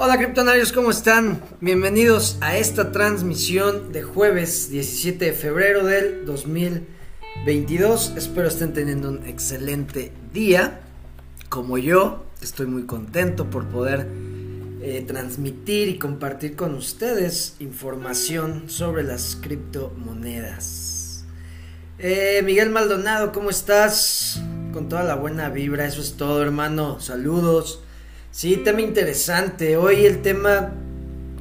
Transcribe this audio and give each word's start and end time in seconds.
Hola 0.00 0.16
criptonarios, 0.16 0.72
¿cómo 0.72 0.92
están? 0.92 1.42
Bienvenidos 1.60 2.38
a 2.40 2.56
esta 2.56 2.92
transmisión 2.92 3.90
de 3.90 4.04
jueves 4.04 4.70
17 4.70 5.24
de 5.24 5.32
febrero 5.32 5.84
del 5.84 6.24
2022. 6.24 8.12
Espero 8.16 8.46
estén 8.46 8.72
teniendo 8.72 9.08
un 9.08 9.26
excelente 9.26 10.12
día. 10.32 10.82
Como 11.48 11.78
yo, 11.78 12.24
estoy 12.40 12.66
muy 12.66 12.84
contento 12.84 13.50
por 13.50 13.66
poder 13.70 14.06
eh, 14.82 15.04
transmitir 15.04 15.88
y 15.88 15.98
compartir 15.98 16.54
con 16.54 16.76
ustedes 16.76 17.56
información 17.58 18.70
sobre 18.70 19.02
las 19.02 19.36
criptomonedas. 19.42 21.24
Eh, 21.98 22.40
Miguel 22.44 22.70
Maldonado, 22.70 23.32
¿cómo 23.32 23.50
estás? 23.50 24.40
Con 24.72 24.88
toda 24.88 25.02
la 25.02 25.16
buena 25.16 25.48
vibra, 25.48 25.86
eso 25.86 26.00
es 26.00 26.16
todo 26.16 26.40
hermano. 26.40 27.00
Saludos. 27.00 27.82
Sí, 28.30 28.56
tema 28.56 28.82
interesante. 28.82 29.76
Hoy 29.76 30.04
el 30.04 30.20
tema 30.22 30.72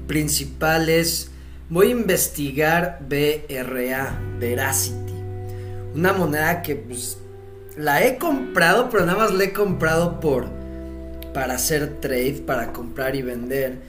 principal 0.08 0.90
es, 0.90 1.30
voy 1.70 1.88
a 1.88 1.92
investigar 1.92 3.00
BRA, 3.08 4.20
Veracity. 4.40 5.14
Una 5.94 6.14
moneda 6.14 6.62
que 6.62 6.76
pues 6.76 7.18
la 7.76 8.06
he 8.06 8.18
comprado, 8.18 8.90
pero 8.90 9.06
nada 9.06 9.18
más 9.18 9.34
la 9.34 9.44
he 9.44 9.54
comprado 9.54 10.20
por 10.20 10.48
para 11.34 11.56
hacer 11.56 12.00
trade, 12.00 12.42
para 12.46 12.72
comprar 12.74 13.16
y 13.16 13.22
vender. 13.22 13.80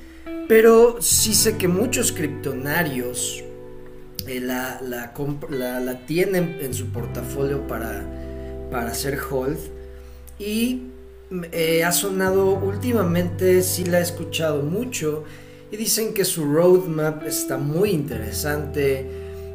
Pero 0.48 1.00
sí 1.00 1.34
sé 1.34 1.56
que 1.56 1.68
muchos 1.68 2.12
criptonarios 2.12 3.42
eh, 4.26 4.40
la, 4.40 4.80
la, 4.82 6.00
tienen 6.06 6.58
en 6.60 6.74
su 6.74 6.88
portafolio 6.88 7.66
para, 7.66 8.04
para 8.70 8.90
hacer 8.90 9.18
hold. 9.30 9.58
Y 10.38 10.82
eh, 11.52 11.84
ha 11.84 11.92
sonado 11.92 12.54
últimamente, 12.54 13.62
sí 13.62 13.84
la 13.84 13.98
he 13.98 14.02
escuchado 14.02 14.62
mucho. 14.62 15.24
Y 15.70 15.76
dicen 15.76 16.14
que 16.14 16.24
su 16.24 16.44
roadmap 16.44 17.24
está 17.24 17.58
muy 17.58 17.90
interesante. 17.90 19.06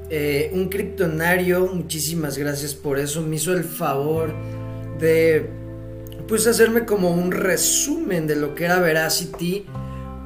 Eh, 0.10 0.52
un 0.54 0.70
criptonario, 0.70 1.68
muchísimas 1.74 2.38
gracias 2.38 2.76
por 2.76 3.00
eso, 3.00 3.22
me 3.22 3.38
hizo 3.38 3.54
el 3.54 3.64
favor 3.64 4.32
de 5.00 5.50
pues 6.28 6.46
hacerme 6.46 6.86
como 6.86 7.10
un 7.10 7.32
resumen 7.32 8.28
de 8.28 8.36
lo 8.36 8.54
que 8.54 8.66
era 8.66 8.80
Veracity. 8.80 9.66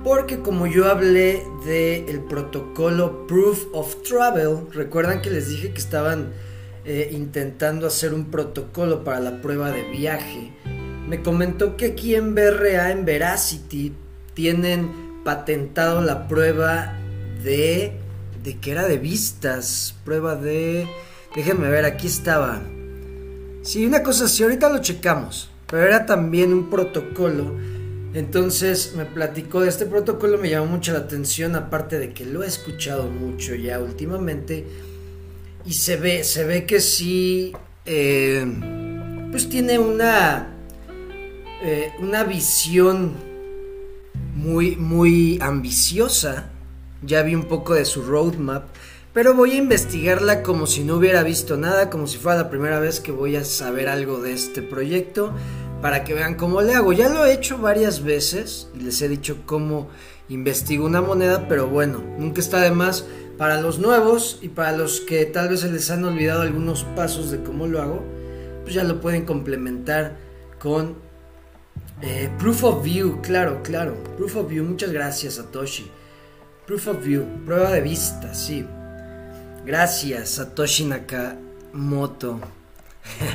Porque 0.04 0.40
como 0.40 0.68
yo 0.68 0.90
hablé 0.90 1.42
del 1.66 2.08
el 2.08 2.20
protocolo 2.22 3.26
Proof 3.28 3.66
of 3.74 4.04
Travel, 4.04 4.60
recuerdan 4.72 5.22
que 5.22 5.30
les 5.30 5.50
dije 5.50 5.72
que 5.72 5.80
estaban 5.80 6.32
eh, 6.86 7.10
intentando 7.12 7.88
hacer 7.88 8.14
un 8.14 8.26
protocolo 8.26 9.04
para 9.04 9.20
la 9.20 9.42
prueba 9.42 9.72
de 9.72 9.84
viaje 9.84 10.54
me 11.08 11.24
comentó 11.24 11.78
que 11.78 11.86
aquí 11.88 12.16
en 12.16 12.36
BRA, 12.36 12.92
en 12.92 13.06
Veracity, 13.06 13.94
tienen 14.34 15.24
patentado 15.24 16.02
la 16.02 16.28
prueba 16.28 16.94
de... 17.44 17.94
¿De 18.44 18.58
qué 18.60 18.72
era? 18.72 18.88
De 18.88 18.98
vistas. 18.98 19.96
Prueba 20.04 20.36
de... 20.36 20.88
Déjenme 21.34 21.70
ver, 21.70 21.86
aquí 21.86 22.08
estaba. 22.08 22.62
Sí, 23.62 23.86
una 23.86 24.04
cosa 24.04 24.26
así, 24.26 24.44
ahorita 24.44 24.70
lo 24.70 24.80
checamos. 24.80 25.50
Pero 25.70 25.84
era 25.84 26.06
también 26.06 26.52
un 26.54 26.70
protocolo. 26.70 27.56
Entonces 28.14 28.94
me 28.96 29.06
platicó 29.06 29.62
de 29.62 29.70
este 29.70 29.86
protocolo, 29.86 30.38
me 30.38 30.50
llamó 30.50 30.66
mucho 30.68 30.92
la 30.92 31.00
atención, 31.00 31.56
aparte 31.56 32.00
de 32.00 32.14
que 32.14 32.26
lo 32.26 32.44
he 32.44 32.48
escuchado 32.48 33.10
mucho 33.10 33.56
ya 33.56 33.80
últimamente. 33.80 34.66
Y 35.66 35.74
se 35.74 35.96
ve, 35.98 36.24
se 36.24 36.44
ve 36.46 36.66
que 36.66 36.80
sí, 36.80 37.54
eh, 37.86 38.46
pues 39.32 39.50
tiene 39.50 39.80
una 39.80 40.57
eh, 41.62 41.94
una 42.00 42.24
visión 42.24 43.14
muy, 44.36 44.76
muy 44.76 45.40
ambiciosa. 45.42 46.50
Ya 47.04 47.24
vi 47.24 47.36
un 47.36 47.46
poco 47.46 47.74
de 47.74 47.86
su 47.86 48.04
roadmap. 48.04 48.66
Pero 49.14 49.34
voy 49.34 49.52
a 49.52 49.56
investigarla 49.56 50.44
como 50.44 50.68
si 50.68 50.84
no 50.84 50.98
hubiera 50.98 51.24
visto 51.24 51.58
nada, 51.58 51.90
como 51.90 52.06
si 52.06 52.18
fuera 52.18 52.44
la 52.44 52.50
primera 52.50 52.80
vez 52.80 53.00
que 53.00 53.12
voy 53.12 53.36
a 53.36 53.44
saber 53.44 53.88
algo 53.88 54.22
de 54.22 54.34
este 54.34 54.62
proyecto, 54.62 55.34
para 55.82 56.04
que 56.04 56.14
vean 56.14 56.36
cómo 56.36 56.62
le 56.62 56.76
hago. 56.76 56.94
Ya 56.94 57.10
lo 57.10 57.26
he 57.26 57.34
hecho 57.34 57.58
varias 57.58 58.04
veces 58.04 58.70
y 58.76 58.82
les 58.82 59.02
he 59.02 59.10
dicho 59.10 59.38
cómo 59.48 59.90
investigo 60.30 60.86
una 60.86 61.02
moneda, 61.02 61.48
pero 61.48 61.68
bueno, 61.68 62.04
nunca 62.20 62.42
está 62.42 62.62
de 62.62 62.70
más 62.70 63.06
para 63.38 63.60
los 63.62 63.80
nuevos 63.80 64.40
y 64.42 64.50
para 64.50 64.76
los 64.76 65.00
que 65.02 65.26
tal 65.26 65.50
vez 65.50 65.62
se 65.62 65.72
les 65.72 65.90
han 65.90 66.04
olvidado 66.04 66.42
algunos 66.42 66.84
pasos 66.84 67.32
de 67.32 67.42
cómo 67.42 67.66
lo 67.66 67.82
hago, 67.82 68.04
pues 68.64 68.76
ya 68.76 68.84
lo 68.84 69.02
pueden 69.02 69.26
complementar 69.26 70.18
con 70.60 71.07
eh, 72.02 72.30
proof 72.38 72.64
of 72.64 72.84
View, 72.84 73.22
claro, 73.22 73.62
claro. 73.64 73.96
Proof 74.18 74.36
of 74.36 74.50
View, 74.50 74.64
muchas 74.64 74.92
gracias, 74.92 75.36
Satoshi. 75.36 75.90
Proof 76.66 76.88
of 76.88 77.04
View, 77.04 77.26
prueba 77.46 77.72
de 77.72 77.82
vista, 77.82 78.34
sí. 78.34 78.66
Gracias, 79.66 80.30
Satoshi 80.30 80.86
Nakamoto. 80.86 82.40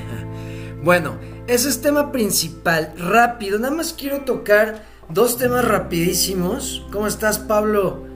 bueno, 0.82 1.18
ese 1.46 1.68
es 1.68 1.80
tema 1.80 2.12
principal. 2.12 2.94
Rápido, 2.96 3.58
nada 3.58 3.74
más 3.74 3.92
quiero 3.92 4.20
tocar 4.20 4.84
dos 5.08 5.38
temas 5.38 5.64
rapidísimos. 5.64 6.86
¿Cómo 6.92 7.06
estás, 7.06 7.38
Pablo? 7.38 8.06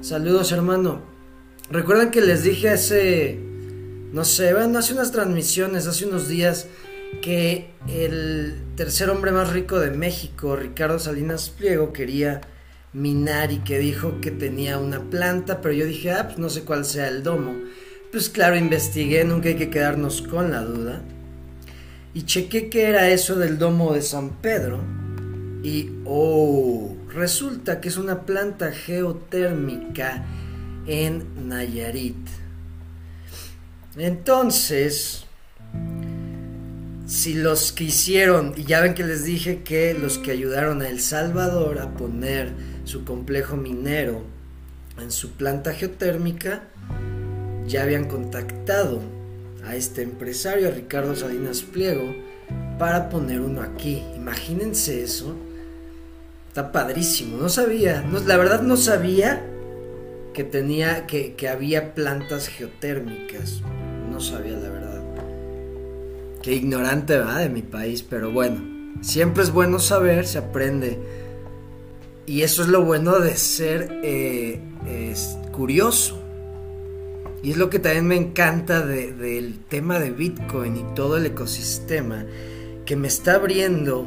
Saludos, 0.00 0.52
hermano. 0.52 1.00
Recuerdan 1.70 2.10
que 2.10 2.20
les 2.20 2.42
dije 2.42 2.70
hace, 2.70 3.40
no 4.12 4.24
sé, 4.24 4.54
bueno, 4.54 4.78
hace 4.78 4.92
unas 4.92 5.10
transmisiones, 5.10 5.86
hace 5.86 6.06
unos 6.06 6.28
días 6.28 6.66
que 7.20 7.70
el 7.88 8.62
tercer 8.76 9.10
hombre 9.10 9.32
más 9.32 9.52
rico 9.52 9.78
de 9.78 9.90
México, 9.90 10.56
Ricardo 10.56 10.98
Salinas 10.98 11.50
Pliego, 11.50 11.92
quería 11.92 12.40
minar 12.92 13.52
y 13.52 13.58
que 13.58 13.78
dijo 13.78 14.20
que 14.20 14.30
tenía 14.30 14.78
una 14.78 15.00
planta, 15.00 15.60
pero 15.60 15.74
yo 15.74 15.86
dije, 15.86 16.12
ah, 16.12 16.24
pues 16.26 16.38
no 16.38 16.48
sé 16.48 16.62
cuál 16.62 16.84
sea 16.84 17.08
el 17.08 17.22
domo. 17.22 17.54
Pues 18.10 18.28
claro, 18.28 18.56
investigué, 18.56 19.24
nunca 19.24 19.48
hay 19.48 19.56
que 19.56 19.70
quedarnos 19.70 20.22
con 20.22 20.50
la 20.50 20.62
duda. 20.62 21.02
Y 22.14 22.22
chequé 22.22 22.70
qué 22.70 22.84
era 22.84 23.10
eso 23.10 23.36
del 23.36 23.58
domo 23.58 23.92
de 23.92 24.00
San 24.00 24.40
Pedro. 24.40 24.80
Y, 25.62 25.90
oh, 26.06 26.96
resulta 27.12 27.80
que 27.80 27.88
es 27.88 27.98
una 27.98 28.22
planta 28.22 28.72
geotérmica 28.72 30.24
en 30.86 31.48
Nayarit. 31.48 32.16
Entonces, 33.96 35.26
si 37.06 37.34
los 37.34 37.70
que 37.70 37.84
hicieron, 37.84 38.52
y 38.56 38.64
ya 38.64 38.80
ven 38.80 38.94
que 38.94 39.04
les 39.04 39.24
dije 39.24 39.62
que 39.62 39.94
los 39.94 40.18
que 40.18 40.32
ayudaron 40.32 40.82
a 40.82 40.88
El 40.88 41.00
Salvador 41.00 41.78
a 41.78 41.94
poner 41.94 42.52
su 42.84 43.04
complejo 43.04 43.56
minero 43.56 44.22
en 45.00 45.12
su 45.12 45.32
planta 45.32 45.72
geotérmica, 45.72 46.64
ya 47.66 47.82
habían 47.82 48.06
contactado 48.06 49.00
a 49.64 49.76
este 49.76 50.02
empresario, 50.02 50.68
a 50.68 50.72
Ricardo 50.72 51.14
Salinas 51.14 51.62
Pliego, 51.62 52.14
para 52.78 53.08
poner 53.08 53.40
uno 53.40 53.62
aquí. 53.62 54.02
Imagínense 54.16 55.02
eso. 55.02 55.36
Está 56.48 56.72
padrísimo. 56.72 57.36
No 57.36 57.48
sabía, 57.48 58.04
la 58.26 58.36
verdad 58.36 58.62
no 58.62 58.76
sabía 58.76 59.44
que 60.32 60.44
tenía, 60.44 61.06
que, 61.06 61.34
que 61.34 61.48
había 61.48 61.94
plantas 61.94 62.48
geotérmicas. 62.48 63.60
No 64.10 64.20
sabía 64.20 64.56
la 64.56 64.70
verdad. 64.70 64.85
Qué 66.46 66.54
ignorante, 66.54 67.18
va 67.18 67.40
De 67.40 67.48
mi 67.48 67.62
país, 67.62 68.04
pero 68.04 68.30
bueno, 68.30 68.60
siempre 69.00 69.42
es 69.42 69.50
bueno 69.50 69.80
saber, 69.80 70.28
se 70.28 70.38
aprende. 70.38 70.96
Y 72.24 72.42
eso 72.42 72.62
es 72.62 72.68
lo 72.68 72.84
bueno 72.84 73.18
de 73.18 73.36
ser 73.36 73.98
eh, 74.04 74.60
curioso. 75.50 76.22
Y 77.42 77.50
es 77.50 77.56
lo 77.56 77.68
que 77.68 77.80
también 77.80 78.06
me 78.06 78.14
encanta 78.14 78.86
del 78.86 79.58
tema 79.68 79.98
de 79.98 80.12
Bitcoin 80.12 80.76
y 80.76 80.94
todo 80.94 81.16
el 81.16 81.26
ecosistema, 81.26 82.24
que 82.84 82.94
me 82.94 83.08
está 83.08 83.34
abriendo 83.34 84.06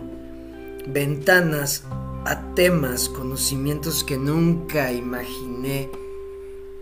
ventanas 0.87 1.83
a 2.23 2.55
temas, 2.55 3.09
conocimientos 3.09 4.05
que 4.05 4.17
nunca 4.17 4.93
imaginé 4.93 5.89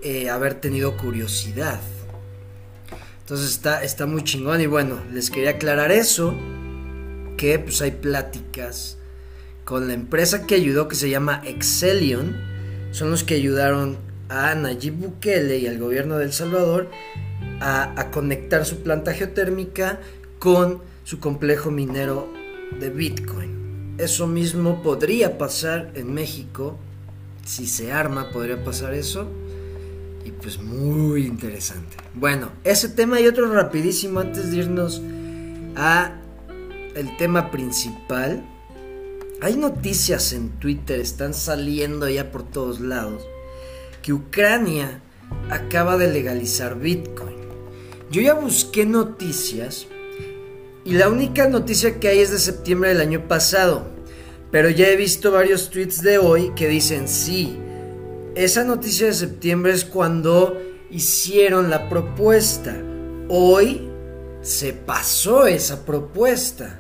eh, 0.04 0.30
haber 0.30 0.62
tenido 0.62 0.96
curiosidad. 0.98 1.82
Entonces 3.28 3.50
está, 3.50 3.84
está 3.84 4.06
muy 4.06 4.24
chingón. 4.24 4.62
Y 4.62 4.68
bueno, 4.68 5.02
les 5.12 5.30
quería 5.30 5.50
aclarar 5.50 5.92
eso, 5.92 6.34
que 7.36 7.60
pues 7.60 7.82
hay 7.82 7.92
pláticas 7.92 8.98
con 9.66 9.90
la 9.90 9.96
empresa 9.96 10.48
que 10.48 10.56
ayudó 10.56 10.88
que 10.88 10.96
se 10.96 11.10
llama 11.10 11.42
Excelion, 11.46 12.38
son 12.92 13.12
los 13.12 13.26
que 13.26 13.34
ayudaron 13.34 13.98
a 14.30 14.56
Nayib 14.56 14.94
Bukele 14.94 15.58
y 15.58 15.68
al 15.68 15.78
gobierno 15.78 16.18
de 16.18 16.24
El 16.24 16.32
Salvador 16.32 16.90
a, 17.60 18.00
a 18.00 18.12
conectar 18.12 18.66
su 18.66 18.78
planta 18.82 19.14
geotérmica 19.14 20.00
con 20.40 20.82
su 21.04 21.20
complejo 21.20 21.70
minero 21.70 22.32
de 22.80 22.90
Bitcoin. 22.90 23.96
Eso 23.98 24.26
mismo 24.26 24.82
podría 24.82 25.38
pasar 25.38 25.92
en 25.96 26.14
México, 26.14 26.80
si 27.44 27.68
se 27.68 27.92
arma 27.92 28.30
podría 28.30 28.64
pasar 28.64 28.94
eso 28.94 29.30
y 30.28 30.32
pues 30.32 30.60
muy 30.60 31.26
interesante. 31.26 31.96
Bueno, 32.14 32.52
ese 32.66 32.90
tema 32.90 33.22
y 33.22 33.28
otro 33.28 33.50
rapidísimo 33.54 34.20
antes 34.20 34.52
de 34.52 34.58
irnos 34.58 35.02
a 35.78 36.20
el 36.96 37.16
tema 37.16 37.50
principal. 37.50 38.44
hay 39.40 39.56
noticias 39.56 40.34
en 40.34 40.50
Twitter, 40.60 41.00
están 41.00 41.34
saliendo 41.34 42.10
ya 42.10 42.32
por 42.32 42.44
todos 42.44 42.80
lados, 42.82 43.24
que 44.02 44.12
Ucrania 44.12 45.02
acaba 45.50 45.96
de 45.96 46.12
legalizar 46.12 46.78
Bitcoin. 46.78 47.38
Yo 48.12 48.22
ya 48.22 48.34
busqué 48.34 48.86
noticias 48.86 49.88
y 50.84 50.94
la 50.94 51.08
única 51.08 51.48
noticia 51.48 52.00
que 52.00 52.10
hay 52.10 52.20
es 52.20 52.32
de 52.32 52.40
septiembre 52.40 52.90
del 52.90 53.02
año 53.02 53.28
pasado. 53.28 53.96
Pero 54.52 54.70
ya 54.70 54.88
he 54.88 54.96
visto 54.96 55.32
varios 55.32 55.70
tweets 55.70 56.02
de 56.02 56.18
hoy 56.18 56.52
que 56.56 56.68
dicen 56.68 57.08
sí. 57.08 57.58
Esa 58.38 58.64
noticia 58.64 59.08
de 59.08 59.14
septiembre 59.16 59.72
es 59.72 59.84
cuando 59.84 60.62
hicieron 60.92 61.72
la 61.72 61.90
propuesta. 61.90 62.78
Hoy 63.30 63.90
se 64.42 64.74
pasó 64.74 65.48
esa 65.48 65.84
propuesta. 65.86 66.80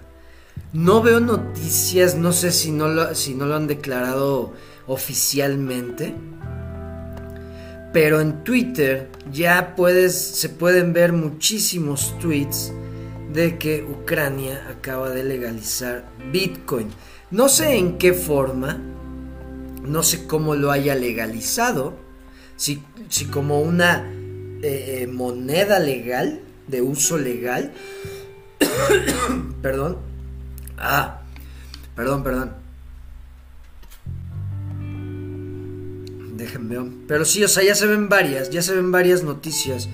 No 0.72 1.02
veo 1.02 1.20
noticias, 1.20 2.14
no 2.14 2.32
sé 2.32 2.52
si 2.52 2.72
no 2.72 2.88
lo, 2.90 3.56
han 3.56 3.66
declarado 3.66 4.54
oficialmente. 4.86 6.14
Pero 7.92 8.22
en 8.22 8.44
Twitter 8.44 9.10
ya 9.32 9.74
puedes, 9.76 10.14
se 10.14 10.50
pueden 10.50 10.94
ver 10.94 11.12
muchísimos 11.12 12.14
tweets 12.20 12.72
de 13.34 13.58
que 13.58 13.82
Ucrania 13.82 14.64
acaba 14.70 15.10
de 15.10 15.24
legalizar 15.24 16.08
Bitcoin. 16.32 16.90
No 17.32 17.50
sé 17.50 17.78
en 17.78 17.98
qué 17.98 18.14
forma, 18.14 18.80
no 19.88 20.04
sé 20.04 20.28
cómo 20.28 20.56
lo 20.56 20.72
haya 20.72 20.96
legalizado, 20.96 21.96
si, 22.56 22.84
como 23.32 23.62
una 23.62 24.12
eh, 24.62 25.02
eh, 25.02 25.08
moneda 25.08 25.80
legal, 25.80 26.42
de 26.68 26.82
uso 26.82 27.18
legal, 27.18 27.74
perdón, 29.62 29.98
ah, 30.78 31.22
perdón, 31.96 32.24
perdón, 32.24 32.54
déjenme 36.36 36.78
pero 37.08 37.26
sí, 37.26 37.44
o 37.44 37.48
sea, 37.48 37.64
ya 37.64 37.76
se 37.76 37.88
ven 37.88 38.10
varias, 38.10 38.50
ya 38.50 38.62
se 38.62 38.76
ven 38.76 38.92
varias 38.92 39.24
noticias 39.24 39.90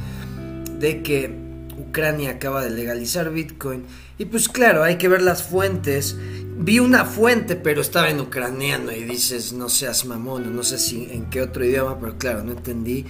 de 0.79 1.03
que 1.03 1.43
Ucrania 1.77 2.31
acaba 2.31 2.63
de 2.63 2.71
legalizar 2.71 3.31
Bitcoin. 3.31 3.85
Y 4.17 4.25
pues 4.25 4.49
claro, 4.49 4.83
hay 4.83 4.97
que 4.97 5.07
ver 5.07 5.21
las 5.21 5.43
fuentes. 5.43 6.17
Vi 6.55 6.79
una 6.79 7.05
fuente, 7.05 7.55
pero 7.55 7.81
estaba 7.81 8.09
en 8.09 8.19
ucraniano 8.19 8.91
y 8.91 9.03
dices, 9.03 9.53
no 9.53 9.69
seas 9.69 10.05
mamón, 10.05 10.55
no 10.55 10.63
sé 10.63 10.77
si 10.77 11.09
en 11.11 11.29
qué 11.29 11.41
otro 11.41 11.65
idioma, 11.65 11.99
pero 11.99 12.17
claro, 12.17 12.43
no 12.43 12.51
entendí. 12.51 13.05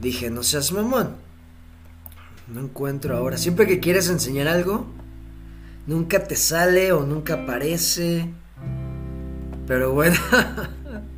Dije, 0.00 0.30
no 0.30 0.42
seas 0.42 0.72
mamón. 0.72 1.16
No 2.46 2.60
encuentro 2.60 3.16
ahora. 3.16 3.36
Siempre 3.36 3.66
que 3.66 3.80
quieres 3.80 4.08
enseñar 4.08 4.48
algo, 4.48 4.86
nunca 5.86 6.24
te 6.24 6.36
sale 6.36 6.92
o 6.92 7.04
nunca 7.04 7.34
aparece. 7.34 8.30
Pero 9.66 9.92
bueno. 9.92 10.16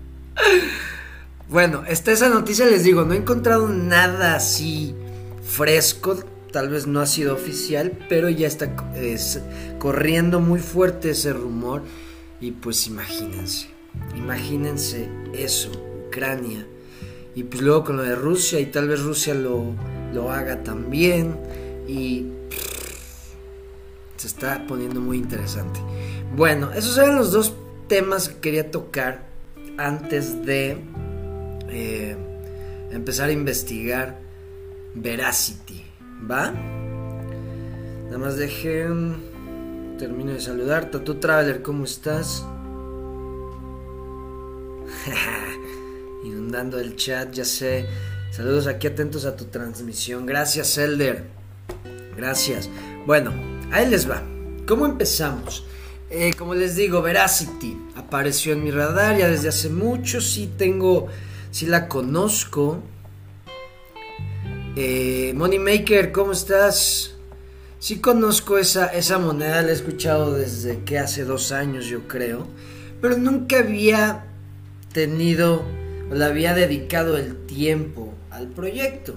bueno, 1.49 1.85
está 1.87 2.13
esa 2.13 2.29
noticia, 2.29 2.67
les 2.67 2.83
digo, 2.85 3.05
no 3.05 3.15
he 3.15 3.19
encontrado 3.19 3.69
nada 3.69 4.35
así 4.35 4.95
fresco 5.51 6.19
tal 6.53 6.69
vez 6.69 6.87
no 6.87 7.01
ha 7.01 7.07
sido 7.07 7.35
oficial, 7.35 7.93
pero 8.09 8.29
ya 8.29 8.47
está 8.47 8.75
corriendo 9.79 10.41
muy 10.41 10.61
fuerte 10.61 11.11
ese 11.11 11.33
rumor. 11.33 11.83
Y 12.41 12.53
pues 12.53 12.87
imagínense, 12.87 13.69
imagínense 14.17 15.09
eso, 15.35 15.71
Ucrania. 16.07 16.67
Y 17.35 17.45
pues 17.45 17.63
luego 17.63 17.85
con 17.85 17.97
lo 17.97 18.03
de 18.03 18.15
Rusia, 18.15 18.61
y 18.61 18.67
tal 18.67 18.89
vez 18.89 19.01
Rusia 19.01 19.35
lo, 19.35 19.75
lo 20.13 20.31
haga 20.31 20.63
también. 20.63 21.37
Y 21.87 22.27
se 24.17 24.27
está 24.27 24.67
poniendo 24.67 25.01
muy 25.01 25.17
interesante. 25.17 25.81
Bueno, 26.37 26.73
esos 26.73 26.97
eran 26.99 27.17
los 27.17 27.33
dos 27.33 27.55
temas 27.89 28.29
que 28.29 28.37
quería 28.41 28.71
tocar 28.71 29.27
antes 29.79 30.45
de 30.45 30.79
eh, 31.69 32.17
empezar 32.91 33.31
a 33.31 33.33
investigar 33.33 34.21
Veracity. 34.95 35.70
¿Va? 36.29 36.53
Nada 38.07 38.19
más 38.19 38.37
dejen. 38.37 39.31
Termino 39.99 40.33
de 40.33 40.41
saludar. 40.41 40.91
Tatu 40.91 41.17
Traveler, 41.17 41.63
¿cómo 41.63 41.85
estás? 41.85 42.45
Inundando 46.25 46.81
el 46.81 46.97
chat, 46.97 47.33
ya 47.33 47.45
sé. 47.45 47.87
Saludos 48.31 48.67
aquí 48.67 48.87
atentos 48.87 49.25
a 49.25 49.37
tu 49.37 49.45
transmisión. 49.47 50.27
Gracias, 50.27 50.77
Elder. 50.79 51.25
Gracias. 52.17 52.69
Bueno, 53.07 53.33
ahí 53.73 53.89
les 53.89 54.11
va. 54.11 54.23
¿Cómo 54.67 54.87
empezamos? 54.87 55.65
Eh, 56.11 56.35
como 56.37 56.55
les 56.55 56.77
digo, 56.77 57.03
Veracity 57.03 57.79
apareció 57.95 58.53
en 58.53 58.65
mi 58.65 58.71
radar 58.71 59.17
ya 59.17 59.29
desde 59.29 59.49
hace 59.49 59.69
mucho. 59.69 60.21
Sí 60.21 60.51
tengo, 60.57 61.07
sí 61.51 61.67
la 61.67 61.89
conozco. 61.89 62.83
Eh, 64.83 65.35
Moneymaker, 65.35 66.11
¿cómo 66.11 66.33
estás? 66.33 67.15
Sí 67.81 67.99
conozco 67.99 68.57
esa, 68.57 68.87
esa 68.87 69.19
moneda, 69.19 69.61
la 69.61 69.69
he 69.69 69.75
escuchado 69.75 70.33
desde 70.33 70.85
que 70.85 70.99
hace 70.99 71.25
dos 71.25 71.53
años 71.53 71.85
yo 71.85 72.09
creo, 72.09 72.47
pero 73.03 73.19
nunca 73.19 73.59
había 73.59 74.25
tenido 74.95 75.67
o 76.11 76.15
le 76.15 76.25
había 76.25 76.55
dedicado 76.55 77.19
el 77.19 77.45
tiempo 77.45 78.15
al 78.31 78.49
proyecto. 78.49 79.17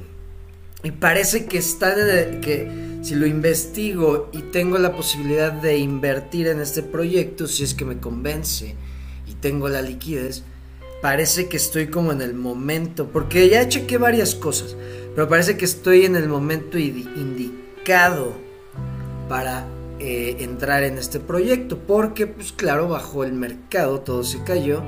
Y 0.83 0.91
parece 0.91 1.45
que 1.45 1.59
está 1.59 1.95
que 2.41 2.99
si 3.01 3.15
lo 3.15 3.25
investigo 3.25 4.29
y 4.33 4.41
tengo 4.41 4.77
la 4.79 4.93
posibilidad 4.93 5.53
de 5.53 5.77
invertir 5.77 6.47
en 6.47 6.59
este 6.59 6.83
proyecto, 6.83 7.47
si 7.47 7.63
es 7.63 7.73
que 7.73 7.85
me 7.85 8.01
convence 8.01 8.75
y 9.25 9.35
tengo 9.35 9.69
la 9.69 9.81
liquidez, 9.81 10.43
parece 11.01 11.47
que 11.47 11.55
estoy 11.55 11.87
como 11.87 12.11
en 12.11 12.21
el 12.21 12.33
momento, 12.33 13.09
porque 13.13 13.47
ya 13.47 13.69
chequé 13.69 13.97
varias 13.97 14.35
cosas. 14.35 14.75
Pero 15.15 15.27
parece 15.27 15.57
que 15.57 15.65
estoy 15.65 16.05
en 16.05 16.15
el 16.15 16.27
momento 16.27 16.77
indicado 16.77 18.33
para 19.29 19.67
eh, 19.99 20.37
entrar 20.39 20.83
en 20.83 20.97
este 20.97 21.19
proyecto. 21.19 21.77
Porque, 21.79 22.27
pues 22.27 22.51
claro, 22.51 22.87
bajo 22.87 23.23
el 23.23 23.33
mercado 23.33 23.99
todo 24.01 24.23
se 24.23 24.43
cayó. 24.43 24.83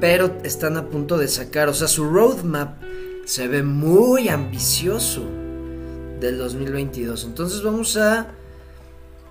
Pero 0.00 0.38
están 0.44 0.76
a 0.76 0.88
punto 0.88 1.16
de 1.18 1.28
sacar, 1.28 1.68
o 1.68 1.74
sea, 1.74 1.88
su 1.88 2.08
roadmap 2.08 2.82
se 3.24 3.48
ve 3.48 3.62
muy 3.62 4.28
ambicioso 4.28 5.22
del 6.20 6.38
2022. 6.38 7.24
Entonces 7.24 7.62
vamos 7.62 7.96
a, 7.96 8.34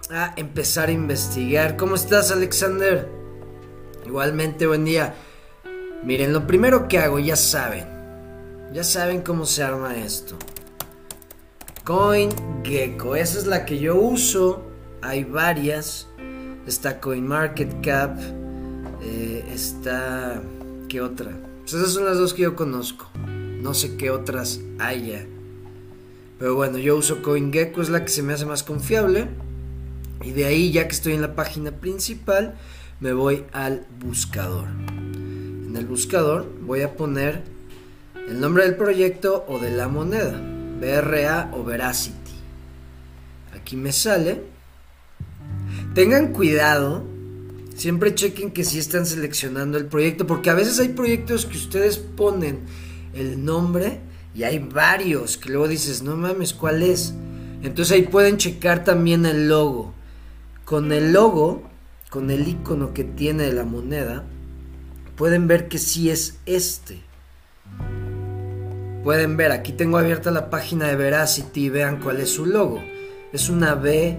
a 0.10 0.34
empezar 0.36 0.90
a 0.90 0.92
investigar. 0.92 1.78
¿Cómo 1.78 1.96
estás, 1.96 2.32
Alexander? 2.32 3.08
Igualmente, 4.06 4.68
buen 4.68 4.86
día. 4.86 5.16
Miren, 6.04 6.34
lo 6.34 6.46
primero 6.46 6.88
que 6.88 7.00
hago, 7.00 7.20
ya 7.20 7.36
saben, 7.36 7.88
ya 8.74 8.84
saben 8.84 9.22
cómo 9.22 9.45
se 9.45 9.63
arma 9.63 9.95
esto. 9.95 10.38
CoinGecko, 11.84 13.15
esa 13.15 13.38
es 13.38 13.45
la 13.45 13.65
que 13.65 13.79
yo 13.79 13.95
uso. 13.95 14.63
Hay 15.01 15.24
varias. 15.24 16.07
Está 16.65 17.00
CoinMarketCap. 17.00 18.19
Eh, 19.03 19.45
está. 19.53 20.41
¿Qué 20.89 21.01
otra? 21.01 21.31
Pues 21.62 21.74
esas 21.74 21.93
son 21.93 22.05
las 22.05 22.17
dos 22.17 22.34
que 22.34 22.43
yo 22.43 22.55
conozco. 22.55 23.07
No 23.62 23.74
sé 23.74 23.98
qué 23.98 24.10
otras 24.10 24.60
haya. 24.79 25.25
Pero 26.39 26.55
bueno, 26.55 26.77
yo 26.77 26.98
uso 26.98 27.22
CoinGecko, 27.22 27.81
es 27.81 27.89
la 27.89 28.03
que 28.03 28.10
se 28.10 28.24
me 28.24 28.34
hace 28.34 28.45
más 28.45 28.63
confiable. 28.63 29.27
Y 30.24 30.31
de 30.31 30.45
ahí, 30.45 30.72
ya 30.72 30.88
que 30.88 30.95
estoy 30.95 31.13
en 31.13 31.22
la 31.22 31.36
página 31.36 31.72
principal, 31.72 32.55
me 33.00 33.13
voy 33.13 33.45
al 33.51 33.86
buscador. 34.00 34.67
En 34.89 35.75
el 35.75 35.86
buscador 35.86 36.51
voy 36.62 36.81
a 36.81 36.95
poner 36.95 37.43
el 38.27 38.39
nombre 38.39 38.63
del 38.63 38.75
proyecto 38.75 39.46
o 39.48 39.60
de 39.60 39.72
la 39.72 39.88
moneda, 39.88 40.41
BRA 40.79 41.51
o 41.53 41.63
Veracity. 41.63 42.15
Aquí 43.55 43.75
me 43.75 43.91
sale. 43.91 44.41
Tengan 45.94 46.34
cuidado, 46.34 47.03
siempre 47.75 48.15
chequen 48.15 48.51
que 48.51 48.63
si 48.63 48.79
están 48.79 49.05
seleccionando 49.05 49.77
el 49.77 49.86
proyecto, 49.86 50.25
porque 50.25 50.50
a 50.50 50.55
veces 50.55 50.79
hay 50.79 50.89
proyectos 50.89 51.46
que 51.46 51.58
ustedes 51.58 51.98
ponen 51.98 52.62
el 53.13 53.46
nombre 53.46 54.01
y 54.34 54.44
hay 54.44 54.60
varios 54.60 55.38
que 55.38 55.50
luego 55.50 55.67
dices, 55.67 56.01
no 56.01 56.17
mames, 56.17 56.53
¿cuál 56.53 56.82
es? 56.82 57.13
Entonces 57.62 57.94
ahí 57.94 58.03
pueden 58.03 58.38
checar 58.38 58.84
también 58.84 59.25
el 59.25 59.48
logo. 59.48 59.94
Con 60.65 60.91
el 60.91 61.13
logo, 61.13 61.63
con 62.10 62.32
el 62.32 62.48
icono 62.48 62.94
que 62.94 63.03
tiene 63.03 63.51
la 63.53 63.63
moneda, 63.65 64.24
pueden 65.15 65.48
ver 65.48 65.67
que 65.67 65.77
sí 65.77 66.10
es 66.10 66.39
este 66.46 67.05
pueden 69.06 69.38
ver, 69.38 69.52
aquí 69.52 69.72
tengo 69.72 70.00
abierta 70.00 70.32
la 70.32 70.50
página 70.50 70.88
de 70.88 70.96
Veracity 70.96 71.70
vean 71.70 72.02
cuál 72.02 72.20
es 72.22 72.32
su 72.32 72.48
logo. 72.48 72.82
Es 73.32 73.50
una 73.50 73.76
B, 73.76 74.18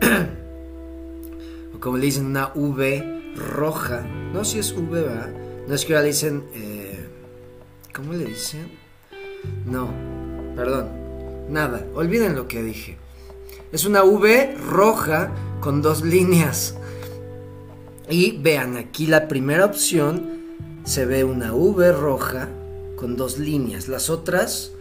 o 1.74 1.80
como 1.80 1.96
le 1.96 2.04
dicen, 2.04 2.26
una 2.26 2.52
V 2.54 3.32
roja. 3.34 4.02
No, 4.34 4.44
si 4.44 4.58
es 4.58 4.72
V, 4.72 5.00
¿verdad? 5.00 5.30
No 5.66 5.74
es 5.74 5.86
que 5.86 5.94
ahora 5.94 6.02
le 6.02 6.08
dicen, 6.08 6.44
eh, 6.52 7.08
¿cómo 7.94 8.12
le 8.12 8.26
dicen? 8.26 8.70
No, 9.64 9.88
perdón, 10.54 10.90
nada, 11.48 11.86
olviden 11.94 12.36
lo 12.36 12.46
que 12.46 12.62
dije. 12.62 12.98
Es 13.72 13.86
una 13.86 14.04
V 14.04 14.54
roja 14.58 15.30
con 15.60 15.80
dos 15.80 16.02
líneas. 16.02 16.76
Y 18.10 18.36
vean, 18.36 18.76
aquí 18.76 19.06
la 19.06 19.28
primera 19.28 19.64
opción 19.64 20.40
se 20.84 21.06
ve 21.06 21.24
una 21.24 21.54
V 21.54 21.90
roja 21.92 22.50
con 23.00 23.16
dos 23.16 23.38
líneas. 23.38 23.88
Las 23.88 24.10
otras 24.10 24.72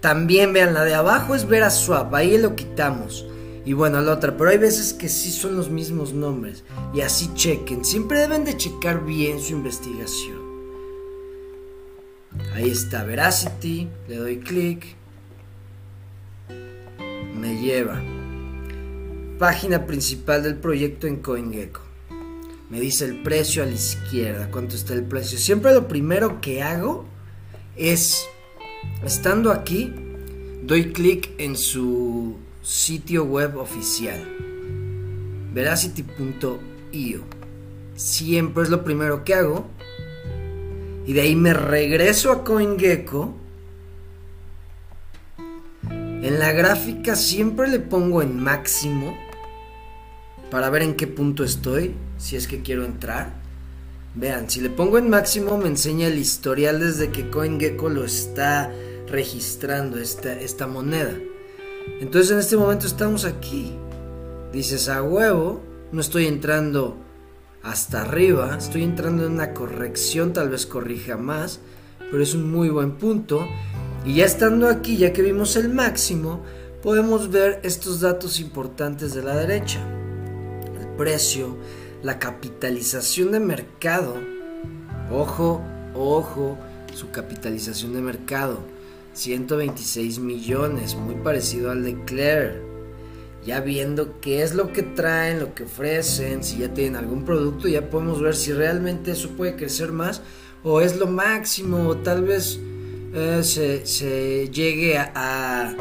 también 0.00 0.52
vean, 0.52 0.72
la 0.74 0.84
de 0.84 0.94
abajo 0.94 1.34
es 1.34 1.48
Vera 1.48 1.70
Swap, 1.70 2.14
ahí 2.14 2.38
lo 2.38 2.54
quitamos. 2.54 3.26
Y 3.66 3.72
bueno, 3.72 4.00
la 4.00 4.12
otra, 4.12 4.36
pero 4.36 4.50
hay 4.50 4.58
veces 4.58 4.92
que 4.92 5.08
sí 5.08 5.32
son 5.32 5.56
los 5.56 5.70
mismos 5.70 6.12
nombres. 6.12 6.62
Y 6.94 7.00
así 7.00 7.30
chequen, 7.34 7.84
siempre 7.84 8.20
deben 8.20 8.44
de 8.44 8.56
checar 8.56 9.04
bien 9.04 9.40
su 9.40 9.54
investigación. 9.54 10.44
Ahí 12.54 12.70
está 12.70 13.04
Veracity, 13.04 13.88
le 14.08 14.16
doy 14.16 14.38
clic. 14.38 14.94
Me 17.34 17.60
lleva. 17.60 18.00
Página 19.38 19.86
principal 19.86 20.42
del 20.42 20.56
proyecto 20.56 21.06
en 21.06 21.16
CoinGecko. 21.16 21.80
Me 22.70 22.80
dice 22.80 23.04
el 23.04 23.22
precio 23.22 23.62
a 23.62 23.66
la 23.66 23.72
izquierda, 23.72 24.50
cuánto 24.50 24.76
está 24.76 24.94
el 24.94 25.04
precio. 25.04 25.38
Siempre 25.38 25.72
lo 25.72 25.88
primero 25.88 26.40
que 26.40 26.62
hago 26.62 27.13
es, 27.76 28.28
estando 29.04 29.50
aquí, 29.50 29.92
doy 30.62 30.92
clic 30.92 31.30
en 31.38 31.56
su 31.56 32.36
sitio 32.62 33.24
web 33.24 33.56
oficial, 33.58 34.20
veracity.io. 35.52 37.20
Siempre 37.96 38.62
es 38.64 38.70
lo 38.70 38.84
primero 38.84 39.24
que 39.24 39.34
hago. 39.34 39.66
Y 41.06 41.12
de 41.12 41.20
ahí 41.20 41.36
me 41.36 41.52
regreso 41.52 42.32
a 42.32 42.44
CoinGecko. 42.44 43.34
En 45.90 46.38
la 46.38 46.52
gráfica 46.52 47.14
siempre 47.14 47.68
le 47.68 47.78
pongo 47.78 48.22
en 48.22 48.42
máximo 48.42 49.14
para 50.50 50.70
ver 50.70 50.82
en 50.82 50.94
qué 50.94 51.06
punto 51.06 51.44
estoy, 51.44 51.94
si 52.16 52.36
es 52.36 52.48
que 52.48 52.62
quiero 52.62 52.84
entrar. 52.84 53.43
Vean, 54.14 54.48
si 54.48 54.60
le 54.60 54.70
pongo 54.70 54.98
en 54.98 55.10
máximo 55.10 55.58
me 55.58 55.66
enseña 55.66 56.06
el 56.06 56.18
historial 56.18 56.78
desde 56.78 57.10
que 57.10 57.30
CoinGecko 57.30 57.88
lo 57.88 58.04
está 58.04 58.72
registrando, 59.08 59.98
esta, 59.98 60.38
esta 60.40 60.68
moneda. 60.68 61.18
Entonces 62.00 62.30
en 62.30 62.38
este 62.38 62.56
momento 62.56 62.86
estamos 62.86 63.24
aquí. 63.24 63.76
Dices 64.52 64.88
a 64.88 65.02
huevo, 65.02 65.60
no 65.90 66.00
estoy 66.00 66.26
entrando 66.26 66.96
hasta 67.64 68.02
arriba, 68.02 68.56
estoy 68.56 68.84
entrando 68.84 69.26
en 69.26 69.32
una 69.32 69.52
corrección, 69.52 70.32
tal 70.32 70.48
vez 70.48 70.64
corrija 70.64 71.16
más, 71.16 71.58
pero 71.98 72.22
es 72.22 72.34
un 72.34 72.52
muy 72.52 72.68
buen 72.68 72.92
punto. 72.92 73.44
Y 74.04 74.16
ya 74.16 74.26
estando 74.26 74.68
aquí, 74.68 74.96
ya 74.96 75.12
que 75.12 75.22
vimos 75.22 75.56
el 75.56 75.70
máximo, 75.70 76.44
podemos 76.84 77.32
ver 77.32 77.58
estos 77.64 78.00
datos 78.00 78.38
importantes 78.38 79.12
de 79.12 79.24
la 79.24 79.34
derecha. 79.34 79.80
El 80.80 80.86
precio, 80.96 81.56
la 82.04 82.18
capitalización 82.18 83.32
de 83.32 83.40
mercado. 83.40 84.14
Ojo, 85.10 85.62
ojo, 85.94 86.58
su 86.94 87.10
capitalización 87.10 87.94
de 87.94 88.02
mercado 88.02 88.60
126 89.14 90.18
millones, 90.18 90.94
muy 90.96 91.14
parecido 91.14 91.70
al 91.70 91.82
de 91.82 92.04
Claire. 92.04 92.62
Ya 93.46 93.60
viendo 93.60 94.20
qué 94.20 94.42
es 94.42 94.54
lo 94.54 94.72
que 94.72 94.82
traen, 94.82 95.40
lo 95.40 95.54
que 95.54 95.64
ofrecen, 95.64 96.44
si 96.44 96.58
ya 96.58 96.72
tienen 96.72 96.96
algún 96.96 97.24
producto, 97.24 97.68
ya 97.68 97.88
podemos 97.88 98.20
ver 98.20 98.36
si 98.36 98.52
realmente 98.52 99.12
eso 99.12 99.30
puede 99.30 99.56
crecer 99.56 99.90
más 99.92 100.20
o 100.62 100.80
es 100.80 100.96
lo 100.96 101.06
máximo, 101.06 101.88
o 101.88 101.96
tal 101.96 102.24
vez 102.24 102.58
eh, 103.14 103.40
se, 103.42 104.48
llegue 104.48 104.98
a, 104.98 105.74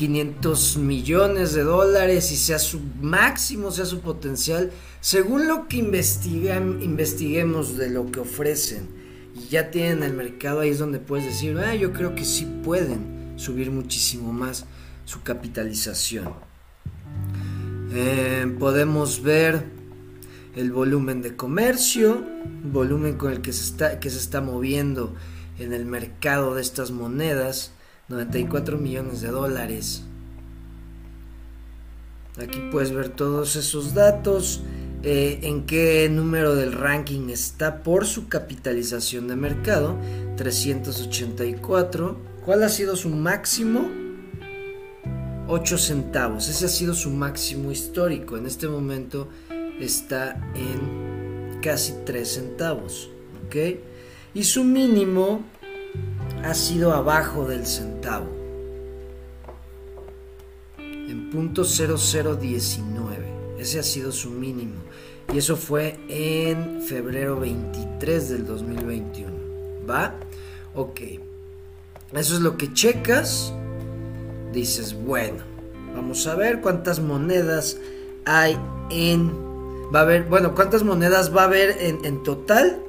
500 0.00 0.78
millones 0.78 1.52
de 1.52 1.62
dólares 1.62 2.32
y 2.32 2.36
sea 2.36 2.58
su 2.58 2.80
máximo, 3.02 3.70
sea 3.70 3.84
su 3.84 4.00
potencial, 4.00 4.70
según 5.02 5.46
lo 5.46 5.68
que 5.68 5.76
investiguemos 5.76 7.76
de 7.76 7.90
lo 7.90 8.10
que 8.10 8.20
ofrecen 8.20 8.88
y 9.36 9.48
ya 9.48 9.70
tienen 9.70 10.02
el 10.02 10.14
mercado, 10.14 10.60
ahí 10.60 10.70
es 10.70 10.78
donde 10.78 11.00
puedes 11.00 11.26
decir, 11.26 11.58
ah, 11.58 11.74
yo 11.74 11.92
creo 11.92 12.14
que 12.14 12.24
sí 12.24 12.48
pueden 12.64 13.34
subir 13.36 13.70
muchísimo 13.70 14.32
más 14.32 14.64
su 15.04 15.20
capitalización. 15.20 16.32
Eh, 17.92 18.56
podemos 18.58 19.22
ver 19.22 19.66
el 20.56 20.72
volumen 20.72 21.20
de 21.20 21.36
comercio, 21.36 22.24
volumen 22.64 23.18
con 23.18 23.32
el 23.32 23.42
que 23.42 23.52
se 23.52 23.64
está, 23.64 24.00
que 24.00 24.08
se 24.08 24.16
está 24.16 24.40
moviendo 24.40 25.14
en 25.58 25.74
el 25.74 25.84
mercado 25.84 26.54
de 26.54 26.62
estas 26.62 26.90
monedas, 26.90 27.72
94 28.10 28.76
millones 28.76 29.20
de 29.20 29.28
dólares. 29.28 30.02
Aquí 32.42 32.58
puedes 32.72 32.92
ver 32.92 33.08
todos 33.08 33.54
esos 33.54 33.94
datos. 33.94 34.62
Eh, 35.02 35.38
en 35.42 35.64
qué 35.64 36.08
número 36.10 36.54
del 36.54 36.72
ranking 36.72 37.30
está 37.30 37.82
por 37.82 38.06
su 38.06 38.28
capitalización 38.28 39.28
de 39.28 39.36
mercado, 39.36 39.96
384. 40.36 42.18
¿Cuál 42.44 42.64
ha 42.64 42.68
sido 42.68 42.96
su 42.96 43.08
máximo? 43.10 43.88
8 45.46 45.78
centavos. 45.78 46.48
Ese 46.48 46.66
ha 46.66 46.68
sido 46.68 46.94
su 46.94 47.10
máximo 47.10 47.70
histórico. 47.70 48.36
En 48.36 48.46
este 48.46 48.68
momento 48.68 49.28
está 49.78 50.52
en 50.54 51.60
casi 51.62 51.94
3 52.04 52.28
centavos. 52.28 53.08
¿Ok? 53.46 53.56
Y 54.34 54.44
su 54.44 54.64
mínimo 54.64 55.44
ha 56.44 56.54
sido 56.54 56.92
abajo 56.92 57.46
del 57.46 57.66
centavo. 57.66 58.26
En 60.78 61.30
punto 61.30 61.64
0019. 61.64 63.40
Ese 63.58 63.78
ha 63.78 63.82
sido 63.82 64.12
su 64.12 64.30
mínimo. 64.30 64.76
Y 65.32 65.38
eso 65.38 65.56
fue 65.56 65.98
en 66.08 66.82
febrero 66.82 67.38
23 67.38 68.28
del 68.30 68.46
2021. 68.46 69.32
¿Va? 69.88 70.14
Ok. 70.74 71.00
Eso 72.12 72.34
es 72.34 72.40
lo 72.40 72.56
que 72.56 72.72
checas. 72.72 73.52
Dices, 74.52 74.94
bueno, 74.94 75.44
vamos 75.94 76.26
a 76.26 76.34
ver 76.34 76.60
cuántas 76.60 77.00
monedas 77.00 77.78
hay 78.24 78.58
en... 78.90 79.30
Va 79.94 80.00
a 80.00 80.02
haber, 80.02 80.24
bueno, 80.24 80.54
cuántas 80.54 80.84
monedas 80.84 81.34
va 81.36 81.42
a 81.42 81.44
haber 81.46 81.76
en, 81.80 82.04
en 82.04 82.22
total. 82.22 82.80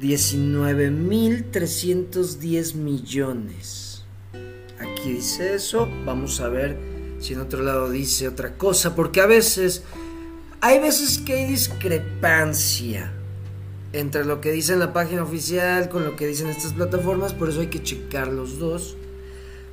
19.310 0.00 2.74
millones. 2.74 4.04
Aquí 4.78 5.12
dice 5.12 5.54
eso. 5.54 5.88
Vamos 6.04 6.40
a 6.40 6.48
ver 6.48 6.76
si 7.18 7.34
en 7.34 7.40
otro 7.40 7.62
lado 7.62 7.90
dice 7.90 8.28
otra 8.28 8.56
cosa, 8.56 8.94
porque 8.94 9.20
a 9.20 9.26
veces, 9.26 9.82
hay 10.60 10.78
veces 10.78 11.18
que 11.18 11.34
hay 11.34 11.46
discrepancia 11.46 13.12
entre 13.92 14.24
lo 14.24 14.40
que 14.40 14.52
dice 14.52 14.74
en 14.74 14.80
la 14.80 14.92
página 14.92 15.22
oficial 15.22 15.88
con 15.88 16.04
lo 16.04 16.14
que 16.14 16.26
dicen 16.26 16.48
estas 16.48 16.74
plataformas, 16.74 17.32
por 17.32 17.48
eso 17.48 17.60
hay 17.60 17.68
que 17.68 17.82
checar 17.82 18.28
los 18.28 18.58
dos. 18.58 18.96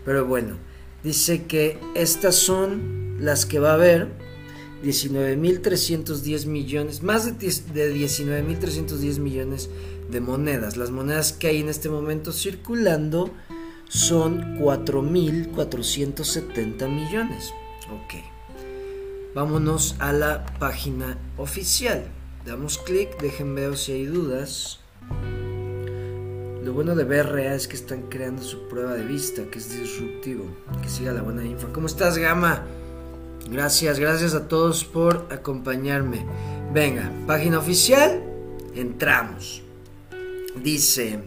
Pero 0.06 0.26
bueno, 0.26 0.56
dice 1.04 1.44
que 1.44 1.80
estas 1.96 2.36
son 2.36 3.18
las 3.20 3.46
que 3.46 3.60
va 3.60 3.72
a 3.72 3.76
haber 3.76 4.08
19.310 4.84 6.46
millones, 6.48 7.04
más 7.04 7.26
de 7.26 7.38
19.310 7.38 9.20
millones 9.20 9.70
de 10.10 10.22
monedas. 10.22 10.78
Las 10.78 10.92
monedas 10.92 11.34
que 11.34 11.48
hay 11.48 11.60
en 11.62 11.70
este 11.70 11.90
momento 11.90 12.32
circulando 12.32 13.32
son 13.90 14.60
4.470 14.60 16.88
millones. 16.90 17.52
Ok. 17.92 18.14
Vámonos 19.34 19.96
a 20.00 20.14
la 20.14 20.46
página 20.60 21.18
oficial. 21.38 22.06
Damos 22.46 22.78
clic, 22.78 23.20
dejen 23.20 23.56
ver 23.56 23.76
si 23.78 23.92
hay 23.92 24.06
dudas. 24.06 24.80
Lo 26.64 26.72
bueno 26.74 26.96
de 26.96 27.04
BRA 27.04 27.54
es 27.54 27.68
que 27.68 27.76
están 27.76 28.04
creando 28.04 28.42
su 28.42 28.68
prueba 28.68 28.94
de 28.94 29.04
vista, 29.04 29.44
que 29.52 29.60
es 29.60 29.78
disruptivo. 29.78 30.46
Que 30.82 30.88
siga 30.90 31.12
la 31.12 31.22
buena 31.22 31.44
info. 31.44 31.68
¿Cómo 31.74 31.88
estás, 31.88 32.18
Gama? 32.18 32.64
Gracias, 33.50 34.00
gracias 34.00 34.34
a 34.34 34.48
todos 34.48 34.86
por 34.86 35.28
acompañarme. 35.30 36.26
Venga, 36.74 37.12
página 37.28 37.60
oficial, 37.60 38.24
entramos. 38.74 39.65
Dice, 40.64 41.20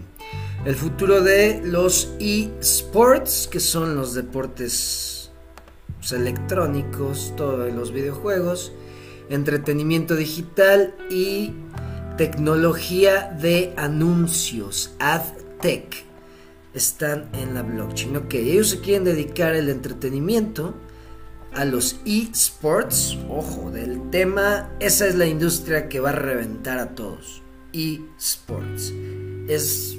el 0.64 0.74
futuro 0.74 1.20
de 1.20 1.60
los 1.64 2.12
eSports, 2.18 3.46
que 3.46 3.60
son 3.60 3.94
los 3.94 4.14
deportes 4.14 5.30
pues, 5.98 6.12
electrónicos, 6.12 7.32
todos 7.36 7.72
los 7.72 7.92
videojuegos, 7.92 8.72
entretenimiento 9.30 10.16
digital 10.16 10.94
y 11.10 11.52
tecnología 12.16 13.36
de 13.40 13.72
anuncios, 13.76 14.94
AdTech, 14.98 16.04
están 16.74 17.28
en 17.34 17.54
la 17.54 17.62
blockchain. 17.62 18.16
Ok, 18.16 18.34
ellos 18.34 18.70
se 18.70 18.80
quieren 18.80 19.04
dedicar 19.04 19.54
el 19.54 19.68
entretenimiento 19.68 20.74
a 21.54 21.64
los 21.64 22.00
eSports. 22.04 23.16
Ojo, 23.28 23.70
del 23.70 24.10
tema, 24.10 24.70
esa 24.80 25.06
es 25.06 25.14
la 25.14 25.26
industria 25.26 25.88
que 25.88 26.00
va 26.00 26.10
a 26.10 26.12
reventar 26.12 26.78
a 26.78 26.94
todos. 26.94 27.42
eSports. 27.72 28.92
Es 29.48 29.96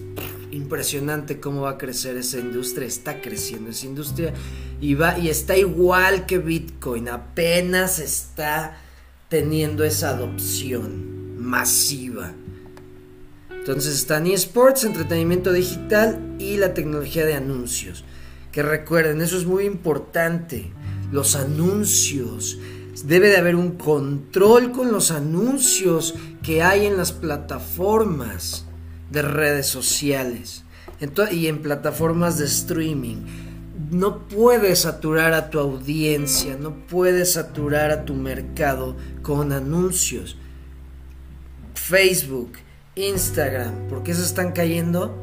impresionante 0.51 1.39
cómo 1.39 1.61
va 1.61 1.71
a 1.71 1.77
crecer 1.77 2.17
esa 2.17 2.39
industria, 2.39 2.87
está 2.87 3.21
creciendo 3.21 3.69
esa 3.69 3.85
industria 3.85 4.33
y 4.81 4.95
va 4.95 5.17
y 5.17 5.29
está 5.29 5.57
igual 5.57 6.25
que 6.25 6.39
Bitcoin, 6.39 7.09
apenas 7.09 7.99
está 7.99 8.77
teniendo 9.29 9.83
esa 9.83 10.09
adopción 10.09 11.37
masiva. 11.37 12.33
Entonces 13.51 13.95
están 13.95 14.25
eSports, 14.25 14.83
entretenimiento 14.83 15.53
digital 15.53 16.35
y 16.39 16.57
la 16.57 16.73
tecnología 16.73 17.25
de 17.25 17.35
anuncios. 17.35 18.03
Que 18.51 18.63
recuerden, 18.63 19.21
eso 19.21 19.37
es 19.37 19.45
muy 19.45 19.65
importante. 19.65 20.71
Los 21.11 21.35
anuncios. 21.35 22.57
Debe 23.05 23.29
de 23.29 23.37
haber 23.37 23.55
un 23.55 23.71
control 23.71 24.71
con 24.71 24.91
los 24.91 25.11
anuncios 25.11 26.15
que 26.49 26.63
hay 26.63 26.87
en 26.87 26.97
las 26.97 27.11
plataformas 27.11 28.65
de 29.11 29.21
redes 29.21 29.67
sociales 29.67 30.63
y 31.31 31.45
en 31.45 31.61
plataformas 31.61 32.39
de 32.39 32.45
streaming. 32.45 33.17
No 33.91 34.27
puedes 34.27 34.79
saturar 34.79 35.33
a 35.33 35.51
tu 35.51 35.59
audiencia, 35.59 36.57
no 36.59 36.73
puedes 36.87 37.33
saturar 37.33 37.91
a 37.91 38.03
tu 38.03 38.15
mercado 38.15 38.95
con 39.21 39.51
anuncios. 39.53 40.37
Facebook, 41.75 42.53
Instagram, 42.95 43.87
¿por 43.87 44.01
qué 44.01 44.15
se 44.15 44.23
están 44.23 44.51
cayendo? 44.51 45.15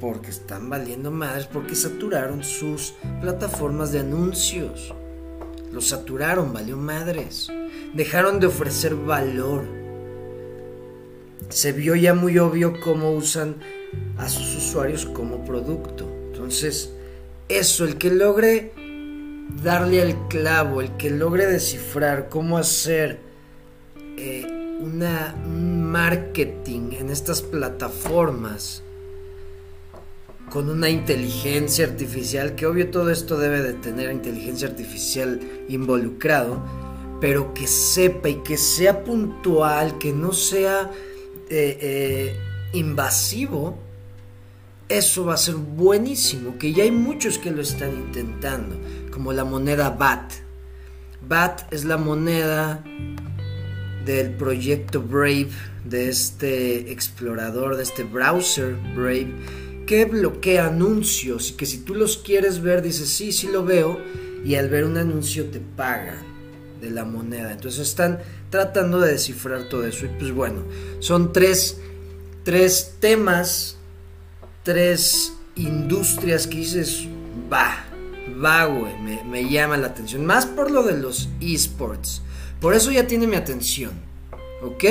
Porque 0.00 0.30
están 0.30 0.70
valiendo 0.70 1.10
madres, 1.10 1.46
porque 1.46 1.74
saturaron 1.74 2.44
sus 2.44 2.94
plataformas 3.20 3.90
de 3.90 3.98
anuncios. 3.98 4.94
Los 5.72 5.88
saturaron, 5.88 6.52
valió 6.52 6.76
madres. 6.76 7.50
Dejaron 7.94 8.38
de 8.38 8.46
ofrecer 8.46 8.94
valor. 8.94 9.77
Se 11.48 11.72
vio 11.72 11.94
ya 11.94 12.14
muy 12.14 12.38
obvio 12.38 12.80
cómo 12.80 13.12
usan 13.12 13.56
a 14.16 14.28
sus 14.28 14.56
usuarios 14.56 15.06
como 15.06 15.44
producto. 15.44 16.08
Entonces, 16.32 16.92
eso, 17.48 17.84
el 17.84 17.96
que 17.96 18.10
logre 18.10 18.72
darle 19.62 20.02
al 20.02 20.28
clavo, 20.28 20.80
el 20.80 20.96
que 20.96 21.10
logre 21.10 21.46
descifrar 21.46 22.28
cómo 22.28 22.58
hacer 22.58 23.20
eh, 24.16 24.46
una, 24.80 25.34
un 25.46 25.84
marketing 25.84 26.92
en 26.92 27.10
estas 27.10 27.42
plataformas 27.42 28.82
con 30.50 30.70
una 30.70 30.88
inteligencia 30.88 31.84
artificial, 31.86 32.54
que 32.54 32.66
obvio 32.66 32.90
todo 32.90 33.10
esto 33.10 33.38
debe 33.38 33.62
de 33.62 33.74
tener 33.74 34.10
inteligencia 34.10 34.68
artificial 34.68 35.40
involucrado, 35.68 36.62
pero 37.20 37.52
que 37.52 37.66
sepa 37.66 38.28
y 38.28 38.36
que 38.36 38.56
sea 38.56 39.04
puntual, 39.04 39.98
que 39.98 40.12
no 40.12 40.32
sea 40.32 40.90
eh, 41.50 41.78
eh, 41.80 42.36
invasivo, 42.72 43.78
eso 44.88 45.26
va 45.26 45.34
a 45.34 45.38
ser 45.38 45.54
buenísimo, 45.54 46.58
que 46.58 46.72
ya 46.72 46.84
hay 46.84 46.90
muchos 46.90 47.38
que 47.38 47.50
lo 47.50 47.62
están 47.62 47.92
intentando, 47.92 48.76
como 49.12 49.32
la 49.32 49.44
moneda 49.44 49.90
BAT. 49.90 50.32
BAT 51.26 51.72
es 51.72 51.84
la 51.84 51.96
moneda 51.96 52.82
del 54.04 54.34
proyecto 54.34 55.02
Brave, 55.02 55.50
de 55.84 56.08
este 56.08 56.92
explorador, 56.92 57.76
de 57.76 57.82
este 57.82 58.04
browser 58.04 58.76
Brave, 58.94 59.34
que 59.86 60.04
bloquea 60.04 60.66
anuncios 60.66 61.50
y 61.50 61.54
que 61.54 61.66
si 61.66 61.78
tú 61.78 61.94
los 61.94 62.18
quieres 62.18 62.60
ver, 62.60 62.82
dices, 62.82 63.08
sí, 63.08 63.32
sí 63.32 63.48
lo 63.48 63.64
veo, 63.64 63.98
y 64.44 64.54
al 64.54 64.68
ver 64.68 64.84
un 64.84 64.96
anuncio 64.96 65.46
te 65.46 65.60
pagan 65.60 66.24
de 66.80 66.90
la 66.90 67.04
moneda. 67.04 67.52
Entonces 67.52 67.88
están 67.88 68.20
tratando 68.50 69.00
de 69.00 69.12
descifrar 69.12 69.64
todo 69.64 69.86
eso. 69.86 70.06
Y 70.06 70.08
pues 70.08 70.32
bueno, 70.32 70.62
son 71.00 71.32
tres, 71.32 71.78
tres 72.44 72.94
temas 73.00 73.78
tres 74.68 75.32
industrias 75.56 76.46
que 76.46 76.58
dices, 76.58 77.08
va, 77.50 77.86
va, 78.44 78.66
güey, 78.66 78.92
me, 79.24 79.48
llama 79.48 79.78
la 79.78 79.86
atención. 79.86 80.26
Más 80.26 80.44
por 80.44 80.70
lo 80.70 80.82
de 80.82 80.98
los 80.98 81.30
esports. 81.40 82.20
Por 82.60 82.74
eso 82.74 82.90
ya 82.90 83.06
tiene 83.06 83.26
mi 83.26 83.36
atención. 83.36 83.92
¿Ok? 84.62 84.84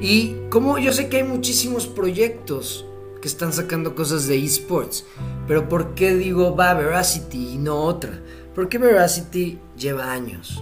Y 0.00 0.34
como 0.50 0.78
yo 0.78 0.92
sé 0.92 1.08
que 1.08 1.18
hay 1.18 1.22
muchísimos 1.22 1.86
proyectos 1.86 2.84
que 3.22 3.28
están 3.28 3.52
sacando 3.52 3.94
cosas 3.94 4.26
de 4.26 4.36
esports, 4.44 5.04
pero 5.46 5.68
¿por 5.68 5.94
qué 5.94 6.16
digo 6.16 6.56
va 6.56 6.74
Veracity 6.74 7.50
y 7.52 7.58
no 7.58 7.76
otra? 7.84 8.20
Porque 8.52 8.78
Veracity 8.78 9.60
lleva 9.76 10.10
años. 10.10 10.60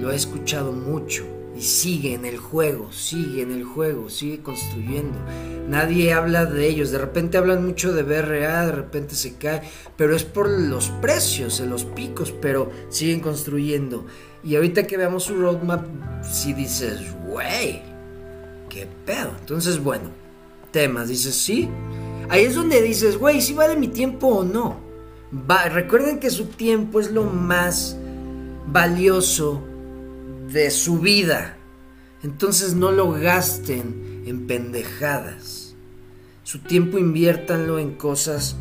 Lo 0.00 0.12
he 0.12 0.16
escuchado 0.16 0.72
mucho 0.72 1.24
y 1.56 1.62
sigue 1.62 2.12
en 2.14 2.26
el 2.26 2.36
juego, 2.36 2.92
sigue 2.92 3.42
en 3.42 3.50
el 3.50 3.64
juego, 3.64 4.10
sigue 4.10 4.42
construyendo. 4.42 5.18
Nadie 5.68 6.12
habla 6.12 6.44
de 6.44 6.68
ellos, 6.68 6.90
de 6.90 6.98
repente 6.98 7.38
hablan 7.38 7.64
mucho 7.64 7.92
de 7.92 8.02
BRA, 8.02 8.66
de 8.66 8.72
repente 8.72 9.14
se 9.14 9.36
cae, 9.36 9.62
pero 9.96 10.14
es 10.14 10.22
por 10.24 10.48
los 10.48 10.90
precios, 11.00 11.60
en 11.60 11.70
los 11.70 11.84
picos, 11.84 12.30
pero 12.30 12.70
siguen 12.90 13.20
construyendo. 13.20 14.04
Y 14.44 14.56
ahorita 14.56 14.86
que 14.86 14.98
veamos 14.98 15.24
su 15.24 15.34
roadmap, 15.34 15.86
si 16.22 16.52
dices, 16.52 17.00
güey, 17.26 17.82
qué 18.68 18.86
pedo. 19.06 19.32
Entonces, 19.40 19.82
bueno, 19.82 20.10
temas, 20.72 21.08
dices, 21.08 21.34
sí. 21.34 21.68
Ahí 22.28 22.44
es 22.44 22.54
donde 22.54 22.82
dices, 22.82 23.16
güey, 23.16 23.40
si 23.40 23.54
vale 23.54 23.76
mi 23.76 23.88
tiempo 23.88 24.28
o 24.28 24.44
no. 24.44 24.78
Recuerden 25.72 26.20
que 26.20 26.30
su 26.30 26.46
tiempo 26.46 27.00
es 27.00 27.10
lo 27.10 27.24
más 27.24 27.96
valioso 28.66 29.62
de 30.50 30.70
su 30.70 31.00
vida. 31.00 31.56
Entonces 32.22 32.74
no 32.74 32.92
lo 32.92 33.10
gasten 33.12 34.24
en 34.26 34.46
pendejadas. 34.46 35.74
Su 36.42 36.60
tiempo 36.60 36.98
inviértanlo 36.98 37.78
en 37.78 37.94
cosas 37.94 38.56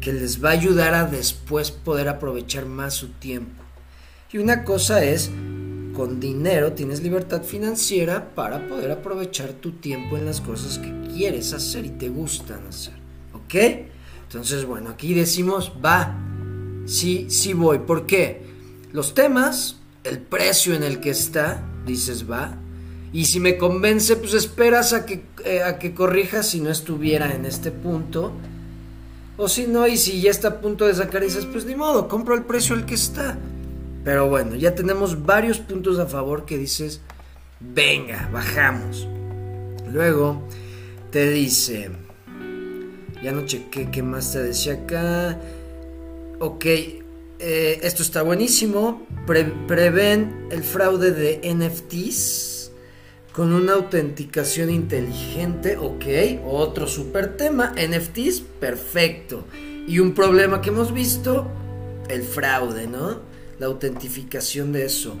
que 0.00 0.12
les 0.12 0.44
va 0.44 0.50
a 0.50 0.52
ayudar 0.52 0.94
a 0.94 1.04
después 1.04 1.70
poder 1.70 2.08
aprovechar 2.08 2.66
más 2.66 2.94
su 2.94 3.08
tiempo. 3.08 3.62
Y 4.30 4.38
una 4.38 4.64
cosa 4.64 5.04
es, 5.04 5.30
con 5.94 6.20
dinero 6.20 6.72
tienes 6.72 7.02
libertad 7.02 7.42
financiera 7.42 8.34
para 8.34 8.66
poder 8.68 8.90
aprovechar 8.90 9.52
tu 9.52 9.72
tiempo 9.72 10.16
en 10.16 10.26
las 10.26 10.40
cosas 10.40 10.78
que 10.78 10.92
quieres 11.14 11.52
hacer 11.52 11.86
y 11.86 11.90
te 11.90 12.08
gustan 12.08 12.66
hacer. 12.66 12.94
¿Ok? 13.32 13.54
Entonces, 14.24 14.64
bueno, 14.64 14.90
aquí 14.90 15.14
decimos, 15.14 15.72
va, 15.82 16.18
sí, 16.84 17.26
sí 17.30 17.52
voy. 17.52 17.78
¿Por 17.78 18.06
qué? 18.06 18.42
Los 18.92 19.14
temas 19.14 19.76
el 20.04 20.18
precio 20.18 20.74
en 20.74 20.82
el 20.82 21.00
que 21.00 21.10
está, 21.10 21.62
dices, 21.86 22.30
va. 22.30 22.58
Y 23.12 23.26
si 23.26 23.40
me 23.40 23.56
convence, 23.56 24.16
pues 24.16 24.34
esperas 24.34 24.92
a 24.92 25.06
que, 25.06 25.24
eh, 25.44 25.62
a 25.62 25.78
que 25.78 25.94
corrija 25.94 26.42
si 26.42 26.60
no 26.60 26.70
estuviera 26.70 27.34
en 27.34 27.46
este 27.46 27.70
punto. 27.70 28.32
O 29.36 29.48
si 29.48 29.66
no, 29.66 29.86
y 29.86 29.96
si 29.96 30.20
ya 30.20 30.30
está 30.30 30.48
a 30.48 30.60
punto 30.60 30.86
de 30.86 30.94
sacar, 30.94 31.22
dices, 31.22 31.46
pues 31.46 31.64
ni 31.64 31.74
modo, 31.74 32.08
compro 32.08 32.34
el 32.34 32.42
precio 32.42 32.74
al 32.74 32.86
que 32.86 32.94
está. 32.94 33.38
Pero 34.04 34.28
bueno, 34.28 34.54
ya 34.54 34.74
tenemos 34.74 35.24
varios 35.24 35.58
puntos 35.58 35.98
a 35.98 36.06
favor 36.06 36.44
que 36.44 36.58
dices, 36.58 37.00
venga, 37.60 38.28
bajamos. 38.32 39.08
Luego 39.90 40.42
te 41.10 41.30
dice, 41.30 41.90
ya 43.22 43.32
no 43.32 43.46
chequé 43.46 43.90
qué 43.90 44.02
más 44.02 44.32
te 44.32 44.42
decía 44.42 44.74
acá. 44.74 45.38
Ok, 46.40 46.66
eh, 47.38 47.80
esto 47.82 48.02
está 48.02 48.22
buenísimo. 48.22 49.06
prevén 49.26 50.46
el 50.50 50.62
fraude 50.62 51.12
de 51.12 51.40
NFTs 51.54 52.70
con 53.32 53.52
una 53.52 53.72
autenticación 53.72 54.70
inteligente. 54.70 55.76
Ok, 55.76 56.04
otro 56.46 56.86
super 56.86 57.36
tema. 57.36 57.74
NFTs, 57.76 58.40
perfecto. 58.60 59.44
Y 59.86 59.98
un 59.98 60.14
problema 60.14 60.60
que 60.60 60.70
hemos 60.70 60.94
visto, 60.94 61.50
el 62.08 62.22
fraude, 62.22 62.86
¿no? 62.86 63.20
La 63.58 63.66
autentificación 63.66 64.72
de 64.72 64.84
eso. 64.86 65.16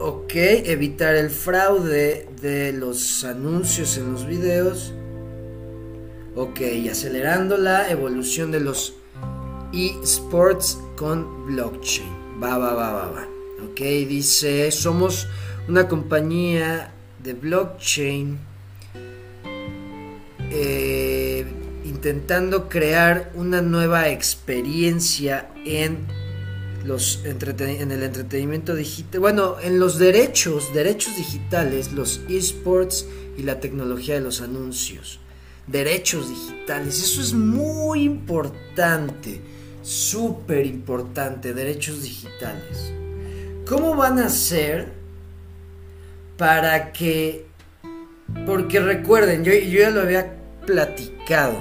Ok, 0.00 0.32
evitar 0.34 1.16
el 1.16 1.28
fraude 1.28 2.28
de 2.40 2.72
los 2.72 3.24
anuncios 3.24 3.98
en 3.98 4.12
los 4.12 4.26
videos. 4.26 4.94
Ok, 6.36 6.60
acelerando 6.90 7.58
la 7.58 7.90
evolución 7.90 8.50
de 8.50 8.60
los 8.60 8.94
eSports 9.72 10.78
con 10.96 11.46
blockchain. 11.46 12.08
Va, 12.42 12.58
va, 12.58 12.74
va, 12.74 12.92
va, 12.92 13.10
va. 13.10 13.28
Ok, 13.70 13.80
dice, 13.80 14.70
somos 14.70 15.26
una 15.68 15.88
compañía 15.88 16.92
de 17.22 17.34
blockchain 17.34 18.38
eh, 20.50 21.44
intentando 21.84 22.68
crear 22.68 23.32
una 23.34 23.60
nueva 23.60 24.08
experiencia 24.08 25.50
en 25.64 26.06
los 26.84 27.24
en 27.24 27.90
el 27.92 28.02
entretenimiento 28.02 28.74
digital, 28.74 29.20
bueno, 29.20 29.56
en 29.60 29.78
los 29.78 29.98
derechos, 29.98 30.72
derechos 30.72 31.16
digitales, 31.16 31.92
los 31.92 32.20
esports 32.28 33.06
y 33.36 33.42
la 33.42 33.60
tecnología 33.60 34.14
de 34.14 34.20
los 34.20 34.40
anuncios. 34.40 35.20
Derechos 35.66 36.30
digitales, 36.30 37.02
eso 37.02 37.20
es 37.20 37.34
muy 37.34 38.04
importante 38.04 39.42
súper 39.88 40.66
importante, 40.66 41.54
derechos 41.54 42.02
digitales. 42.02 42.92
¿Cómo 43.66 43.96
van 43.96 44.18
a 44.18 44.26
hacer 44.26 44.92
para 46.36 46.92
que... 46.92 47.46
Porque 48.44 48.80
recuerden, 48.80 49.44
yo, 49.44 49.52
ya 49.54 49.88
lo 49.88 50.02
había 50.02 50.36
platicado. 50.66 51.56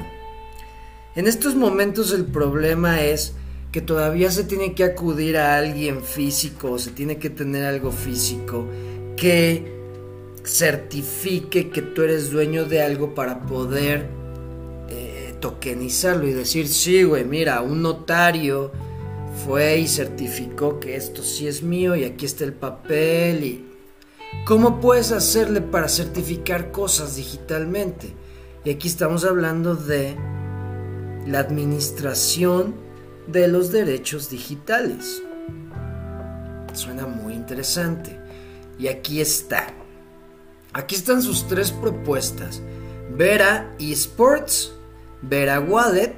En 1.15 1.25
estos 1.25 1.55
momentos 1.55 2.11
el 2.11 2.25
problema 2.25 3.01
es 3.01 3.33
que 3.71 3.79
todavía 3.79 4.29
se 4.29 4.43
tiene 4.43 4.75
que 4.75 4.83
acudir 4.83 5.37
a 5.37 5.57
alguien 5.57 6.03
físico, 6.03 6.77
se 6.79 6.91
tiene 6.91 7.19
que 7.19 7.29
tener 7.29 7.63
algo 7.63 7.91
físico 7.91 8.67
que 9.15 9.73
certifique 10.43 11.69
que 11.69 11.81
tú 11.81 12.01
eres 12.01 12.29
dueño 12.29 12.65
de 12.65 12.81
algo 12.81 13.15
para 13.15 13.39
poder 13.39 14.16
tokenizarlo 15.39 16.27
y 16.27 16.33
decir, 16.33 16.67
sí, 16.67 17.03
güey, 17.03 17.25
mira, 17.25 17.61
un 17.61 17.81
notario 17.81 18.71
fue 19.45 19.79
y 19.79 19.87
certificó 19.87 20.79
que 20.79 20.95
esto 20.95 21.23
sí 21.23 21.47
es 21.47 21.63
mío 21.63 21.95
y 21.95 22.03
aquí 22.03 22.25
está 22.25 22.43
el 22.43 22.53
papel 22.53 23.43
y... 23.43 23.67
¿Cómo 24.45 24.79
puedes 24.79 25.11
hacerle 25.11 25.61
para 25.61 25.87
certificar 25.89 26.71
cosas 26.71 27.15
digitalmente? 27.15 28.13
Y 28.65 28.69
aquí 28.71 28.87
estamos 28.87 29.23
hablando 29.23 29.75
de 29.75 30.15
la 31.25 31.39
administración 31.39 32.75
de 33.27 33.47
los 33.47 33.71
derechos 33.71 34.29
digitales. 34.29 35.21
Suena 36.73 37.07
muy 37.07 37.33
interesante. 37.33 38.19
Y 38.79 38.87
aquí 38.87 39.21
está. 39.21 39.73
Aquí 40.73 40.95
están 40.95 41.21
sus 41.21 41.47
tres 41.47 41.71
propuestas. 41.71 42.61
Vera 43.09 43.75
Esports, 43.79 44.73
Vera 45.21 45.59
Wallet 45.59 46.15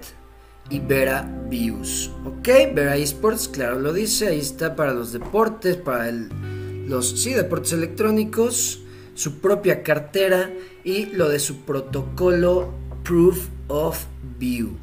y 0.70 0.80
Vera 0.80 1.30
Views. 1.50 2.12
¿Ok? 2.26 2.48
Vera 2.74 2.98
Esports, 2.98 3.48
claro 3.48 3.80
lo 3.80 3.94
dice, 3.94 4.28
ahí 4.28 4.40
está 4.40 4.76
para 4.76 4.94
los 4.94 5.12
deportes, 5.12 5.78
para 5.78 6.12
los 6.12 7.22
sí, 7.22 7.34
deportes 7.34 7.74
electrónicos, 7.74 8.82
su 9.16 9.40
propia 9.40 9.84
cartera 9.84 10.52
y 10.84 11.08
lo 11.08 11.30
de 11.30 11.40
su 11.40 11.62
protocolo 11.62 12.74
Proof 13.04 13.48
of 13.68 14.06
View. 14.38 14.78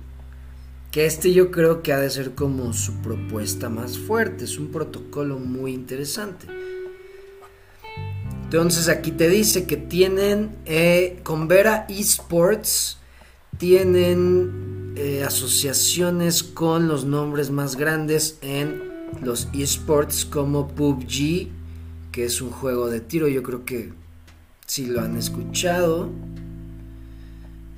Que 0.90 1.06
este 1.06 1.32
yo 1.32 1.50
creo 1.50 1.82
que 1.82 1.92
ha 1.92 2.00
de 2.00 2.10
ser 2.10 2.34
como 2.34 2.72
su 2.72 2.94
propuesta 3.02 3.68
más 3.68 3.98
fuerte, 3.98 4.44
es 4.44 4.58
un 4.58 4.72
protocolo 4.72 5.38
muy 5.38 5.74
interesante. 5.74 6.46
Entonces 8.44 8.88
aquí 8.88 9.10
te 9.10 9.28
dice 9.28 9.66
que 9.66 9.76
tienen 9.76 10.56
eh, 10.66 11.18
con 11.24 11.48
Vera 11.48 11.84
Esports, 11.88 12.98
tienen 13.58 14.94
eh, 14.96 15.22
asociaciones 15.24 16.42
con 16.42 16.88
los 16.88 17.04
nombres 17.04 17.50
más 17.50 17.76
grandes 17.76 18.38
en 18.42 18.82
los 19.22 19.48
esports 19.52 20.24
como 20.24 20.68
PUBG, 20.68 21.48
que 22.12 22.24
es 22.24 22.40
un 22.40 22.50
juego 22.50 22.88
de 22.88 23.00
tiro, 23.00 23.28
yo 23.28 23.42
creo 23.42 23.64
que 23.64 23.92
si 24.66 24.86
lo 24.86 25.00
han 25.00 25.16
escuchado. 25.16 26.10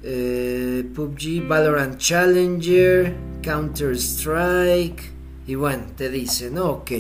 Eh, 0.03 0.89
PUBG, 0.95 1.47
Valorant 1.47 1.99
Challenger, 1.99 3.15
Counter 3.43 3.97
Strike, 3.97 5.13
y 5.47 5.55
bueno, 5.55 5.85
te 5.97 6.09
dice, 6.09 6.51
¿no? 6.51 6.71
Ok. 6.71 6.93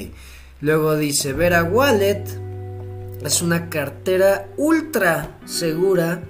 Luego 0.61 0.97
dice 0.97 1.33
Vera 1.33 1.63
Wallet 1.63 2.25
es 3.25 3.43
una 3.43 3.69
cartera 3.69 4.49
ultra 4.57 5.39
segura, 5.45 6.23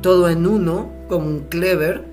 todo 0.00 0.28
en 0.28 0.46
uno, 0.46 0.92
como 1.12 1.28
un 1.28 1.40
clever, 1.40 2.04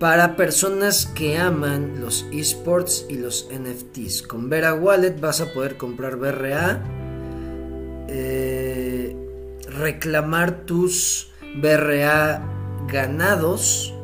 para 0.00 0.34
personas 0.34 1.06
que 1.06 1.38
aman 1.38 2.00
los 2.00 2.26
esports 2.32 3.06
y 3.08 3.14
los 3.14 3.48
NFTs. 3.48 4.22
Con 4.22 4.50
Vera 4.50 4.74
Wallet 4.74 5.20
vas 5.20 5.40
a 5.40 5.52
poder 5.52 5.76
comprar 5.76 6.16
BRA, 6.16 6.82
eh, 8.08 9.14
reclamar 9.68 10.66
tus 10.66 11.30
BRA 11.54 12.42
ganados 12.88 13.94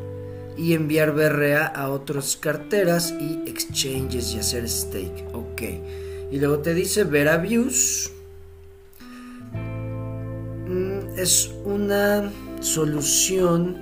y 0.57 0.75
enviar 0.75 1.11
BRA 1.11 1.67
a 1.67 1.91
otras 1.91 2.37
carteras 2.37 3.13
y 3.19 3.43
exchanges 3.51 4.33
y 4.33 4.39
hacer 4.39 4.69
stake. 4.69 5.25
Ok. 5.33 5.63
Y 6.31 6.39
luego 6.39 6.61
te 6.61 6.73
dice 6.73 7.03
Vera 7.03 7.39
Views. 7.39 8.13
Mm, 10.69 11.19
es 11.19 11.51
una 11.65 12.31
solución 12.61 13.77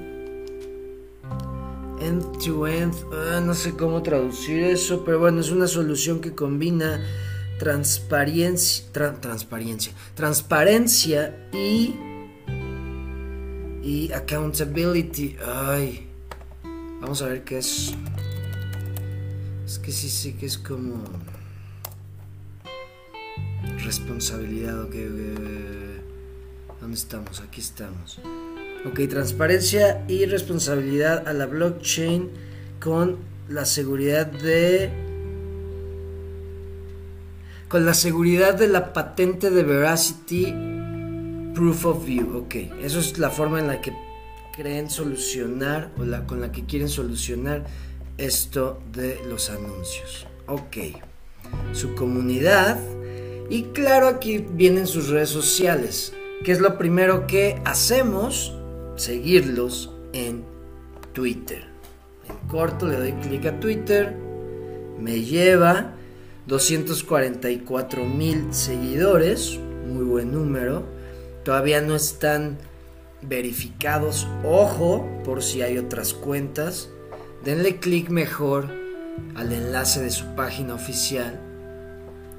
end 2.01 2.39
to 2.45 2.67
end. 2.67 2.95
Ah, 3.13 3.41
no 3.41 3.55
sé 3.55 3.73
cómo 3.77 4.03
traducir 4.03 4.63
eso, 4.63 5.05
pero 5.05 5.19
bueno, 5.19 5.41
es 5.41 5.51
una 5.51 5.67
solución 5.67 6.21
que 6.21 6.35
combina 6.35 7.01
transparencia, 7.59 8.85
transparencia, 8.93 9.93
transparencia 10.15 11.49
y 11.53 11.95
y 13.83 14.13
accountability. 14.13 15.37
Ay, 15.47 16.09
vamos 17.01 17.23
a 17.23 17.29
ver 17.29 17.45
qué 17.45 17.59
es. 17.59 17.95
Es 19.65 19.79
que 19.79 19.93
sí, 19.93 20.09
sí 20.09 20.33
que 20.35 20.47
es 20.47 20.59
como 20.59 21.05
responsabilidad, 23.85 24.83
ok, 24.83 24.95
¿dónde 26.81 26.97
estamos? 26.97 27.41
Aquí 27.41 27.61
estamos. 27.61 28.21
Ok, 28.87 29.01
transparencia 29.09 30.05
y 30.07 30.27
responsabilidad 30.27 31.27
a 31.27 31.33
la 31.33 31.47
blockchain 31.47 32.31
con 32.81 33.17
la 33.49 33.65
seguridad 33.65 34.27
de... 34.27 34.91
Con 37.69 37.85
la 37.85 37.95
seguridad 37.95 38.55
de 38.55 38.69
la 38.69 38.93
patente 38.93 39.51
de 39.51 39.65
Veracity 39.65 40.55
Proof 41.53 41.87
of 41.87 42.07
View. 42.07 42.37
Ok, 42.37 42.55
eso 42.81 43.01
es 43.01 43.19
la 43.19 43.31
forma 43.31 43.59
en 43.59 43.67
la 43.67 43.81
que 43.81 43.93
creen 44.57 44.89
solucionar 44.89 45.91
o 45.99 46.05
la 46.05 46.25
con 46.25 46.41
la 46.41 46.53
que 46.53 46.65
quieren 46.65 46.89
solucionar 46.89 47.65
esto 48.19 48.81
de 48.93 49.21
los 49.29 49.51
anuncios. 49.51 50.29
Ok, 50.47 50.77
su 51.73 51.97
comunidad 51.97 52.79
y 53.51 53.65
claro, 53.65 54.07
aquí 54.07 54.39
vienen 54.39 54.87
sus 54.87 55.09
redes 55.09 55.31
sociales, 55.31 56.13
que 56.45 56.53
es 56.53 56.61
lo 56.61 56.79
primero 56.79 57.27
que 57.27 57.61
hacemos, 57.65 58.57
seguirlos 58.97 59.93
en 60.13 60.45
Twitter. 61.13 61.65
En 62.29 62.49
corto 62.49 62.87
le 62.87 62.97
doy 62.97 63.13
clic 63.13 63.47
a 63.47 63.61
Twitter, 63.61 64.17
me 64.99 65.21
lleva 65.23 65.95
244 66.47 68.05
mil 68.05 68.53
seguidores, 68.53 69.59
muy 69.87 70.05
buen 70.05 70.33
número. 70.33 70.85
Todavía 71.45 71.81
no 71.81 71.95
están 71.95 72.59
verificados, 73.23 74.27
ojo, 74.45 75.07
por 75.25 75.43
si 75.43 75.63
hay 75.63 75.79
otras 75.79 76.15
cuentas. 76.15 76.91
Denle 77.45 77.79
clic 77.79 78.09
mejor 78.09 78.69
al 79.35 79.53
enlace 79.53 80.01
de 80.03 80.11
su 80.11 80.35
página 80.35 80.75
oficial 80.75 81.41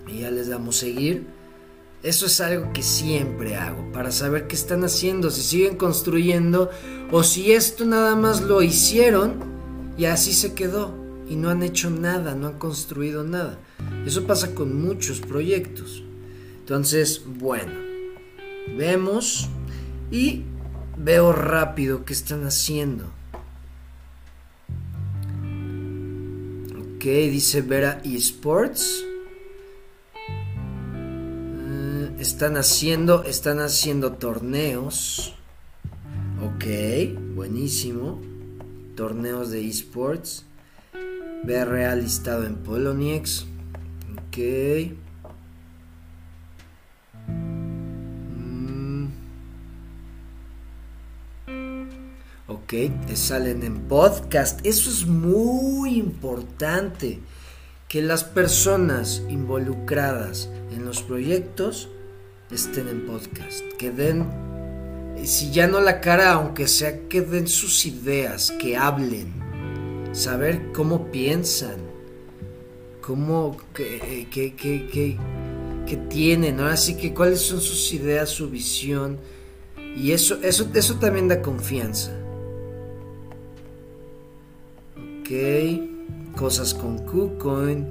y 0.08 0.20
ya 0.22 0.32
les 0.32 0.50
damos 0.50 0.78
seguir. 0.78 1.37
Eso 2.08 2.28
es 2.28 2.40
algo 2.40 2.72
que 2.72 2.84
siempre 2.84 3.58
hago 3.58 3.92
para 3.92 4.14
saber 4.14 4.48
qué 4.48 4.56
están 4.56 4.86
haciendo, 4.86 5.30
si 5.30 5.42
siguen 5.42 5.76
construyendo 5.76 6.72
o 7.12 7.22
si 7.22 7.52
esto 7.52 7.84
nada 7.84 8.16
más 8.16 8.40
lo 8.40 8.62
hicieron 8.62 9.34
y 9.98 10.06
así 10.06 10.32
se 10.32 10.54
quedó 10.54 10.96
y 11.28 11.36
no 11.36 11.50
han 11.50 11.64
hecho 11.64 11.90
nada, 11.90 12.34
no 12.34 12.48
han 12.48 12.60
construido 12.60 13.26
nada. 13.26 13.60
Eso 14.06 14.26
pasa 14.26 14.56
con 14.56 14.82
muchos 14.82 15.20
proyectos. 15.20 16.02
Entonces, 16.60 17.24
bueno, 17.26 17.74
vemos 18.78 19.50
y 20.10 20.44
veo 20.96 21.34
rápido 21.34 22.06
qué 22.06 22.14
están 22.14 22.46
haciendo. 22.46 23.04
Ok, 26.72 27.04
dice 27.04 27.62
Vera 27.64 28.02
Esports. 28.06 29.04
Están 32.20 32.58
haciendo, 32.58 33.24
están 33.26 33.60
haciendo 33.60 34.14
torneos. 34.14 35.36
Ok, 36.44 36.66
buenísimo. 37.36 38.20
Torneos 38.96 39.52
de 39.52 39.68
esports. 39.68 40.44
BRA 41.44 41.96
listado 41.96 42.44
en 42.48 42.56
Poloniex. 42.56 43.46
Ok. 44.14 44.38
Mm. 47.28 49.10
Ok, 52.48 52.74
salen 53.14 53.62
en 53.62 53.82
podcast. 53.82 54.66
Eso 54.66 54.90
es 54.90 55.06
muy 55.06 56.00
importante. 56.00 57.20
Que 57.88 58.02
las 58.02 58.24
personas 58.24 59.22
involucradas 59.30 60.50
en 60.72 60.84
los 60.84 61.04
proyectos 61.04 61.90
estén 62.52 62.88
en 62.88 63.06
podcast, 63.06 63.62
que 63.78 63.92
den, 63.92 64.26
si 65.24 65.52
ya 65.52 65.68
no 65.68 65.82
la 65.82 66.00
cara, 66.00 66.34
aunque 66.34 66.68
sea 66.68 67.08
que 67.10 67.22
den 67.22 67.48
sus 67.48 67.86
ideas, 67.86 68.52
que 68.52 68.78
hablen, 68.78 69.34
saber 70.14 70.72
cómo 70.74 71.12
piensan, 71.12 71.78
cómo, 73.02 73.58
que, 73.74 74.28
que, 74.32 74.56
que, 74.56 75.18
que 75.86 75.98
tienen, 76.10 76.60
Así 76.60 76.96
que 76.96 77.14
cuáles 77.14 77.42
son 77.42 77.62
sus 77.62 77.94
ideas, 77.94 78.30
su 78.30 78.50
visión, 78.50 79.18
y 79.96 80.12
eso, 80.12 80.38
eso, 80.44 80.70
eso 80.74 80.96
también 80.96 81.28
da 81.28 81.42
confianza. 81.42 82.12
Ok, 84.96 86.36
cosas 86.38 86.74
con 86.74 87.00
KuCoin, 87.00 87.88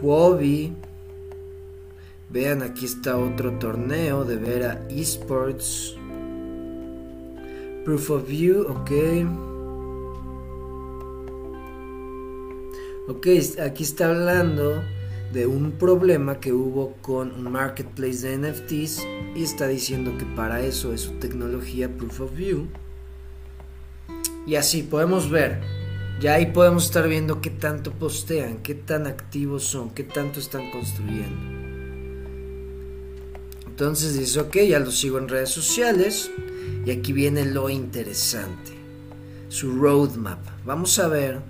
Huobi. 0.00 0.72
Vean, 2.32 2.62
aquí 2.62 2.84
está 2.84 3.18
otro 3.18 3.58
torneo 3.58 4.24
de 4.24 4.36
Vera 4.36 4.86
Esports. 4.88 5.96
Proof 7.84 8.10
of 8.10 8.28
View, 8.28 8.66
ok. 8.68 8.90
Ok, 13.08 13.26
aquí 13.60 13.82
está 13.82 14.10
hablando 14.10 14.80
de 15.32 15.48
un 15.48 15.72
problema 15.72 16.38
que 16.38 16.52
hubo 16.52 16.94
con 17.02 17.32
un 17.32 17.50
marketplace 17.50 18.28
de 18.28 18.38
NFTs 18.38 19.04
y 19.34 19.42
está 19.42 19.66
diciendo 19.66 20.16
que 20.16 20.24
para 20.24 20.60
eso 20.60 20.92
es 20.92 21.00
su 21.00 21.14
tecnología 21.14 21.88
Proof 21.88 22.20
of 22.20 22.36
View. 22.36 22.68
Y 24.46 24.54
así 24.54 24.84
podemos 24.84 25.28
ver, 25.28 25.60
ya 26.20 26.34
ahí 26.34 26.46
podemos 26.46 26.84
estar 26.84 27.08
viendo 27.08 27.40
qué 27.40 27.50
tanto 27.50 27.90
postean, 27.90 28.58
qué 28.58 28.76
tan 28.76 29.08
activos 29.08 29.64
son, 29.64 29.90
qué 29.90 30.04
tanto 30.04 30.38
están 30.38 30.70
construyendo. 30.70 31.59
Entonces 33.80 34.18
dice, 34.18 34.40
ok, 34.40 34.56
ya 34.68 34.78
lo 34.78 34.90
sigo 34.90 35.16
en 35.16 35.26
redes 35.26 35.48
sociales 35.48 36.30
y 36.84 36.90
aquí 36.90 37.14
viene 37.14 37.46
lo 37.46 37.70
interesante, 37.70 38.72
su 39.48 39.72
roadmap. 39.72 40.38
Vamos 40.66 40.98
a 40.98 41.08
ver 41.08 41.40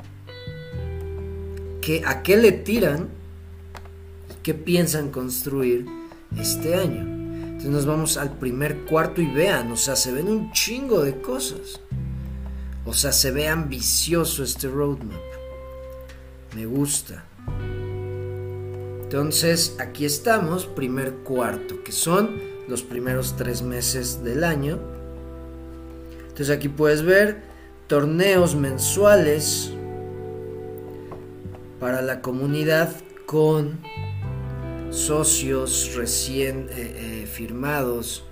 que, 1.81 2.05
a 2.07 2.23
qué 2.23 2.37
le 2.37 2.53
tiran 2.53 3.09
qué 4.45 4.55
piensan 4.55 5.11
construir 5.11 5.87
este 6.39 6.77
año. 6.77 7.01
Entonces 7.01 7.71
nos 7.71 7.87
vamos 7.87 8.17
al 8.17 8.39
primer 8.39 8.83
cuarto 8.83 9.21
y 9.21 9.27
vean, 9.27 9.73
o 9.73 9.77
sea, 9.77 9.97
se 9.97 10.13
ven 10.13 10.29
un 10.29 10.53
chingo 10.53 11.03
de 11.03 11.21
cosas. 11.21 11.81
O 12.85 12.95
sea, 12.95 13.11
se 13.11 13.33
ve 13.33 13.49
ambicioso 13.49 14.45
este 14.45 14.69
roadmap. 14.69 15.19
Me 16.55 16.65
gusta. 16.65 17.25
Entonces, 19.11 19.75
aquí 19.81 20.05
estamos, 20.05 20.67
primer 20.67 21.15
cuarto, 21.25 21.83
que 21.83 21.91
son 21.91 22.41
los 22.69 22.85
primeros 22.85 23.35
tres 23.37 23.61
meses 23.61 24.23
del 24.23 24.45
año. 24.45 24.79
Entonces 26.29 26.51
aquí 26.51 26.69
puedes 26.69 27.03
ver 27.03 27.43
torneos 27.89 28.55
mensuales 28.55 29.73
para 31.81 32.03
la 32.03 32.23
comunidad 32.23 32.95
con 33.27 33.81
socios 34.91 35.97
recién 35.97 36.69
eh, 36.71 37.23
eh, 37.23 37.27
firmados 37.27 38.23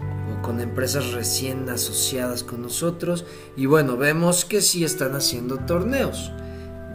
o 0.00 0.42
con 0.42 0.60
empresas 0.60 1.12
recién 1.12 1.68
asociadas 1.68 2.42
con 2.42 2.62
nosotros 2.62 3.24
y 3.56 3.66
bueno 3.66 3.96
vemos 3.96 4.44
que 4.44 4.60
sí 4.60 4.82
están 4.82 5.14
haciendo 5.14 5.58
torneos 5.58 6.32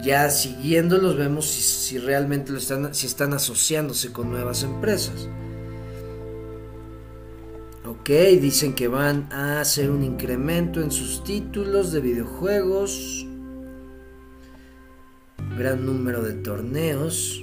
ya 0.02 0.30
siguiéndolos 0.30 1.16
vemos 1.16 1.46
si, 1.46 1.98
realmente 1.98 2.52
lo 2.52 2.58
están 2.58 2.94
si 2.94 3.06
están 3.06 3.32
asociándose 3.32 4.12
con 4.12 4.30
nuevas 4.30 4.62
empresas 4.62 5.28
ok 7.84 8.08
dicen 8.40 8.74
que 8.74 8.88
van 8.88 9.32
a 9.32 9.60
hacer 9.60 9.90
un 9.90 10.04
incremento 10.04 10.80
en 10.80 10.90
sus 10.90 11.24
títulos 11.24 11.92
de 11.92 12.00
videojuegos 12.00 13.26
gran 15.56 15.86
número 15.86 16.22
de 16.22 16.34
torneos 16.34 17.42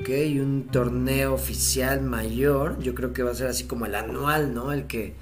Ok, 0.00 0.08
un 0.40 0.68
torneo 0.72 1.34
oficial 1.34 2.00
mayor. 2.00 2.78
Yo 2.80 2.94
creo 2.94 3.12
que 3.12 3.22
va 3.22 3.32
a 3.32 3.34
ser 3.34 3.48
así 3.48 3.64
como 3.64 3.84
el 3.84 3.94
anual, 3.94 4.54
¿no? 4.54 4.72
El 4.72 4.86
que 4.86 5.14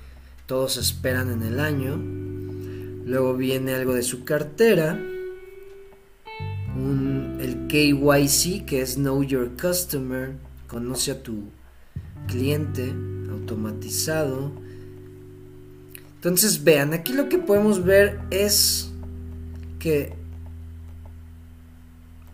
todos 0.47 0.77
esperan 0.77 1.33
en 1.33 1.43
el 1.43 1.59
año. 1.59 1.97
Luego 3.09 3.35
viene 3.35 3.75
algo 3.75 3.95
de 3.95 4.03
su 4.03 4.25
cartera. 4.25 5.01
el 7.41 7.67
KYC, 7.69 8.67
que 8.67 8.83
es 8.83 8.97
Know 8.97 9.23
Your 9.23 9.57
Customer. 9.57 10.35
Conoce 10.67 11.13
a 11.13 11.23
tu 11.23 11.45
cliente 12.27 12.95
automatizado. 13.31 14.53
Entonces 16.17 16.63
vean, 16.63 16.93
aquí 16.93 17.15
lo 17.15 17.31
que 17.31 17.39
podemos 17.39 17.83
ver 17.83 18.21
es 18.31 18.91
que 19.79 20.13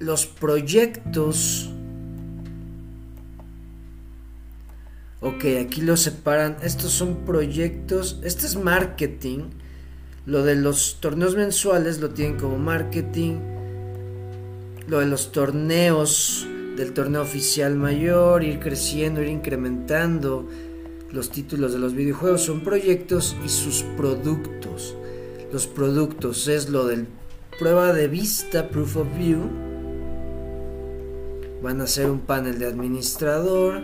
los 0.00 0.26
proyectos 0.26 1.70
Ok, 5.20 5.44
aquí 5.64 5.80
lo 5.80 5.96
separan. 5.96 6.56
Estos 6.62 6.90
son 6.90 7.24
proyectos. 7.24 8.20
Este 8.24 8.44
es 8.44 8.56
marketing. 8.56 9.44
Lo 10.26 10.42
de 10.42 10.54
los 10.54 10.98
torneos 11.00 11.37
mensuales 11.37 12.00
lo 12.00 12.10
tienen 12.10 12.38
como 12.38 12.58
marketing. 12.58 13.40
Lo 14.87 15.00
de 15.00 15.06
los 15.06 15.32
torneos 15.32 16.46
del 16.76 16.92
torneo 16.92 17.22
oficial 17.22 17.76
mayor, 17.76 18.42
ir 18.42 18.58
creciendo, 18.58 19.22
ir 19.22 19.28
incrementando 19.28 20.48
los 21.14 21.30
títulos 21.30 21.72
de 21.72 21.78
los 21.78 21.94
videojuegos 21.94 22.42
son 22.42 22.62
proyectos 22.62 23.37
y 23.44 23.48
sus 23.48 23.84
productos. 23.96 24.96
Los 25.52 25.68
productos 25.68 26.48
es 26.48 26.68
lo 26.70 26.87
del 26.87 27.06
prueba 27.56 27.92
de 27.92 28.08
vista, 28.08 28.68
proof 28.68 28.96
of 28.96 29.06
view. 29.16 29.48
Van 31.62 31.80
a 31.80 31.87
ser 31.87 32.10
un 32.10 32.18
panel 32.18 32.58
de 32.58 32.66
administrador 32.66 33.80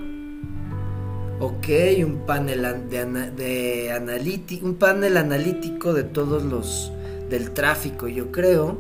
Ok, 1.43 1.69
un 2.05 2.27
panel 2.27 2.87
de, 2.91 3.93
analítico, 3.93 4.67
un 4.67 4.75
panel 4.75 5.17
analítico 5.17 5.95
de 5.95 6.05
todos 6.05 6.43
los 6.43 6.93
del 7.31 7.53
tráfico, 7.53 8.09
yo 8.09 8.31
creo. 8.31 8.79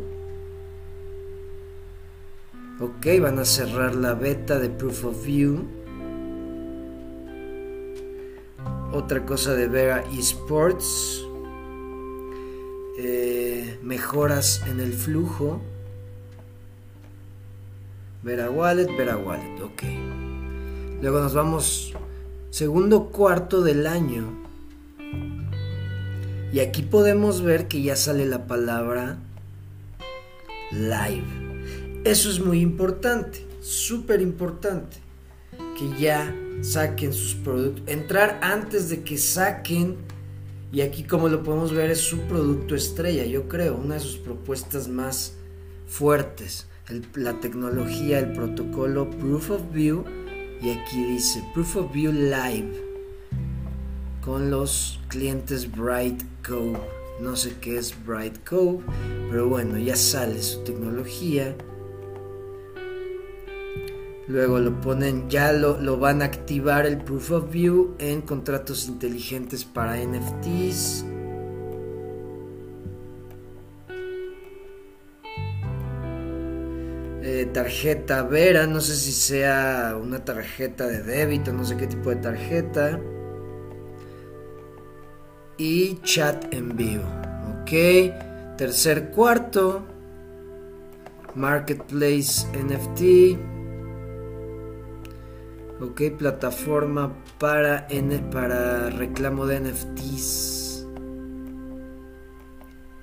Ok, 2.79 3.07
van 3.19 3.39
a 3.39 3.47
cerrar 3.47 3.95
la 3.95 4.13
beta 4.13 4.59
de 4.59 4.69
Proof 4.69 5.07
of 5.07 5.25
View. 5.25 5.65
Otra 8.93 9.25
cosa 9.25 9.55
de 9.55 9.67
Vera 9.67 10.05
Esports. 10.13 11.25
Eh, 12.99 13.79
mejoras 13.83 14.63
en 14.69 14.81
el 14.81 14.93
flujo. 14.93 15.63
Vera 18.23 18.51
Wallet, 18.51 18.95
Vera 18.99 19.17
Wallet, 19.17 19.63
ok. 19.63 19.83
Luego 21.01 21.21
nos 21.21 21.33
vamos 21.33 21.95
segundo 22.51 23.07
cuarto 23.07 23.63
del 23.63 23.87
año. 23.87 24.25
Y 26.53 26.59
aquí 26.61 26.83
podemos 26.83 27.43
ver 27.43 27.69
que 27.69 27.81
ya 27.81 27.97
sale 27.97 28.27
la 28.27 28.47
palabra 28.47 29.19
live. 30.73 31.25
Eso 32.05 32.29
es 32.29 32.41
muy 32.41 32.61
importante, 32.61 33.47
súper 33.61 34.21
importante. 34.21 34.97
Que 35.79 36.01
ya 36.01 36.35
saquen 36.61 37.13
sus 37.13 37.35
productos. 37.35 37.85
Entrar 37.87 38.41
antes 38.43 38.89
de 38.89 39.03
que 39.03 39.17
saquen. 39.17 39.97
Y 40.73 40.83
aquí 40.83 41.05
como 41.05 41.29
lo 41.29 41.43
podemos 41.43 41.73
ver 41.73 41.91
es 41.91 42.01
su 42.01 42.19
producto 42.23 42.75
estrella, 42.75 43.25
yo 43.25 43.49
creo, 43.49 43.77
una 43.77 43.95
de 43.95 44.01
sus 44.01 44.19
propuestas 44.19 44.89
más 44.89 45.35
fuertes. 45.87 46.67
la 47.15 47.39
tecnología, 47.39 48.19
el 48.19 48.33
protocolo 48.33 49.09
Proof 49.11 49.51
of 49.51 49.73
View 49.73 50.05
y 50.63 50.71
aquí 50.71 51.05
dice 51.05 51.43
Proof 51.55 51.77
of 51.77 51.93
View 51.93 52.13
Live 52.13 52.91
con 54.21 54.51
los 54.51 55.01
clientes 55.09 55.71
Bright 55.71 56.23
Cove. 56.47 56.79
No 57.21 57.37
sé 57.37 57.55
qué 57.61 57.79
es 57.79 57.95
Bright 58.05 58.45
Cove, 58.49 58.83
pero 59.31 59.49
bueno, 59.49 59.79
ya 59.79 59.97
sale 59.97 60.43
su 60.43 60.63
tecnología. 60.65 61.57
Luego 64.29 64.59
lo 64.59 64.81
ponen, 64.81 65.29
ya 65.29 65.53
lo, 65.53 65.81
lo 65.81 65.99
van 65.99 66.23
a 66.23 66.27
activar 66.27 66.87
el 66.87 66.99
Proof 66.99 67.31
of 67.33 67.51
View 67.51 67.95
en 67.99 68.21
contratos 68.21 68.87
inteligentes 68.89 69.65
para 69.65 69.97
NFTs. 69.97 71.05
Tarjeta 77.53 78.23
Vera, 78.23 78.67
no 78.67 78.81
sé 78.81 78.95
si 78.95 79.13
sea 79.13 79.97
una 80.01 80.25
tarjeta 80.25 80.87
de 80.87 81.03
débito, 81.03 81.53
no 81.53 81.65
sé 81.65 81.77
qué 81.77 81.87
tipo 81.87 82.11
de 82.11 82.17
tarjeta. 82.17 83.01
Y 85.59 86.01
chat 86.03 86.53
en 86.55 86.77
vivo, 86.77 87.05
ok. 87.61 88.57
Tercer 88.57 89.11
cuarto, 89.11 89.85
Marketplace 91.35 92.47
NFT. 92.59 93.39
Ok, 95.83 96.03
plataforma 96.19 97.13
para, 97.39 97.87
N, 97.89 98.19
para 98.31 98.91
reclamo 98.91 99.47
de 99.47 99.61
NFTs 99.61 100.87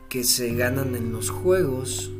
que 0.10 0.24
se 0.24 0.54
ganan 0.56 0.96
en 0.96 1.12
los 1.12 1.30
juegos. 1.30 2.12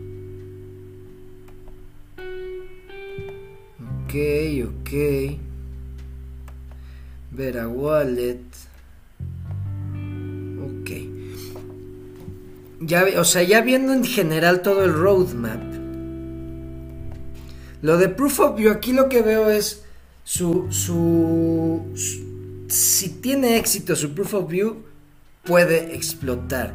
Ok, 4.08 4.16
ok. 4.64 4.92
Ver 7.32 7.60
a 7.60 7.68
wallet. 7.68 8.40
Ok. 10.64 10.92
ya, 12.80 13.04
o 13.18 13.26
sea, 13.26 13.44
ya 13.44 13.60
viendo 13.60 13.92
en 13.92 14.06
general 14.06 14.62
todo 14.62 14.86
el 14.86 14.94
roadmap, 14.94 15.62
lo 17.82 17.98
de 17.98 18.08
Proof 18.08 18.40
of 18.40 18.58
View, 18.58 18.72
aquí 18.72 18.94
lo 18.94 19.10
que 19.10 19.22
veo 19.22 19.50
es 19.50 19.84
su, 20.24 20.68
su, 20.72 21.82
si 22.70 23.10
tiene 23.10 23.58
éxito 23.58 23.94
su 23.98 24.14
Proof 24.14 24.36
of 24.36 24.50
View, 24.50 24.84
puede 25.44 25.96
explotar. 25.96 26.74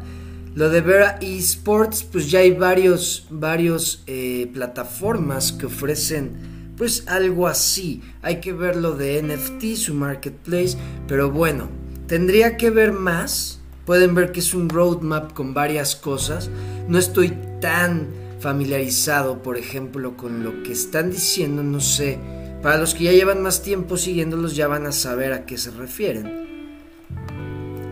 Lo 0.55 0.69
de 0.69 0.83
Vera 0.83 1.19
Esports, 1.23 2.03
pues 2.03 2.31
ya 2.31 2.41
hay 2.41 2.51
varios, 2.51 3.27
varios 3.31 4.03
eh, 4.07 4.51
plataformas 4.53 5.53
que 5.53 5.65
ofrecen 5.65 6.53
pues 6.77 7.05
algo 7.07 7.49
así. 7.49 8.03
Hay 8.23 8.41
que 8.41 8.53
ver 8.53 8.77
lo 8.77 8.93
de 8.93 9.23
NFT, 9.23 9.77
su 9.77 9.95
marketplace, 9.95 10.77
pero 11.07 11.31
bueno, 11.31 11.69
tendría 12.07 12.57
que 12.57 12.71
ver 12.71 12.93
más. 12.93 13.61
Pueden 13.85 14.15
ver 14.15 14.33
que 14.33 14.41
es 14.41 14.55
un 14.55 14.69
roadmap 14.69 15.33
con 15.33 15.55
varias 15.55 15.97
cosas. 15.97 16.51
No 16.89 16.99
estoy 16.99 17.37
tan 17.61 18.09
familiarizado, 18.39 19.43
por 19.43 19.57
ejemplo, 19.57 20.17
con 20.17 20.45
lo 20.45 20.63
que 20.63 20.73
están 20.73 21.11
diciendo, 21.11 21.63
no 21.63 21.81
sé. 21.81 22.19
Para 22.63 22.79
los 22.79 22.95
que 22.95 23.05
ya 23.05 23.13
llevan 23.13 23.43
más 23.43 23.63
tiempo 23.63 23.97
siguiéndolos 23.97 24.55
ya 24.55 24.69
van 24.69 24.87
a 24.87 24.93
saber 24.93 25.33
a 25.33 25.47
qué 25.47 25.59
se 25.59 25.73
refieren. 25.73 26.43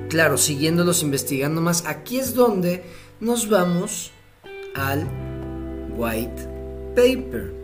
Claro, 0.09 0.39
siguiéndolos, 0.39 1.03
investigando 1.03 1.61
más, 1.61 1.87
aquí 1.87 2.19
es 2.19 2.35
donde 2.35 2.83
nos 3.21 3.49
vamos 3.49 4.13
al 4.75 5.09
white 5.97 6.49
paper. 6.95 7.60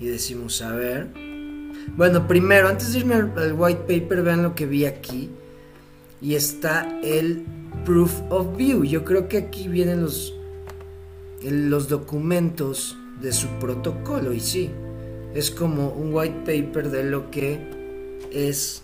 Y 0.00 0.06
decimos, 0.06 0.60
a 0.62 0.74
ver. 0.74 1.08
Bueno, 1.96 2.26
primero, 2.26 2.68
antes 2.68 2.92
de 2.92 3.00
irme 3.00 3.14
al, 3.14 3.52
white 3.52 3.82
paper, 3.82 4.22
vean 4.22 4.42
lo 4.42 4.54
que 4.54 4.66
vi 4.66 4.86
aquí. 4.86 5.30
Y 6.20 6.34
está 6.34 6.98
el 7.02 7.44
proof 7.84 8.12
of 8.30 8.56
view. 8.56 8.84
Yo 8.84 9.04
creo 9.04 9.28
que 9.28 9.38
aquí 9.38 9.68
vienen 9.68 10.02
los, 10.02 10.34
los 11.42 11.88
documentos 11.88 12.96
de 13.20 13.32
su 13.32 13.48
protocolo. 13.60 14.32
Y 14.32 14.40
sí, 14.40 14.70
es 15.34 15.50
como 15.50 15.90
un 15.90 16.14
white 16.14 16.40
paper 16.44 16.90
de 16.90 17.04
lo 17.04 17.30
que 17.30 18.18
es 18.32 18.82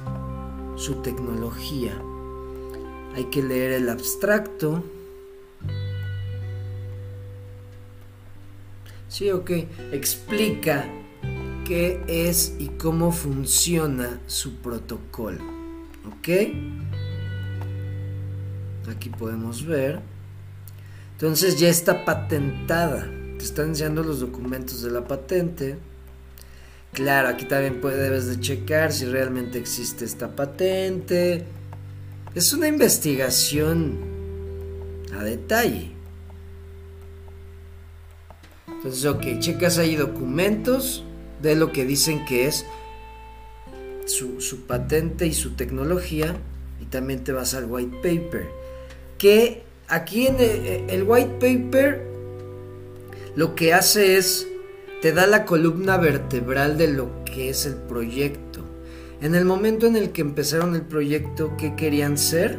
su 0.76 1.02
tecnología. 1.02 1.92
Hay 3.14 3.24
que 3.24 3.42
leer 3.42 3.72
el 3.72 3.88
abstracto. 3.88 4.84
Sí, 9.08 9.30
ok. 9.32 9.50
Explica 9.92 10.88
qué 11.70 12.02
es 12.08 12.56
y 12.58 12.66
cómo 12.66 13.12
funciona 13.12 14.18
su 14.26 14.56
protocolo. 14.56 15.38
¿Ok? 16.04 16.28
Aquí 18.90 19.08
podemos 19.08 19.64
ver. 19.64 20.00
Entonces 21.12 21.60
ya 21.60 21.68
está 21.68 22.04
patentada. 22.04 23.08
Te 23.38 23.44
están 23.44 23.68
enseñando 23.68 24.02
los 24.02 24.18
documentos 24.18 24.82
de 24.82 24.90
la 24.90 25.06
patente. 25.06 25.78
Claro, 26.92 27.28
aquí 27.28 27.44
también 27.44 27.80
debes 27.80 28.26
de 28.26 28.40
checar 28.40 28.92
si 28.92 29.04
realmente 29.04 29.56
existe 29.56 30.04
esta 30.04 30.34
patente. 30.34 31.44
Es 32.34 32.52
una 32.52 32.66
investigación 32.66 33.96
a 35.16 35.22
detalle. 35.22 35.92
Entonces, 38.66 39.04
ok, 39.04 39.38
checas 39.38 39.78
ahí 39.78 39.94
documentos 39.94 41.04
de 41.42 41.56
lo 41.56 41.72
que 41.72 41.84
dicen 41.84 42.24
que 42.24 42.46
es 42.46 42.66
su, 44.06 44.60
patente 44.66 45.26
y 45.26 45.32
su 45.32 45.52
tecnología 45.52 46.36
y 46.80 46.86
también 46.86 47.24
te 47.24 47.32
vas 47.32 47.54
al 47.54 47.66
white 47.66 47.96
paper. 47.96 48.48
Que 49.18 49.62
aquí 49.88 50.26
en 50.26 50.40
el, 50.40 50.90
el 50.90 51.02
white 51.04 51.34
paper 51.40 52.06
lo 53.36 53.54
que 53.54 53.72
hace 53.74 54.16
es 54.16 54.46
te 55.02 55.12
da 55.12 55.26
la 55.26 55.44
columna 55.44 55.96
vertebral 55.96 56.76
de 56.76 56.88
lo 56.88 57.24
que 57.24 57.48
es 57.50 57.66
el 57.66 57.74
proyecto. 57.74 58.60
En 59.22 59.34
el 59.34 59.44
momento 59.44 59.86
en 59.86 59.96
el 59.96 60.12
que 60.12 60.22
empezaron 60.22 60.74
el 60.74 60.82
proyecto, 60.82 61.56
¿qué 61.58 61.74
querían 61.76 62.18
ser? 62.18 62.58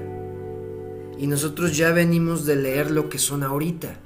Y 1.17 1.27
nosotros 1.27 1.75
ya 1.75 1.91
venimos 1.91 2.45
de 2.45 2.55
leer 2.55 2.91
lo 2.91 3.09
que 3.09 3.19
son 3.19 3.43
ahorita. 3.43 3.99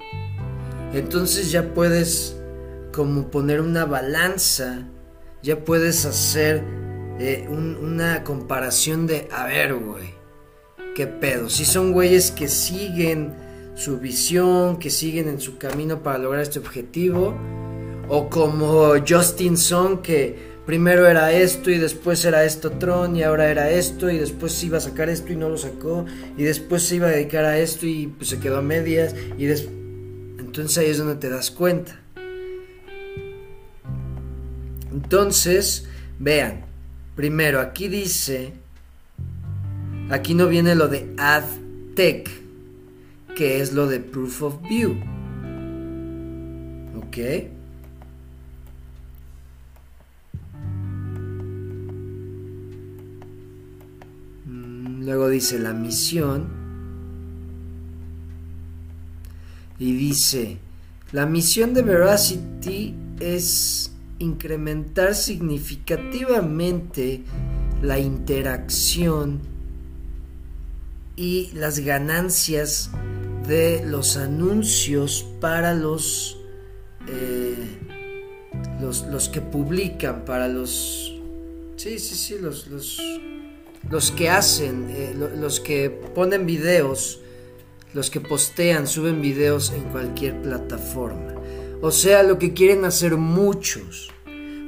Entonces 0.93 1.51
ya 1.51 1.73
puedes 1.73 2.37
como 2.95 3.29
poner 3.29 3.59
una 3.59 3.83
balanza, 3.83 4.87
ya 5.43 5.65
puedes 5.65 6.05
hacer 6.05 6.63
eh, 7.19 7.45
una 7.49 8.23
comparación 8.23 9.05
de, 9.05 9.27
a 9.33 9.45
ver, 9.47 9.73
güey, 9.73 10.13
¿qué 10.95 11.05
pedo? 11.05 11.49
Si 11.49 11.65
son 11.65 11.91
güeyes 11.91 12.31
que 12.31 12.47
siguen 12.47 13.33
su 13.75 13.99
visión, 13.99 14.79
que 14.79 14.89
siguen 14.89 15.27
en 15.27 15.41
su 15.41 15.57
camino 15.57 16.03
para 16.03 16.19
lograr 16.19 16.41
este 16.41 16.59
objetivo, 16.59 17.35
o 18.07 18.29
como 18.29 18.93
Justin 19.05 19.57
Song 19.57 19.99
que 20.01 20.55
primero 20.65 21.05
era 21.05 21.33
esto 21.33 21.69
y 21.69 21.77
después 21.77 22.23
era 22.23 22.45
esto 22.45 22.71
Tron 22.71 23.17
y 23.17 23.23
ahora 23.23 23.51
era 23.51 23.69
esto 23.71 24.09
y 24.09 24.19
después 24.19 24.63
iba 24.63 24.77
a 24.77 24.81
sacar 24.81 25.09
esto 25.09 25.33
y 25.33 25.35
no 25.35 25.49
lo 25.49 25.57
sacó 25.57 26.05
y 26.37 26.43
después 26.43 26.83
se 26.83 26.95
iba 26.95 27.07
a 27.07 27.11
dedicar 27.11 27.43
a 27.43 27.57
esto 27.59 27.87
y 27.87 28.07
pues 28.07 28.29
se 28.29 28.39
quedó 28.39 28.59
a 28.59 28.61
medias 28.61 29.13
y 29.37 29.47
entonces 29.47 30.77
ahí 30.77 30.91
es 30.91 30.97
donde 30.97 31.15
te 31.15 31.29
das 31.29 31.51
cuenta. 31.51 32.04
Entonces, 34.95 35.85
vean, 36.19 36.61
primero 37.17 37.59
aquí 37.59 37.89
dice, 37.89 38.53
aquí 40.09 40.33
no 40.33 40.47
viene 40.47 40.73
lo 40.73 40.87
de 40.87 41.13
add 41.17 41.43
tech, 41.95 42.29
que 43.35 43.59
es 43.59 43.73
lo 43.73 43.87
de 43.87 43.99
proof 43.99 44.41
of 44.43 44.61
view. 44.61 44.95
¿Ok? 46.95 47.17
Luego 54.47 55.27
dice 55.27 55.59
la 55.59 55.73
misión. 55.73 56.47
Y 59.77 59.91
dice, 59.91 60.57
la 61.11 61.25
misión 61.25 61.73
de 61.73 61.81
Veracity 61.81 62.95
es 63.19 63.91
incrementar 64.19 65.15
significativamente 65.15 67.23
la 67.81 67.99
interacción 67.99 69.39
y 71.15 71.51
las 71.53 71.79
ganancias 71.79 72.91
de 73.47 73.83
los 73.85 74.17
anuncios 74.17 75.25
para 75.39 75.73
los, 75.73 76.37
eh, 77.07 77.55
los, 78.81 79.07
los 79.07 79.29
que 79.29 79.41
publican, 79.41 80.25
para 80.25 80.47
los... 80.47 81.13
Sí, 81.77 81.99
sí, 81.99 82.15
sí, 82.15 82.37
los, 82.39 82.67
los 82.67 82.99
los 83.89 84.11
que 84.11 84.29
hacen, 84.29 84.87
eh, 84.89 85.15
los 85.15 85.59
que 85.59 85.89
ponen 85.89 86.45
videos, 86.45 87.19
los 87.93 88.09
que 88.09 88.19
postean, 88.19 88.87
suben 88.87 89.21
videos 89.21 89.71
en 89.71 89.83
cualquier 89.85 90.41
plataforma. 90.41 91.34
O 91.85 91.91
sea, 91.91 92.23
lo 92.23 92.39
que 92.39 92.51
quieren 92.51 92.83
hacer 92.83 93.15
muchos. 93.15 94.09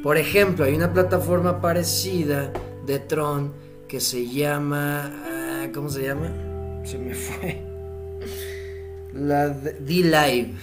Por 0.04 0.18
ejemplo, 0.18 0.66
hay 0.66 0.76
una 0.76 0.94
plataforma 0.94 1.62
parecida 1.62 2.54
de 2.86 3.00
Tron 3.00 3.54
que 3.88 4.00
se 4.00 4.28
llama... 4.28 5.12
Ah, 5.26 5.68
¿Cómo 5.74 5.90
se 5.90 6.04
llama? 6.04 6.32
Se 6.86 7.00
me 7.00 7.16
fue. 7.16 7.64
La 9.16 9.50
D-Live. 9.50 10.54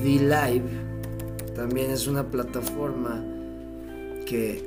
D-Live 0.00 0.70
también 1.56 1.90
es 1.90 2.06
una 2.06 2.22
plataforma 2.22 3.20
que 4.26 4.62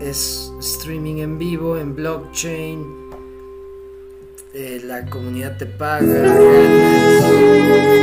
es 0.00 0.50
streaming 0.58 1.18
en 1.18 1.36
vivo, 1.36 1.76
en 1.76 1.94
blockchain, 1.94 2.82
eh, 4.54 4.80
la 4.84 5.04
comunidad 5.04 5.58
te 5.58 5.66
paga, 5.66 6.34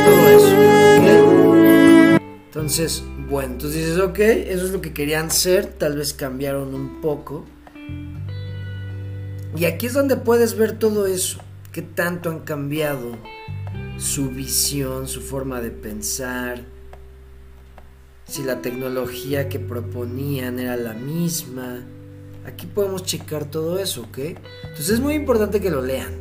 todo 0.06 0.28
eso. 0.30 0.74
Entonces, 2.56 3.03
bueno, 3.30 3.51
entonces 3.51 3.86
dices, 3.86 3.99
ok, 3.99 4.18
eso 4.18 4.66
es 4.66 4.72
lo 4.72 4.80
que 4.80 4.93
querían 4.93 5.30
ser, 5.30 5.66
tal 5.66 5.97
vez 5.97 6.14
cambiaron 6.14 6.74
un 6.74 7.01
poco. 7.01 7.43
Y 9.58 9.66
aquí 9.66 9.88
es 9.88 9.93
donde 9.93 10.16
puedes 10.16 10.56
ver 10.56 10.80
todo 10.80 11.06
eso, 11.06 11.39
qué 11.74 11.82
tanto 11.82 12.30
han 12.30 12.39
cambiado 12.39 13.18
su 13.97 14.30
visión, 14.30 15.10
su 15.10 15.20
forma 15.20 15.60
de 15.60 15.70
pensar, 15.70 16.64
si 18.26 18.43
la 18.43 18.62
tecnología 18.62 19.49
que 19.49 19.60
proponían 19.60 20.58
era 20.58 20.78
la 20.78 20.93
misma. 20.93 21.84
Aquí 22.45 22.68
podemos 22.68 23.03
checar 23.03 23.51
todo 23.51 23.80
eso, 23.80 24.03
¿ok? 24.03 24.18
Entonces 24.18 24.91
es 24.91 24.99
muy 25.01 25.16
importante 25.16 25.60
que 25.60 25.70
lo 25.70 25.82
lean. 25.82 26.14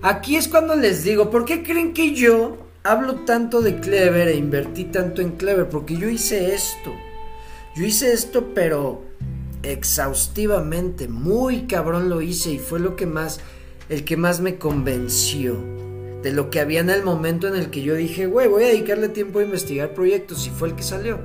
Aquí 0.00 0.36
es 0.36 0.48
cuando 0.48 0.76
les 0.76 1.04
digo, 1.04 1.28
¿por 1.28 1.44
qué 1.44 1.62
creen 1.62 1.92
que 1.92 2.14
yo 2.14 2.67
hablo 2.88 3.16
tanto 3.26 3.60
de 3.60 3.80
Clever 3.80 4.28
e 4.28 4.36
invertí 4.36 4.84
tanto 4.84 5.20
en 5.20 5.32
Clever? 5.32 5.68
Porque 5.68 5.96
yo 5.96 6.08
hice 6.08 6.54
esto. 6.54 6.94
Yo 7.76 7.84
hice 7.84 8.12
esto, 8.12 8.52
pero 8.54 9.02
exhaustivamente, 9.62 11.06
muy 11.06 11.66
cabrón 11.66 12.08
lo 12.08 12.22
hice 12.22 12.52
y 12.52 12.58
fue 12.58 12.80
lo 12.80 12.96
que 12.96 13.06
más, 13.06 13.40
el 13.88 14.04
que 14.04 14.16
más 14.16 14.40
me 14.40 14.56
convenció. 14.56 15.56
de 16.22 16.32
lo 16.32 16.50
que 16.50 16.58
había 16.58 16.80
en 16.80 16.90
el 16.90 17.04
momento 17.04 17.46
en 17.46 17.54
el 17.54 17.70
que 17.70 17.82
yo 17.82 17.94
dije, 17.94 18.26
güey, 18.26 18.48
voy 18.48 18.64
a 18.64 18.68
dedicarle 18.68 19.08
tiempo 19.08 19.38
a 19.38 19.44
investigar 19.44 19.94
proyectos 19.94 20.48
y 20.48 20.50
fue 20.50 20.66
el 20.66 20.74
que 20.74 20.82
salió. 20.82 21.20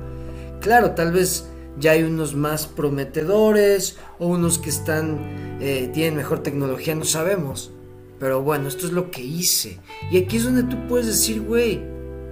Claro, 0.60 0.92
tal 0.92 1.10
vez 1.10 1.48
ya 1.80 1.90
hay 1.90 2.04
unos 2.04 2.36
más 2.36 2.68
prometedores 2.68 3.96
o 4.20 4.28
unos 4.28 4.60
que 4.60 4.70
están, 4.70 5.58
eh, 5.60 5.90
tienen 5.92 6.14
mejor 6.14 6.44
tecnología, 6.44 6.94
no 6.94 7.04
sabemos. 7.04 7.73
Pero 8.18 8.42
bueno, 8.42 8.68
esto 8.68 8.86
es 8.86 8.92
lo 8.92 9.10
que 9.10 9.22
hice. 9.22 9.80
Y 10.10 10.18
aquí 10.18 10.36
es 10.36 10.44
donde 10.44 10.62
tú 10.64 10.86
puedes 10.88 11.06
decir, 11.06 11.42
güey, 11.42 11.82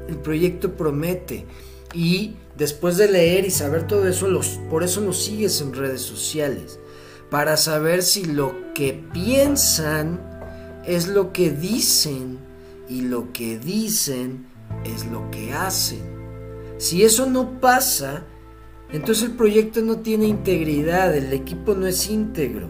el 0.09 0.17
proyecto 0.23 0.75
promete. 0.77 1.47
Y 1.95 2.35
después 2.57 2.97
de 2.97 3.09
leer 3.09 3.45
y 3.45 3.51
saber 3.51 3.87
todo 3.87 4.09
eso, 4.09 4.29
los, 4.29 4.61
por 4.71 4.83
eso 4.83 5.01
lo 5.01 5.13
sigues 5.13 5.61
en 5.61 5.75
redes 5.75 6.03
sociales. 6.03 6.79
Para 7.31 7.57
saber 7.57 8.03
si 8.03 8.25
lo 8.25 8.73
que 8.75 9.03
piensan 9.13 10.21
es 10.87 11.09
lo 11.09 11.33
que 11.33 11.51
dicen 11.51 12.39
y 12.89 13.03
lo 13.03 13.33
que 13.33 13.59
dicen 13.59 14.47
es 14.85 15.07
lo 15.07 15.31
que 15.31 15.53
hacen. 15.53 16.01
Si 16.79 17.05
eso 17.05 17.27
no 17.27 17.61
pasa, 17.61 18.25
entonces 18.91 19.25
el 19.25 19.33
proyecto 19.33 19.81
no 19.81 19.99
tiene 19.99 20.27
integridad, 20.27 21.17
el 21.17 21.33
equipo 21.33 21.75
no 21.75 21.87
es 21.87 22.11
íntegro. 22.11 22.69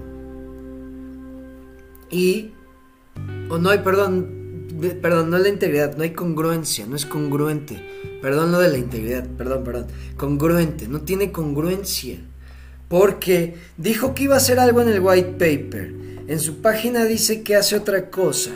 Y, 2.10 2.52
o 3.52 3.58
no 3.58 3.68
hay, 3.68 3.80
perdón, 3.80 4.66
perdón, 5.02 5.28
no 5.28 5.36
la 5.36 5.50
integridad, 5.50 5.94
no 5.94 6.04
hay 6.04 6.12
congruencia, 6.12 6.86
no 6.86 6.96
es 6.96 7.04
congruente. 7.04 7.82
Perdón 8.22 8.50
lo 8.50 8.58
de 8.58 8.70
la 8.70 8.78
integridad, 8.78 9.28
perdón, 9.36 9.62
perdón. 9.62 9.86
Congruente, 10.16 10.88
no 10.88 11.02
tiene 11.02 11.32
congruencia. 11.32 12.16
Porque 12.88 13.56
dijo 13.76 14.14
que 14.14 14.22
iba 14.22 14.36
a 14.36 14.38
hacer 14.38 14.58
algo 14.58 14.80
en 14.80 14.88
el 14.88 15.00
white 15.00 15.32
paper. 15.32 15.94
En 16.28 16.40
su 16.40 16.62
página 16.62 17.04
dice 17.04 17.42
que 17.42 17.54
hace 17.54 17.76
otra 17.76 18.08
cosa. 18.08 18.52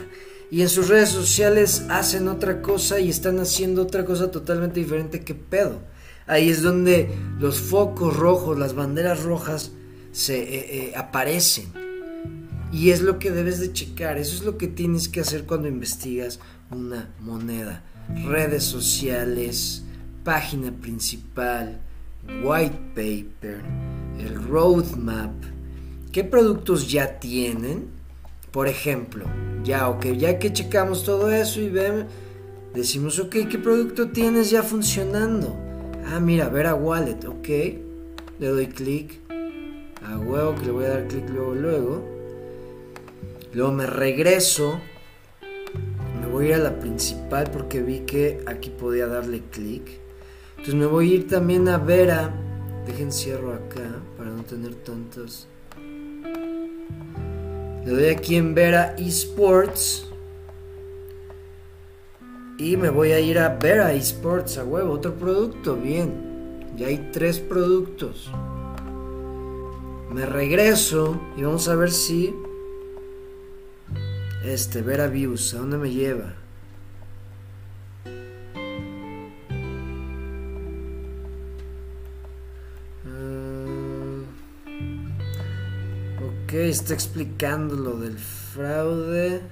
Y 0.51 0.63
en 0.63 0.71
sus 0.71 0.89
redes 0.89 1.11
sociales 1.11 1.85
hacen 1.91 2.27
otra 2.27 2.63
cosa 2.63 2.99
y 2.99 3.11
están 3.11 3.39
haciendo 3.39 3.83
otra 3.83 4.07
cosa 4.07 4.31
totalmente 4.31 4.81
diferente. 4.81 5.21
que 5.21 5.35
pedo? 5.35 5.83
Ahí 6.27 6.49
es 6.49 6.63
donde 6.63 7.11
los 7.39 7.61
focos 7.61 8.17
rojos, 8.17 8.59
las 8.59 8.75
banderas 8.75 9.25
rojas 9.25 9.73
se 10.13 10.39
eh, 10.39 10.49
eh, 10.55 10.93
aparecen. 10.97 11.86
Y 12.77 12.91
es 12.91 13.01
lo 13.01 13.19
que 13.19 13.31
debes 13.31 13.59
de 13.59 13.73
checar, 13.73 14.19
eso 14.19 14.37
es 14.37 14.45
lo 14.45 14.59
que 14.59 14.67
tienes 14.67 15.09
que 15.09 15.21
hacer 15.21 15.45
cuando 15.45 15.67
investigas 15.67 16.41
una 16.71 17.09
moneda. 17.21 17.83
Redes 18.27 18.65
sociales, 18.65 19.83
página 20.25 20.71
principal, 20.71 21.81
white 22.45 22.77
paper, 22.95 23.63
el 24.21 24.35
roadmap. 24.47 25.33
¿Qué 26.13 26.23
productos 26.23 26.91
ya 26.91 27.19
tienen? 27.19 27.87
Por 28.51 28.69
ejemplo, 28.69 29.25
ya, 29.65 29.89
ok, 29.89 30.09
ya 30.09 30.39
que 30.39 30.53
checamos 30.53 31.03
todo 31.03 31.31
eso 31.31 31.63
y 31.63 31.71
vemos, 31.71 32.05
decimos, 32.75 33.19
ok, 33.19 33.37
¿qué 33.51 33.59
producto 33.59 34.11
tienes 34.11 34.51
ya 34.51 34.63
funcionando? 34.63 35.57
Ah, 36.13 36.21
mira, 36.21 36.51
ver 36.51 36.67
a 36.67 36.75
wallet, 36.75 37.25
ok. 37.25 37.49
Le 38.39 38.49
doy 38.49 38.67
clic. 38.67 39.19
A 40.05 40.19
huevo 40.19 40.55
que 40.57 40.67
le 40.67 40.73
voy 40.73 40.85
a 40.85 40.89
dar 40.91 41.09
clic 41.09 41.27
luego, 41.31 41.55
luego. 41.55 42.16
Luego 43.57 43.73
me 43.73 43.87
regreso. 43.87 44.79
Me 46.21 46.27
voy 46.27 46.45
a 46.45 46.49
ir 46.49 46.55
a 46.57 46.59
la 46.59 46.79
principal 46.79 47.51
porque 47.51 47.81
vi 47.81 48.01
que 48.01 48.45
aquí 48.45 48.69
podía 48.69 49.07
darle 49.07 49.45
clic. 49.51 49.99
Entonces 50.51 50.75
me 50.75 50.85
voy 50.85 51.11
a 51.11 51.15
ir 51.15 51.27
también 51.27 51.67
a 51.71 51.79
Vera. 51.79 52.35
Dejen 52.87 53.11
cierro 53.11 53.55
acá 53.55 54.03
para 54.19 54.29
no 54.29 54.43
tener 54.43 54.75
tantos. 54.75 55.49
Le 57.87 57.91
doy 57.91 58.09
aquí 58.11 58.37
en 58.37 58.55
Vera 58.55 58.95
Esports. 58.99 60.07
Y 62.59 62.77
me 62.77 62.91
voy 62.91 63.13
a 63.13 63.21
ir 63.21 63.39
a 63.39 63.57
Vera 63.57 63.95
Esports 63.95 64.59
a 64.59 64.65
huevo, 64.65 64.93
otro 64.93 65.15
producto, 65.15 65.77
bien. 65.77 66.75
Ya 66.77 66.89
hay 66.89 67.09
tres 67.11 67.39
productos. 67.39 68.31
Me 70.13 70.27
regreso 70.27 71.19
y 71.39 71.43
vamos 71.43 71.69
a 71.69 71.75
ver 71.75 71.91
si 71.91 72.35
este 74.53 74.83
Vera 74.83 75.09
Views, 75.09 75.55
¿a 75.55 75.59
dónde 75.59 75.79
me 75.79 75.91
lleva? 75.91 76.35
Ok, 86.47 86.53
está 86.55 86.95
explicando 86.95 87.75
lo 87.75 87.99
del 87.99 88.19
fraude. 88.19 89.43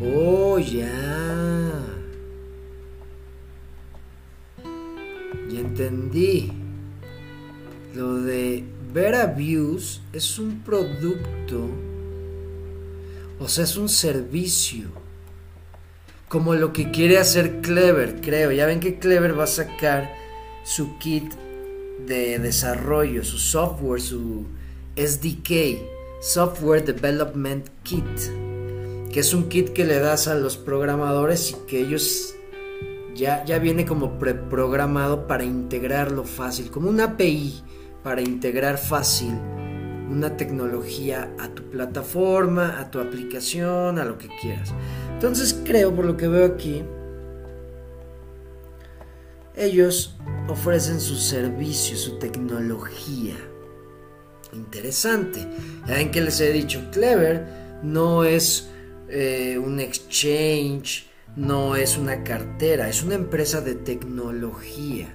Oh, 0.00 0.58
ya. 0.58 0.90
Ya 5.50 5.60
entendí. 5.60 6.52
Lo 7.94 8.14
de 8.14 8.64
Vera 8.92 9.26
Views 9.26 10.00
es 10.12 10.38
un 10.38 10.60
producto, 10.62 11.68
o 13.44 13.48
sea, 13.48 13.64
es 13.64 13.76
un 13.76 13.88
servicio. 13.88 14.88
Como 16.28 16.54
lo 16.54 16.72
que 16.72 16.90
quiere 16.90 17.18
hacer 17.18 17.60
Clever, 17.60 18.20
creo. 18.20 18.50
Ya 18.50 18.66
ven 18.66 18.80
que 18.80 18.98
Clever 18.98 19.38
va 19.38 19.44
a 19.44 19.48
sacar 19.48 20.12
su 20.64 20.98
kit 20.98 21.32
de 22.06 22.38
desarrollo, 22.38 23.22
su 23.22 23.38
software, 23.38 24.00
su 24.00 24.46
SDK, 24.96 25.78
Software 26.20 26.84
Development 26.84 27.68
Kit 27.82 28.04
que 29.14 29.20
es 29.20 29.32
un 29.32 29.48
kit 29.48 29.68
que 29.68 29.84
le 29.84 30.00
das 30.00 30.26
a 30.26 30.34
los 30.34 30.56
programadores 30.56 31.52
y 31.52 31.54
que 31.68 31.78
ellos 31.78 32.34
ya, 33.14 33.44
ya 33.44 33.60
viene 33.60 33.86
como 33.86 34.18
preprogramado 34.18 35.28
para 35.28 35.44
integrarlo 35.44 36.24
fácil, 36.24 36.68
como 36.68 36.90
una 36.90 37.04
API 37.04 37.62
para 38.02 38.22
integrar 38.22 38.76
fácil 38.76 39.38
una 40.10 40.36
tecnología 40.36 41.30
a 41.38 41.48
tu 41.48 41.62
plataforma, 41.70 42.80
a 42.80 42.90
tu 42.90 43.00
aplicación, 43.00 43.98
a 43.98 44.04
lo 44.04 44.18
que 44.18 44.28
quieras. 44.40 44.74
Entonces 45.14 45.58
creo, 45.64 45.94
por 45.94 46.04
lo 46.04 46.16
que 46.16 46.28
veo 46.28 46.46
aquí, 46.46 46.84
ellos 49.56 50.16
ofrecen 50.48 51.00
su 51.00 51.16
servicio, 51.16 51.96
su 51.96 52.18
tecnología. 52.18 53.36
Interesante. 54.52 55.48
Ya 55.86 55.94
ven 55.94 56.10
que 56.10 56.20
les 56.20 56.40
he 56.40 56.52
dicho, 56.52 56.80
Clever 56.92 57.46
no 57.82 58.24
es 58.24 58.68
eh, 59.08 59.58
un 59.58 59.80
exchange, 59.80 61.08
no 61.36 61.76
es 61.76 61.96
una 61.96 62.22
cartera, 62.24 62.88
es 62.88 63.02
una 63.02 63.14
empresa 63.14 63.60
de 63.60 63.74
tecnología. 63.74 65.12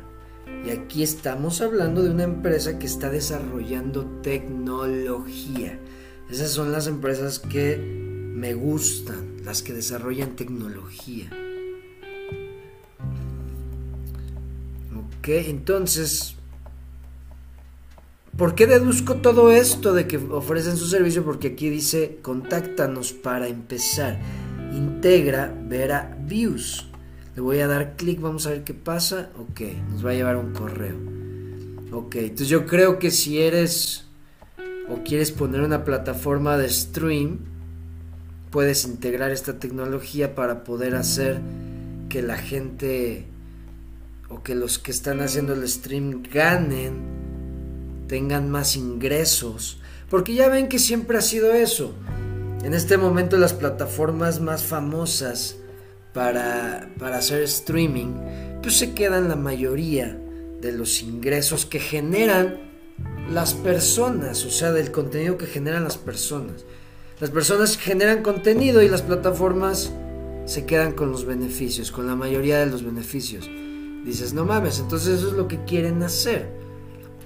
Y 0.66 0.72
aquí 0.72 1.04
estamos 1.04 1.62
hablando 1.62 2.04
de 2.04 2.12
una 2.12 2.24
empresa 2.24 2.78
que 2.80 2.86
está 2.86 3.10
desarrollando 3.10 4.06
tecnología. 4.22 5.80
Esas 6.30 6.52
son 6.52 6.72
las 6.72 6.88
empresas 6.88 7.40
que 7.40 7.78
me 7.78 8.54
gustan, 8.54 9.38
las 9.44 9.62
que 9.64 9.74
desarrollan 9.74 10.36
tecnología. 10.36 11.30
Ok, 14.96 15.28
entonces 15.28 16.36
¿Por 18.40 18.56
qué 18.56 18.68
deduzco 18.68 19.16
todo 19.16 19.52
esto 19.52 19.94
de 19.94 20.08
que 20.08 20.16
ofrecen 20.16 20.78
su 20.78 20.88
servicio? 20.88 21.26
Porque 21.26 21.50
aquí 21.50 21.70
dice, 21.70 22.20
contáctanos 22.22 23.12
para 23.12 23.50
empezar. 23.50 24.18
Integra 24.72 25.54
Vera 25.68 26.18
Views. 26.22 26.89
Le 27.40 27.44
voy 27.44 27.60
a 27.62 27.68
dar 27.68 27.96
clic, 27.96 28.20
vamos 28.20 28.46
a 28.48 28.50
ver 28.50 28.66
qué 28.66 28.74
pasa. 28.74 29.30
Ok, 29.40 29.62
nos 29.92 30.06
va 30.06 30.10
a 30.10 30.14
llevar 30.14 30.36
un 30.36 30.52
correo. 30.52 30.98
Ok, 31.90 32.16
entonces 32.16 32.50
yo 32.50 32.66
creo 32.66 33.00
que 33.00 33.12
si 33.12 33.40
eres 33.40 34.04
o 34.90 35.04
quieres 35.06 35.32
poner 35.32 35.62
una 35.62 35.86
plataforma 35.86 36.58
de 36.58 36.70
stream, 36.70 37.40
puedes 38.52 38.84
integrar 38.84 39.32
esta 39.32 39.58
tecnología 39.58 40.36
para 40.36 40.66
poder 40.66 40.96
hacer 40.96 41.40
que 42.10 42.22
la 42.22 42.38
gente 42.38 43.26
o 44.28 44.44
que 44.44 44.54
los 44.54 44.78
que 44.78 44.92
están 44.92 45.22
haciendo 45.22 45.54
el 45.54 45.66
stream 45.66 46.24
ganen 46.24 47.00
tengan 48.10 48.52
más 48.52 48.76
ingresos, 48.76 49.80
porque 50.10 50.34
ya 50.34 50.50
ven 50.50 50.68
que 50.68 50.78
siempre 50.78 51.18
ha 51.18 51.22
sido 51.22 51.54
eso. 51.54 51.94
En 52.64 52.74
este 52.74 52.98
momento 52.98 53.38
las 53.38 53.54
plataformas 53.54 54.42
más 54.42 54.64
famosas 54.64 55.59
para, 56.14 56.90
para 56.98 57.18
hacer 57.18 57.42
streaming, 57.44 58.14
pues 58.62 58.78
se 58.78 58.94
quedan 58.94 59.30
la 59.30 59.36
mayoría 59.36 60.20
de 60.62 60.72
los 60.72 61.02
ingresos 61.02 61.66
que 61.66 61.80
generan 61.80 62.70
las 63.30 63.54
personas, 63.54 64.44
o 64.46 64.50
sea, 64.50 64.72
del 64.72 64.92
contenido 64.92 65.38
que 65.38 65.46
generan 65.46 65.84
las 65.84 65.98
personas. 65.98 66.66
Las 67.20 67.30
personas 67.30 67.78
generan 67.78 68.24
contenido 68.24 68.82
y 68.82 68.90
las 68.90 69.02
plataformas 69.02 69.92
se 70.46 70.66
quedan 70.66 70.94
con 70.94 71.12
los 71.12 71.26
beneficios, 71.26 71.92
con 71.92 72.08
la 72.08 72.16
mayoría 72.16 72.60
de 72.60 72.66
los 72.66 72.84
beneficios. 72.84 73.50
Dices, 74.06 74.34
no 74.34 74.46
mames, 74.46 74.80
entonces 74.80 75.20
eso 75.20 75.28
es 75.28 75.34
lo 75.34 75.48
que 75.48 75.64
quieren 75.66 76.02
hacer 76.02 76.60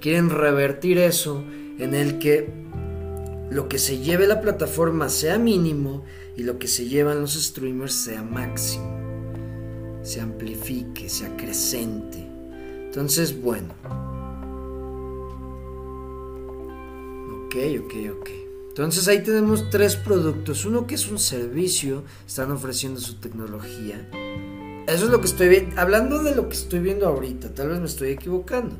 quieren 0.04 0.30
revertir 0.30 0.98
eso 0.98 1.46
en 1.80 1.94
el 1.94 2.20
que 2.20 2.50
lo 3.54 3.70
que 3.70 3.78
se 3.78 4.00
lleve 4.00 4.26
la 4.26 4.42
plataforma 4.42 5.10
sea 5.10 5.38
mínimo 5.38 6.04
y 6.36 6.44
lo 6.44 6.58
que 6.58 6.68
se 6.68 6.88
llevan 6.88 7.22
los 7.22 7.34
streamers 7.34 7.94
sea 7.94 8.24
máximo. 8.24 10.02
Se 10.02 10.22
amplifique, 10.22 11.08
se 11.08 11.28
acrecente. 11.28 12.28
Entonces, 12.86 13.40
bueno. 13.40 13.74
Ok, 17.46 17.56
ok, 17.86 17.94
ok. 18.20 18.30
Entonces 18.70 19.08
ahí 19.08 19.22
tenemos 19.22 19.70
tres 19.70 19.96
productos. 19.96 20.66
Uno 20.66 20.88
que 20.88 20.96
es 20.96 21.08
un 21.08 21.20
servicio, 21.20 22.04
están 22.28 22.52
ofreciendo 22.52 23.00
su 23.00 23.18
tecnología. 23.18 24.10
Eso 24.88 25.06
es 25.06 25.12
lo 25.12 25.22
que 25.22 25.28
estoy 25.28 25.50
viendo. 25.50 25.80
Hablando 25.80 26.24
de 26.24 26.36
lo 26.36 26.50
que 26.50 26.56
estoy 26.56 26.80
viendo 26.80 27.08
ahorita, 27.08 27.54
tal 27.54 27.70
vez 27.70 27.80
me 27.80 27.86
estoy 27.86 28.10
equivocando, 28.10 28.76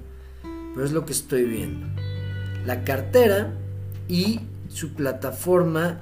pero 0.74 0.84
es 0.84 0.92
lo 0.92 1.06
que 1.06 1.14
estoy 1.14 1.44
viendo. 1.44 1.86
La 2.66 2.84
cartera 2.84 3.54
y 4.08 4.40
su 4.74 4.94
plataforma, 4.94 6.02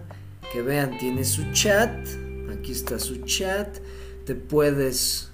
que 0.51 0.61
vean, 0.61 0.97
tiene 0.97 1.25
su 1.25 1.51
chat. 1.51 1.91
Aquí 2.57 2.71
está 2.71 2.99
su 2.99 3.17
chat. 3.25 3.77
Te 4.25 4.35
puedes 4.35 5.29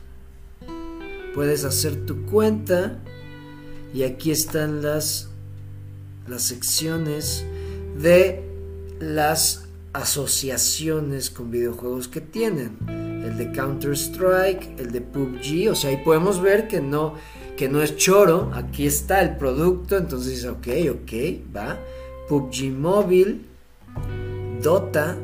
puedes 1.34 1.66
hacer 1.66 2.06
tu 2.08 2.26
cuenta 2.26 2.98
y 3.94 4.04
aquí 4.04 4.32
están 4.32 4.82
las 4.82 5.30
las 6.28 6.42
secciones 6.42 7.46
de 7.98 8.44
las 9.00 9.68
asociaciones 9.94 11.30
con 11.30 11.52
videojuegos 11.52 12.08
que 12.08 12.22
tienen. 12.22 12.78
El 12.88 13.38
de 13.38 13.52
Counter 13.52 13.92
Strike, 13.92 14.80
el 14.80 14.92
de 14.92 15.02
PUBG, 15.02 15.72
o 15.72 15.76
sea, 15.76 15.90
ahí 15.90 15.98
podemos 16.04 16.42
ver 16.42 16.68
que 16.68 16.82
no, 16.82 17.16
que 17.56 17.68
no 17.70 17.82
es 17.82 17.98
choro, 17.98 18.52
aquí 18.54 18.86
está 18.86 19.22
el 19.22 19.38
producto, 19.38 19.98
entonces 19.98 20.46
ok, 20.46 20.68
ok, 20.92 21.14
va. 21.56 21.78
PUBG 22.28 22.72
Mobile, 22.72 23.42
Dota, 24.62 25.18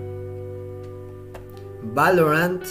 Valorant, 1.93 2.63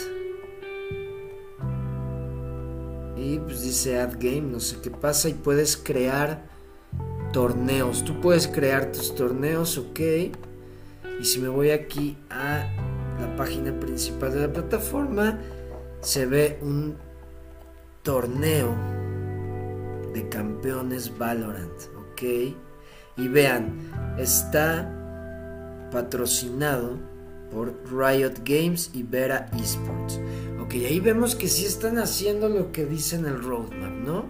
y 3.15 3.39
pues 3.39 3.61
dice 3.61 3.99
Add 3.99 4.17
Game, 4.19 4.41
no 4.41 4.59
sé 4.59 4.77
qué 4.81 4.91
pasa, 4.91 5.29
y 5.29 5.33
puedes 5.33 5.77
crear 5.77 6.43
torneos. 7.31 8.03
Tú 8.03 8.19
puedes 8.19 8.47
crear 8.47 8.91
tus 8.91 9.15
torneos, 9.15 9.77
ok. 9.77 9.99
Y 11.19 11.23
si 11.23 11.39
me 11.39 11.47
voy 11.47 11.69
aquí 11.69 12.17
a 12.29 12.67
la 13.19 13.35
página 13.37 13.77
principal 13.79 14.33
de 14.33 14.41
la 14.41 14.53
plataforma, 14.53 15.39
se 16.01 16.25
ve 16.25 16.59
un 16.61 16.95
torneo 18.01 18.75
de 20.13 20.27
campeones 20.29 21.17
Valorant, 21.17 21.81
ok. 22.11 22.23
Y 23.17 23.27
vean, 23.27 23.91
está 24.17 24.89
patrocinado 25.91 26.97
por 27.51 27.75
Riot 27.91 28.41
Games 28.43 28.89
y 28.93 29.03
Vera 29.03 29.49
Esports. 29.59 30.19
Ok, 30.59 30.73
ahí 30.73 30.99
vemos 30.99 31.35
que 31.35 31.47
sí 31.47 31.65
están 31.65 31.99
haciendo 31.99 32.49
lo 32.49 32.71
que 32.71 32.85
dice 32.85 33.15
en 33.15 33.25
el 33.25 33.43
roadmap, 33.43 33.93
¿no? 34.03 34.25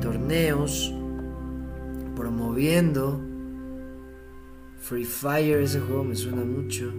Torneos, 0.00 0.94
promoviendo. 2.14 3.20
Free 4.80 5.04
Fire, 5.04 5.60
ese 5.60 5.80
juego 5.80 6.04
me 6.04 6.14
suena 6.14 6.44
mucho. 6.44 6.92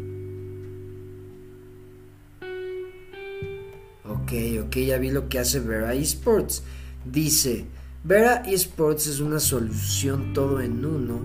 Ok, 4.04 4.34
ok, 4.66 4.76
ya 4.78 4.98
vi 4.98 5.12
lo 5.12 5.30
que 5.30 5.40
hace 5.40 5.60
Vera 5.60 5.94
Esports. 5.94 6.64
Dice, 7.06 7.66
Vera 8.02 8.44
Esports 8.46 9.08
es 9.08 9.20
una 9.20 9.42
solución 9.42 10.34
todo 10.34 10.62
en 10.62 10.86
uno 10.86 11.20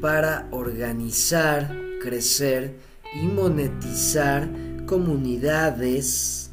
para 0.00 0.46
organizar, 0.52 1.76
crecer 2.00 2.76
y 3.20 3.26
monetizar 3.26 4.48
comunidades 4.86 6.50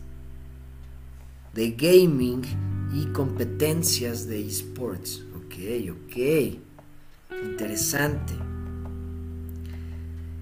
de 1.53 1.72
gaming 1.72 2.41
y 2.91 3.05
competencias 3.14 4.28
de 4.28 4.47
esports. 4.47 5.22
Ok, 5.36 5.53
ok. 5.91 6.57
Interesante. 7.43 8.34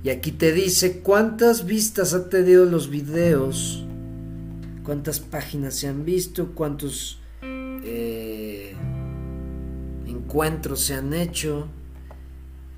Y 0.01 0.11
aquí 0.11 0.31
te 0.31 0.53
dice 0.53 1.01
cuántas 1.01 1.65
vistas 1.65 2.13
ha 2.13 2.29
tenido 2.29 2.63
los 2.63 2.89
videos, 2.89 3.83
cuántas 4.85 5.19
páginas 5.19 5.75
se 5.75 5.89
han 5.89 6.05
visto, 6.05 6.53
cuántos 6.55 7.18
encuentros 10.29 10.81
se 10.81 10.93
han 10.93 11.11
hecho 11.15 11.67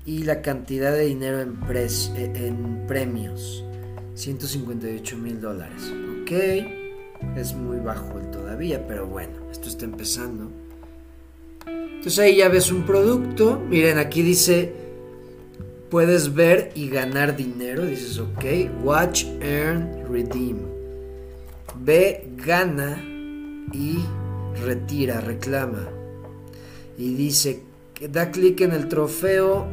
y 0.06 0.22
la 0.22 0.40
cantidad 0.40 0.90
de 0.90 1.04
dinero 1.04 1.42
en, 1.42 1.58
eh, 2.16 2.84
premios. 2.88 3.62
158 4.14 5.18
mil 5.18 5.38
dólares. 5.38 5.92
Ok, 6.22 6.32
es 7.36 7.54
muy 7.54 7.76
bajo 7.76 8.14
todavía, 8.32 8.86
pero 8.86 9.06
bueno, 9.06 9.34
esto 9.50 9.68
está 9.68 9.84
empezando. 9.84 10.50
Entonces 11.66 12.18
ahí 12.20 12.36
ya 12.38 12.48
ves 12.48 12.72
un 12.72 12.86
producto. 12.86 13.60
Miren, 13.68 13.98
aquí 13.98 14.22
dice, 14.22 14.72
puedes 15.90 16.32
ver 16.32 16.72
y 16.74 16.88
ganar 16.88 17.36
dinero. 17.36 17.84
Dices, 17.84 18.18
ok, 18.18 18.44
watch, 18.82 19.26
earn, 19.42 20.06
redeem. 20.10 20.56
Ve, 21.78 22.30
gana 22.34 22.98
y 23.74 23.98
retira, 24.64 25.20
reclama. 25.20 26.01
Y 26.98 27.14
dice, 27.14 27.62
da 28.10 28.30
clic 28.30 28.60
en 28.60 28.72
el 28.72 28.88
trofeo 28.88 29.66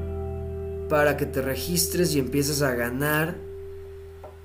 para 0.89 1.17
que 1.17 1.25
te 1.25 1.41
registres 1.41 2.15
y 2.15 2.19
empieces 2.19 2.61
a 2.61 2.73
ganar 2.73 3.35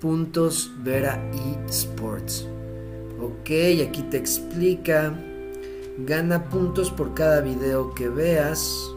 puntos 0.01 0.71
Vera 0.83 1.19
eSports. 1.67 2.47
Ok, 3.21 3.51
aquí 3.83 4.03
te 4.11 4.19
explica 4.19 5.15
Gana 5.97 6.51
puntos 6.51 6.91
por 6.91 7.15
cada 7.15 7.41
video 7.41 7.95
que 7.95 8.09
veas. 8.09 8.91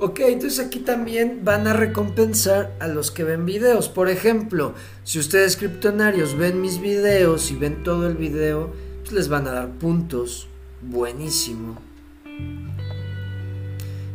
Ok, 0.00 0.20
entonces 0.20 0.64
aquí 0.64 0.78
también 0.78 1.40
van 1.42 1.66
a 1.66 1.72
recompensar 1.72 2.76
a 2.78 2.86
los 2.86 3.10
que 3.10 3.24
ven 3.24 3.44
videos. 3.44 3.88
Por 3.88 4.08
ejemplo, 4.08 4.74
si 5.02 5.18
ustedes 5.18 5.56
criptonarios 5.56 6.36
ven 6.36 6.60
mis 6.60 6.80
videos 6.80 7.50
y 7.50 7.56
ven 7.56 7.82
todo 7.82 8.06
el 8.06 8.16
video, 8.16 8.72
pues 9.00 9.12
les 9.12 9.28
van 9.28 9.48
a 9.48 9.52
dar 9.52 9.70
puntos. 9.72 10.46
Buenísimo. 10.82 11.93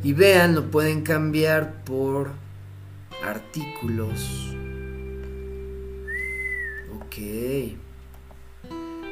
Y 0.03 0.13
vean, 0.13 0.55
lo 0.55 0.72
pueden 0.72 1.01
cambiar 1.01 1.84
por 1.84 2.30
artículos. 3.24 4.55
Ok. 6.95 7.17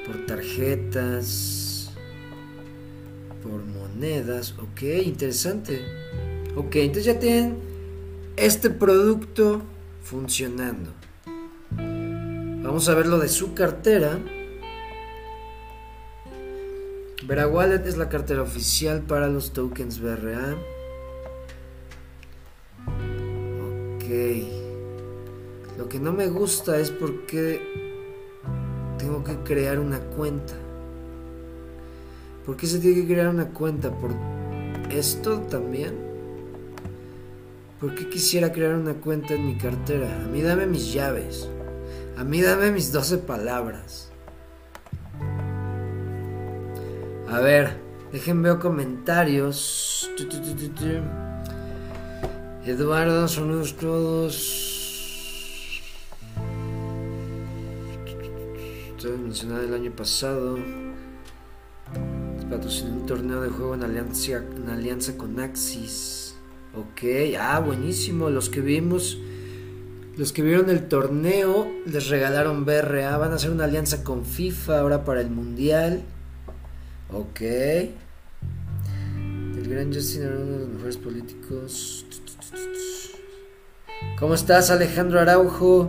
Por 0.05 0.25
tarjetas 0.25 1.67
por 3.47 3.63
monedas. 3.65 4.55
Ok, 4.59 4.83
interesante. 5.03 5.81
Ok, 6.55 6.75
entonces 6.77 7.05
ya 7.05 7.19
tienen 7.19 7.57
este 8.35 8.69
producto 8.69 9.61
funcionando. 10.03 10.91
Vamos 11.71 12.89
a 12.89 12.95
ver 12.95 13.07
lo 13.07 13.19
de 13.19 13.29
su 13.29 13.53
cartera. 13.53 14.19
Vera 17.27 17.45
Wallet 17.45 17.85
es 17.85 17.97
la 17.97 18.07
cartera 18.07 18.41
oficial 18.41 19.01
para 19.01 19.27
los 19.27 19.51
tokens 19.51 19.99
BRA. 19.99 20.55
Ok. 23.65 24.05
Lo 25.77 25.89
que 25.89 25.99
no 25.99 26.13
me 26.13 26.27
gusta 26.27 26.79
es 26.79 26.89
porque 26.89 27.61
tengo 28.97 29.25
que 29.25 29.35
crear 29.39 29.77
una 29.77 29.99
cuenta. 29.99 30.53
¿Por 32.45 32.55
qué 32.55 32.65
se 32.65 32.79
tiene 32.79 33.01
que 33.01 33.07
crear 33.07 33.27
una 33.27 33.49
cuenta? 33.49 33.91
¿Por 33.91 34.11
esto 34.89 35.41
también? 35.41 35.95
¿Por 37.81 37.93
qué 37.93 38.07
quisiera 38.07 38.53
crear 38.53 38.73
una 38.73 38.93
cuenta 38.93 39.33
en 39.33 39.47
mi 39.47 39.57
cartera? 39.57 40.23
A 40.23 40.27
mí 40.29 40.41
dame 40.41 40.65
mis 40.65 40.93
llaves. 40.93 41.49
A 42.15 42.23
mí 42.23 42.41
dame 42.41 42.71
mis 42.71 42.93
12 42.93 43.17
palabras. 43.17 44.13
A 47.29 47.39
ver, 47.39 47.79
dejen 48.11 48.41
ver 48.41 48.59
comentarios. 48.59 50.09
Eduardo, 52.65 53.27
saludos 53.27 53.75
todos. 53.77 54.63
Estoy 58.95 59.17
mencionado 59.17 59.61
el 59.61 59.73
año 59.73 59.95
pasado 59.95 60.57
patrocinó 62.49 62.93
un 62.93 63.05
torneo 63.05 63.41
de 63.41 63.49
juego 63.49 63.75
en 63.75 63.83
alianza, 63.83 64.37
en 64.37 64.69
alianza 64.69 65.17
con 65.17 65.39
Axis. 65.39 66.35
Ok, 66.75 67.35
ah, 67.39 67.59
buenísimo. 67.59 68.29
Los 68.29 68.49
que 68.49 68.61
vimos, 68.61 69.17
los 70.17 70.31
que 70.31 70.41
vieron 70.41 70.69
el 70.69 70.87
torneo, 70.87 71.67
les 71.85 72.07
regalaron 72.07 72.65
BRA. 72.65 73.17
Van 73.17 73.31
a 73.31 73.35
hacer 73.35 73.51
una 73.51 73.65
alianza 73.65 74.03
con 74.03 74.25
FIFA 74.25 74.79
ahora 74.79 75.03
para 75.03 75.21
el 75.21 75.29
Mundial. 75.29 76.03
Ok. 77.11 77.41
El 77.41 77.93
gran 79.69 79.93
Justin 79.93 80.23
era 80.23 80.35
uno 80.35 80.51
de 80.51 80.59
los 80.59 80.69
mejores 80.69 80.97
políticos. 80.97 82.05
¿Cómo 84.19 84.33
estás 84.33 84.71
Alejandro 84.71 85.19
Araujo? 85.19 85.87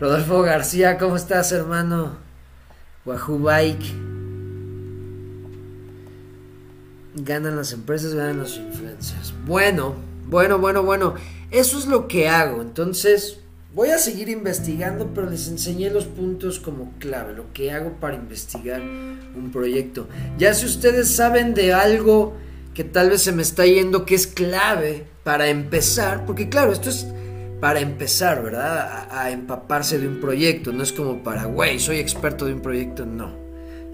Rodolfo 0.00 0.42
García, 0.42 0.98
¿cómo 0.98 1.16
estás 1.16 1.52
hermano? 1.52 2.16
Wahoo 3.04 3.38
Bike. 3.38 3.84
Ganan 7.14 7.56
las 7.56 7.72
empresas, 7.72 8.14
ganan 8.14 8.38
los 8.38 8.56
influencers. 8.56 9.34
Bueno, 9.46 9.94
bueno, 10.26 10.58
bueno, 10.58 10.82
bueno. 10.82 11.14
Eso 11.50 11.78
es 11.78 11.86
lo 11.86 12.08
que 12.08 12.28
hago. 12.28 12.60
Entonces, 12.60 13.38
voy 13.74 13.90
a 13.90 13.98
seguir 13.98 14.28
investigando, 14.28 15.12
pero 15.12 15.28
les 15.28 15.48
enseñé 15.48 15.90
los 15.90 16.04
puntos 16.04 16.60
como 16.60 16.92
clave, 16.98 17.34
lo 17.34 17.52
que 17.52 17.72
hago 17.72 17.94
para 17.98 18.14
investigar 18.14 18.80
un 18.80 19.50
proyecto. 19.52 20.08
Ya 20.38 20.54
si 20.54 20.66
ustedes 20.66 21.10
saben 21.10 21.54
de 21.54 21.72
algo 21.72 22.34
que 22.72 22.84
tal 22.84 23.10
vez 23.10 23.22
se 23.22 23.32
me 23.32 23.42
está 23.42 23.66
yendo 23.66 24.06
que 24.06 24.14
es 24.14 24.26
clave 24.26 25.06
para 25.24 25.48
empezar, 25.48 26.24
porque 26.24 26.48
claro, 26.48 26.72
esto 26.72 26.88
es 26.88 27.06
para 27.60 27.80
empezar, 27.80 28.42
¿verdad? 28.42 29.08
A, 29.10 29.30
empaparse 29.30 29.98
de 29.98 30.06
un 30.06 30.20
proyecto, 30.20 30.72
no 30.72 30.82
es 30.82 30.92
como 30.92 31.22
para, 31.22 31.46
güey, 31.46 31.80
soy 31.80 31.98
experto 31.98 32.44
de 32.46 32.54
un 32.54 32.60
proyecto, 32.60 33.06
no. 33.06 33.32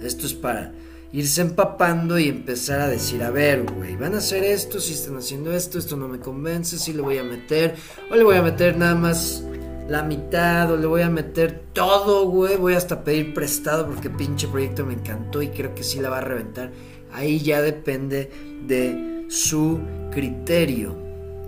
Esto 0.02 0.26
es 0.26 0.34
para 0.34 0.72
irse 1.12 1.40
empapando 1.40 2.18
y 2.18 2.28
empezar 2.28 2.80
a 2.80 2.88
decir, 2.88 3.22
a 3.22 3.30
ver, 3.30 3.64
güey, 3.64 3.96
van 3.96 4.14
a 4.14 4.18
hacer 4.18 4.44
esto, 4.44 4.80
si 4.80 4.92
están 4.92 5.16
haciendo 5.16 5.52
esto, 5.52 5.78
esto 5.78 5.96
no 5.96 6.08
me 6.08 6.18
convence, 6.18 6.78
si 6.78 6.92
le 6.92 7.02
voy 7.02 7.18
a 7.18 7.24
meter, 7.24 7.76
o 8.10 8.16
le 8.16 8.24
voy 8.24 8.36
a 8.36 8.42
meter 8.42 8.76
nada 8.76 8.94
más 8.94 9.44
la 9.91 10.05
mitad, 10.05 10.70
o 10.70 10.76
le 10.76 10.86
voy 10.86 11.03
a 11.03 11.11
meter 11.11 11.64
todo, 11.72 12.28
güey, 12.28 12.57
voy 12.57 12.74
hasta 12.74 13.03
pedir 13.03 13.34
prestado 13.34 13.86
porque 13.88 14.09
pinche 14.09 14.47
proyecto 14.47 14.86
me 14.86 14.95
encantó 14.95 15.43
y 15.43 15.49
creo 15.49 15.74
que 15.74 15.82
sí 15.82 15.99
la 15.99 16.09
va 16.09 16.18
a 16.18 16.20
reventar. 16.20 16.70
Ahí 17.12 17.41
ya 17.41 17.61
depende 17.61 18.30
de 18.68 19.26
su 19.28 19.80
criterio, 20.12 20.97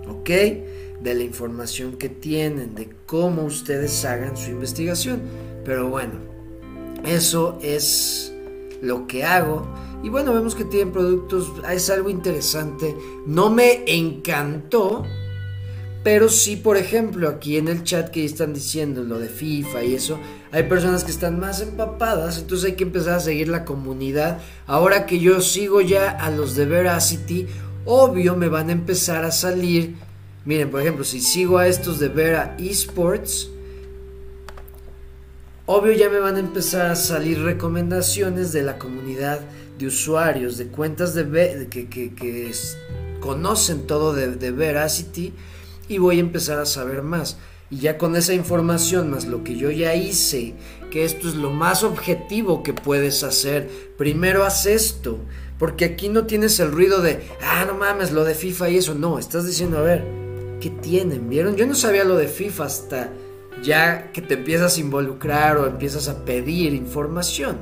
¿ok? 0.09 0.29
De 0.29 1.15
la 1.15 1.23
información 1.23 1.93
que 1.93 2.09
tienen, 2.09 2.75
de 2.75 2.89
cómo 3.05 3.45
ustedes 3.45 4.03
hagan 4.03 4.35
su 4.35 4.51
investigación. 4.51 5.21
Pero 5.63 5.87
bueno, 5.87 6.15
eso 7.05 7.57
es 7.61 8.33
lo 8.81 9.07
que 9.07 9.23
hago. 9.23 9.65
Y 10.03 10.09
bueno, 10.09 10.33
vemos 10.33 10.53
que 10.53 10.65
tienen 10.65 10.91
productos, 10.91 11.49
es 11.71 11.89
algo 11.89 12.09
interesante. 12.09 12.93
No 13.25 13.49
me 13.49 13.85
encantó, 13.87 15.05
pero 16.03 16.27
sí, 16.27 16.57
por 16.57 16.75
ejemplo, 16.75 17.29
aquí 17.29 17.55
en 17.55 17.69
el 17.69 17.83
chat 17.83 18.09
que 18.09 18.25
están 18.25 18.53
diciendo 18.53 19.03
lo 19.03 19.19
de 19.19 19.29
FIFA 19.29 19.83
y 19.85 19.95
eso, 19.95 20.19
hay 20.51 20.63
personas 20.63 21.05
que 21.05 21.11
están 21.11 21.39
más 21.39 21.61
empapadas, 21.61 22.37
entonces 22.39 22.71
hay 22.71 22.75
que 22.75 22.83
empezar 22.83 23.15
a 23.15 23.19
seguir 23.21 23.47
la 23.47 23.63
comunidad. 23.63 24.39
Ahora 24.67 25.05
que 25.05 25.19
yo 25.19 25.39
sigo 25.39 25.79
ya 25.79 26.09
a 26.09 26.29
los 26.29 26.55
de 26.55 26.65
Veracity, 26.65 27.47
obvio 27.85 28.35
me 28.35 28.49
van 28.49 28.67
a 28.67 28.73
empezar 28.73 29.23
a 29.23 29.31
salir. 29.31 29.95
Miren, 30.43 30.71
por 30.71 30.81
ejemplo, 30.81 31.05
si 31.05 31.21
sigo 31.21 31.57
a 31.57 31.69
estos 31.69 31.99
de 31.99 32.09
Vera 32.09 32.57
Esports, 32.59 33.49
obvio 35.65 35.93
ya 35.93 36.09
me 36.09 36.19
van 36.19 36.35
a 36.35 36.39
empezar 36.39 36.91
a 36.91 36.97
salir 36.97 37.41
recomendaciones 37.41 38.51
de 38.51 38.63
la 38.63 38.77
comunidad 38.77 39.39
de 39.79 39.87
usuarios, 39.87 40.57
de 40.57 40.67
cuentas 40.67 41.13
de, 41.13 41.69
que, 41.69 42.51
conocen 43.21 43.87
todo 43.87 44.13
de 44.13 44.51
Veracity 44.51 45.33
y 45.87 45.97
voy 45.97 46.17
a 46.17 46.21
empezar 46.21 46.59
a 46.59 46.65
saber 46.65 47.01
más. 47.01 47.37
Y 47.69 47.79
ya 47.79 47.97
con 47.97 48.15
esa 48.15 48.33
información 48.33 49.09
más 49.09 49.25
lo 49.25 49.43
que 49.43 49.57
yo 49.57 49.71
ya 49.71 49.95
hice, 49.95 50.53
que 50.91 51.05
esto 51.05 51.27
es 51.27 51.35
lo 51.35 51.49
más 51.49 51.83
objetivo 51.83 52.61
que 52.61 52.73
puedes 52.73 53.23
hacer, 53.23 53.67
primero 53.97 54.43
haz 54.43 54.65
esto, 54.65 55.19
porque 55.57 55.85
aquí 55.85 56.09
no 56.09 56.25
tienes 56.25 56.59
el 56.59 56.71
ruido 56.71 57.01
de, 57.01 57.23
ah, 57.41 57.65
no 57.65 57.73
mames, 57.73 58.11
lo 58.11 58.25
de 58.25 58.35
FIFA 58.35 58.69
y 58.69 58.77
eso, 58.77 58.93
no, 58.93 59.17
estás 59.17 59.47
diciendo, 59.47 59.79
a 59.79 59.81
ver, 59.81 60.05
¿qué 60.61 60.69
tienen? 60.69 61.29
¿Vieron? 61.29 61.55
Yo 61.55 61.65
no 61.65 61.73
sabía 61.73 62.03
lo 62.03 62.15
de 62.15 62.27
FIFA 62.27 62.65
hasta 62.65 63.09
ya 63.63 64.11
que 64.11 64.21
te 64.21 64.35
empiezas 64.35 64.77
a 64.77 64.81
involucrar 64.81 65.57
o 65.57 65.65
empiezas 65.65 66.09
a 66.09 66.25
pedir 66.25 66.73
información. 66.73 67.57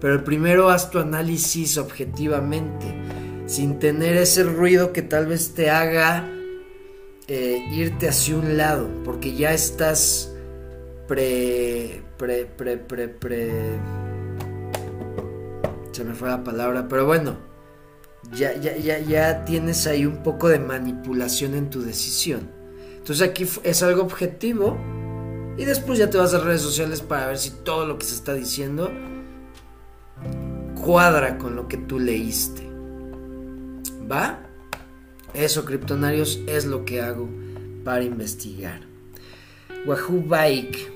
Pero 0.00 0.22
primero 0.24 0.68
haz 0.68 0.90
tu 0.90 0.98
análisis 0.98 1.78
objetivamente, 1.78 2.86
sin 3.46 3.78
tener 3.78 4.16
ese 4.16 4.44
ruido 4.44 4.92
que 4.92 5.02
tal 5.02 5.26
vez 5.26 5.54
te 5.54 5.70
haga 5.70 6.30
eh, 7.28 7.64
irte 7.72 8.08
hacia 8.08 8.36
un 8.36 8.56
lado, 8.56 8.88
porque 9.04 9.34
ya 9.34 9.52
estás 9.52 10.32
pre, 11.06 12.02
pre, 12.16 12.46
pre, 12.46 12.76
pre, 12.76 13.08
pre... 13.08 13.52
Se 15.92 16.04
me 16.04 16.14
fue 16.14 16.28
la 16.28 16.44
palabra, 16.44 16.88
pero 16.88 17.06
bueno, 17.06 17.38
ya, 18.32 18.54
ya, 18.54 18.76
ya, 18.76 18.98
ya 18.98 19.44
tienes 19.44 19.86
ahí 19.86 20.04
un 20.04 20.22
poco 20.22 20.48
de 20.48 20.58
manipulación 20.58 21.54
en 21.54 21.70
tu 21.70 21.82
decisión. 21.82 22.50
Entonces 22.96 23.26
aquí 23.26 23.46
es 23.62 23.82
algo 23.82 24.02
objetivo 24.02 24.76
y 25.56 25.64
después 25.64 25.98
ya 25.98 26.10
te 26.10 26.18
vas 26.18 26.34
a 26.34 26.40
redes 26.40 26.60
sociales 26.60 27.00
para 27.00 27.28
ver 27.28 27.38
si 27.38 27.50
todo 27.50 27.86
lo 27.86 27.98
que 27.98 28.04
se 28.04 28.14
está 28.14 28.34
diciendo 28.34 28.92
cuadra 30.84 31.38
con 31.38 31.56
lo 31.56 31.66
que 31.66 31.76
tú 31.76 31.98
leíste. 31.98 32.68
¿Va? 34.10 34.45
Eso, 35.36 35.66
criptonarios, 35.66 36.40
es 36.46 36.64
lo 36.64 36.86
que 36.86 37.02
hago 37.02 37.28
para 37.84 38.02
investigar. 38.02 38.80
Wahoo 39.86 40.22
Bike. 40.26 40.92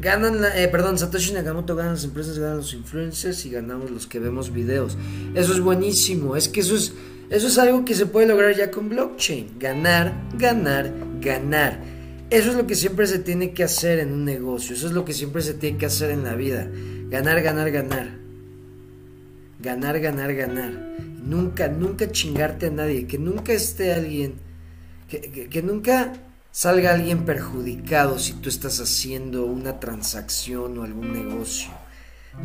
Ganan, 0.00 0.42
eh, 0.54 0.68
perdón, 0.68 0.96
Satoshi 0.96 1.32
Nakamoto 1.32 1.76
gana 1.76 1.92
las 1.92 2.04
empresas, 2.04 2.38
ganan 2.38 2.58
los 2.58 2.72
influencers 2.72 3.44
y 3.44 3.50
ganamos 3.50 3.90
los 3.90 4.06
que 4.06 4.18
vemos 4.18 4.52
videos. 4.52 4.96
Eso 5.34 5.52
es 5.52 5.60
buenísimo. 5.60 6.34
Es 6.34 6.48
que 6.48 6.60
eso 6.60 6.76
es, 6.76 6.94
eso 7.28 7.48
es 7.48 7.58
algo 7.58 7.84
que 7.84 7.94
se 7.94 8.06
puede 8.06 8.26
lograr 8.26 8.56
ya 8.56 8.70
con 8.70 8.88
blockchain. 8.88 9.58
Ganar, 9.58 10.14
ganar, 10.38 10.90
ganar. 11.20 11.82
Eso 12.30 12.50
es 12.50 12.56
lo 12.56 12.66
que 12.66 12.74
siempre 12.74 13.06
se 13.06 13.18
tiene 13.18 13.52
que 13.52 13.64
hacer 13.64 13.98
en 13.98 14.12
un 14.12 14.24
negocio. 14.24 14.74
Eso 14.74 14.86
es 14.86 14.92
lo 14.92 15.04
que 15.04 15.12
siempre 15.12 15.42
se 15.42 15.54
tiene 15.54 15.76
que 15.76 15.86
hacer 15.86 16.10
en 16.10 16.24
la 16.24 16.34
vida. 16.34 16.70
Ganar, 17.10 17.42
ganar, 17.42 17.70
ganar. 17.70 18.27
Ganar, 19.60 19.98
ganar, 19.98 20.32
ganar. 20.34 20.72
Nunca, 21.22 21.68
nunca 21.68 22.10
chingarte 22.10 22.66
a 22.66 22.70
nadie, 22.70 23.06
que 23.06 23.18
nunca 23.18 23.52
esté 23.52 23.92
alguien, 23.92 24.34
que, 25.08 25.62
nunca 25.62 26.12
salga 26.52 26.94
alguien 26.94 27.24
perjudicado 27.24 28.18
si 28.18 28.34
tú 28.34 28.48
estás 28.48 28.80
haciendo 28.80 29.46
una 29.46 29.80
transacción 29.80 30.78
o 30.78 30.84
algún 30.84 31.12
negocio. 31.12 31.70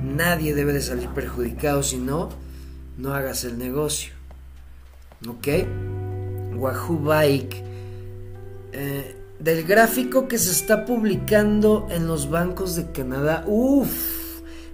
Nadie 0.04 0.56
debe 0.56 0.74
de 0.74 0.82
salir 0.82 1.08
perjudicado, 1.10 1.84
si 1.84 1.98
no, 1.98 2.30
no 2.98 3.14
hagas 3.14 3.44
el 3.44 3.60
negocio. 3.60 4.14
¿Ok? 5.28 5.48
Wahoo 6.56 6.98
Bike. 6.98 7.64
Eh, 8.72 9.16
del 9.40 9.64
gráfico 9.66 10.28
que 10.28 10.40
se 10.40 10.52
está 10.52 10.84
publicando 10.84 11.88
en 11.92 12.08
los 12.08 12.30
bancos 12.30 12.76
de 12.76 12.92
Canadá. 12.92 13.44
Uff 13.46 14.23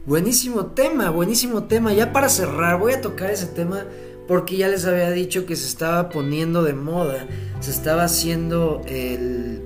Buenísimo 0.10 0.66
tema, 0.66 1.12
buenísimo 1.12 1.66
tema. 1.66 1.94
Ya 1.94 2.12
para 2.12 2.30
cerrar, 2.30 2.80
voy 2.80 2.94
a 2.94 3.00
tocar 3.00 3.30
ese 3.30 3.46
tema 3.46 3.86
porque 4.28 4.58
ya 4.58 4.68
les 4.68 4.86
había 4.86 5.12
dicho 5.12 5.46
que 5.46 5.56
se 5.56 5.68
estaba 5.68 6.10
poniendo 6.10 6.64
de 6.64 6.74
moda, 6.74 7.28
se 7.60 7.70
estaba 7.70 8.06
haciendo 8.06 8.82
el, 8.88 9.62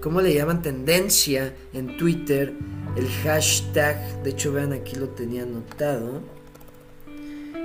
¿cómo 0.00 0.22
le 0.22 0.32
llaman? 0.32 0.62
Tendencia 0.62 1.54
en 1.74 1.98
Twitter, 1.98 2.54
el 2.96 3.06
hashtag, 3.24 4.22
de 4.22 4.30
hecho 4.30 4.54
vean 4.54 4.72
aquí 4.72 4.96
lo 4.96 5.10
tenía 5.10 5.42
anotado, 5.42 6.22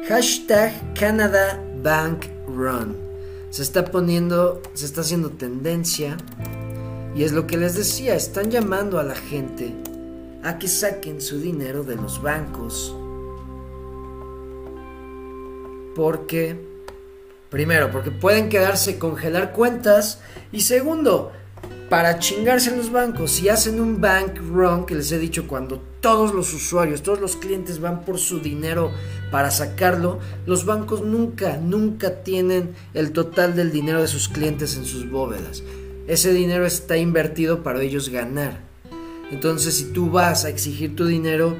hashtag 0.10 0.74
Canada 0.96 1.64
Bank 1.82 2.26
Run. 2.50 2.98
Se 3.50 3.62
está 3.62 3.86
poniendo, 3.86 4.62
se 4.74 4.88
está 4.88 5.00
haciendo 5.00 5.30
tendencia 5.30 6.18
y 7.16 7.24
es 7.24 7.32
lo 7.32 7.48
que 7.48 7.56
les 7.56 7.76
decía, 7.76 8.14
están 8.16 8.52
llamando 8.52 9.00
a 9.00 9.04
la 9.04 9.16
gente 9.16 9.74
a 10.44 10.58
que 10.58 10.68
saquen 10.68 11.22
su 11.22 11.40
dinero 11.40 11.84
de 11.84 11.96
los 11.96 12.22
bancos. 12.22 12.96
Porque, 15.96 16.56
primero, 17.50 17.92
porque 17.92 18.12
pueden 18.12 18.50
quedarse 18.50 19.00
congelar 19.00 19.52
cuentas. 19.52 20.22
Y 20.52 20.62
segundo, 20.62 21.32
para 21.90 22.20
chingarse 22.20 22.70
en 22.70 22.78
los 22.78 22.92
bancos, 22.92 23.32
si 23.32 23.50
hacen 23.50 23.82
un 23.82 24.00
bank 24.00 24.38
run, 24.38 24.86
que 24.86 24.96
les 24.96 25.12
he 25.12 25.20
dicho, 25.20 25.48
cuando 25.48 25.82
todos 26.00 26.34
los 26.34 26.54
usuarios, 26.54 27.02
todos 27.02 27.20
los 27.20 27.36
clientes 27.36 27.82
van 27.82 28.06
por 28.06 28.20
su 28.20 28.40
dinero 28.40 28.92
para 29.32 29.52
sacarlo, 29.52 30.20
los 30.46 30.66
bancos 30.66 31.02
nunca, 31.02 31.58
nunca 31.58 32.24
tienen 32.24 32.76
el 32.94 33.12
total 33.12 33.56
del 33.56 33.72
dinero 33.72 34.02
de 34.02 34.08
sus 34.08 34.30
clientes 34.30 34.78
en 34.78 34.86
sus 34.86 35.10
bóvedas. 35.10 35.64
Ese 36.08 36.32
dinero 36.32 36.66
está 36.66 36.98
invertido 36.98 37.64
para 37.64 37.82
ellos 37.82 38.10
ganar. 38.10 38.69
Entonces, 39.32 39.76
si 39.76 39.86
tú 39.86 40.10
vas 40.10 40.46
a 40.46 40.50
exigir 40.50 40.96
tu 40.96 41.06
dinero, 41.06 41.56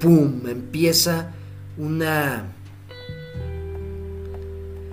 ¡pum! 0.00 0.46
Empieza 0.48 1.32
una... 1.76 2.54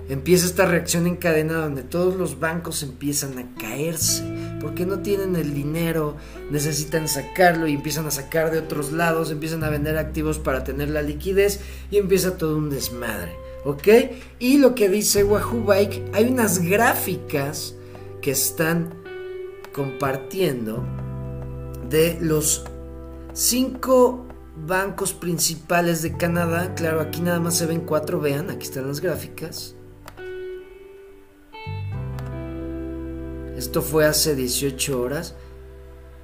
Empieza 0.08 0.46
esta 0.46 0.66
reacción 0.66 1.06
en 1.06 1.16
cadena 1.16 1.54
donde 1.54 1.82
todos 1.82 2.14
los 2.14 2.38
bancos 2.38 2.84
empiezan 2.84 3.38
a 3.38 3.54
caerse 3.58 4.22
porque 4.60 4.86
no 4.86 5.00
tienen 5.00 5.36
el 5.36 5.52
dinero, 5.52 6.16
necesitan 6.50 7.08
sacarlo 7.08 7.66
y 7.66 7.74
empiezan 7.74 8.06
a 8.06 8.10
sacar 8.10 8.50
de 8.50 8.58
otros 8.58 8.92
lados, 8.92 9.30
empiezan 9.30 9.64
a 9.64 9.70
vender 9.70 9.98
activos 9.98 10.38
para 10.38 10.64
tener 10.64 10.90
la 10.90 11.02
liquidez 11.02 11.60
y 11.90 11.98
empieza 11.98 12.36
todo 12.36 12.56
un 12.56 12.70
desmadre, 12.70 13.32
¿ok? 13.64 13.88
Y 14.38 14.58
lo 14.58 14.74
que 14.74 14.88
dice 14.88 15.24
Wahoo 15.24 15.64
Bike, 15.64 16.10
hay 16.12 16.26
unas 16.26 16.60
gráficas 16.60 17.74
que 18.22 18.30
están 18.30 18.94
compartiendo 19.72 20.84
de 21.88 22.18
los 22.20 22.64
cinco 23.32 24.26
bancos 24.56 25.12
principales 25.12 26.02
de 26.02 26.16
Canadá. 26.16 26.74
Claro, 26.74 27.00
aquí 27.00 27.20
nada 27.20 27.40
más 27.40 27.56
se 27.56 27.66
ven 27.66 27.80
cuatro, 27.80 28.20
vean, 28.20 28.50
aquí 28.50 28.64
están 28.66 28.88
las 28.88 29.00
gráficas. 29.00 29.74
Esto 33.56 33.80
fue 33.82 34.06
hace 34.06 34.34
18 34.34 35.00
horas. 35.00 35.34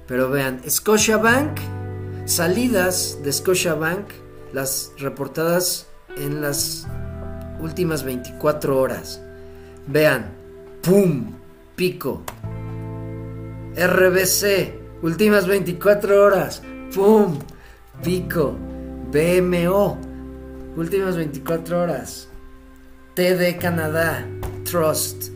Pero 0.07 0.29
vean, 0.29 0.61
Scotiabank, 0.69 1.57
salidas 2.25 3.19
de 3.23 3.31
Scotiabank, 3.31 4.09
las 4.51 4.91
reportadas 4.99 5.87
en 6.17 6.41
las 6.41 6.85
últimas 7.59 8.03
24 8.03 8.77
horas. 8.77 9.21
Vean, 9.87 10.33
¡pum! 10.81 11.33
Pico. 11.75 12.23
RBC, 13.75 14.82
últimas 15.03 15.45
24 15.45 16.23
horas. 16.23 16.63
¡Pum! 16.95 17.37
Pico. 18.03 18.57
BMO, 19.13 19.99
últimas 20.75 21.15
24 21.15 21.81
horas. 21.81 22.27
TD 23.13 23.59
Canadá, 23.59 24.25
Trust, 24.63 25.29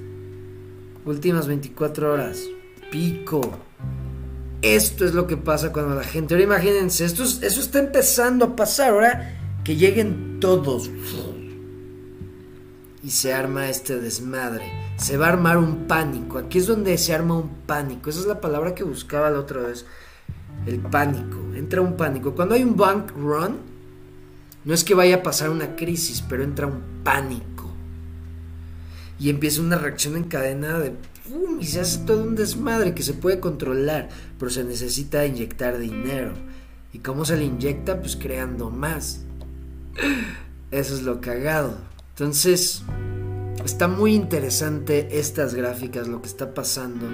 últimas 1.06 1.46
24 1.46 2.12
horas. 2.12 2.40
Pico. 2.90 3.42
Esto 4.64 5.06
es 5.06 5.14
lo 5.14 5.28
que 5.28 5.38
pasa 5.38 5.72
cuando 5.72 5.94
la 5.94 6.04
gente. 6.04 6.34
Ahora 6.34 6.44
imagínense, 6.44 7.06
esto 7.06 7.22
eso 7.22 7.62
está 7.62 7.78
empezando 7.78 8.46
a 8.46 8.56
pasar. 8.56 8.94
Ahora 8.94 9.60
que 9.64 9.76
lleguen 9.76 10.40
todos. 10.40 10.90
Y 13.04 13.12
se 13.12 13.32
arma 13.32 13.70
este 13.70 14.00
desmadre. 14.00 14.87
Se 14.98 15.18
va 15.18 15.28
a 15.28 15.30
armar 15.30 15.58
un 15.58 15.88
pánico. 15.88 16.38
Aquí 16.38 16.58
es 16.58 16.68
donde 16.68 16.98
se 16.98 17.14
arma 17.14 17.38
un 17.38 17.50
pánico. 17.66 18.10
Esa 18.10 18.20
es 18.20 18.26
la 18.26 18.42
palabra 18.42 18.76
que 18.76 18.84
buscaba 18.84 19.30
la 19.30 19.40
otra 19.40 19.62
vez. 19.62 19.86
El 20.66 20.80
pánico. 20.80 21.38
Entra 21.56 21.82
un 21.82 21.96
pánico. 21.96 22.36
Cuando 22.36 22.56
hay 22.56 22.64
un 22.64 22.76
bank 22.76 23.12
run, 23.16 23.58
no 24.66 24.74
es 24.74 24.84
que 24.84 24.96
vaya 24.96 25.18
a 25.18 25.24
pasar 25.24 25.50
una 25.50 25.76
crisis, 25.76 26.24
pero 26.28 26.44
entra 26.44 26.68
un 26.68 26.82
pánico. 27.04 27.72
Y 29.20 29.30
empieza 29.30 29.62
una 29.62 29.78
reacción 29.78 30.18
en 30.18 30.26
cadena 30.26 30.80
de 30.80 30.94
y 31.60 31.66
se 31.66 31.82
hace 31.82 32.00
todo 32.00 32.24
un 32.24 32.36
desmadre 32.36 32.94
que 32.94 33.04
se 33.04 33.14
puede 33.14 33.40
controlar, 33.40 34.10
pero 34.40 34.50
se 34.50 34.64
necesita 34.64 35.26
inyectar 35.26 35.78
dinero. 35.78 36.34
¿Y 36.94 37.00
cómo 37.00 37.26
se 37.26 37.38
le 37.38 37.46
inyecta? 37.46 38.00
Pues 38.00 38.16
creando 38.16 38.70
más. 38.70 39.22
Eso 40.72 40.96
es 40.96 41.02
lo 41.04 41.20
cagado. 41.20 41.78
Entonces, 42.10 42.84
está 43.68 43.90
muy 43.90 44.16
interesante 44.16 45.20
estas 45.20 45.54
gráficas, 45.54 46.08
lo 46.08 46.22
que 46.22 46.30
está 46.30 46.54
pasando. 46.54 47.06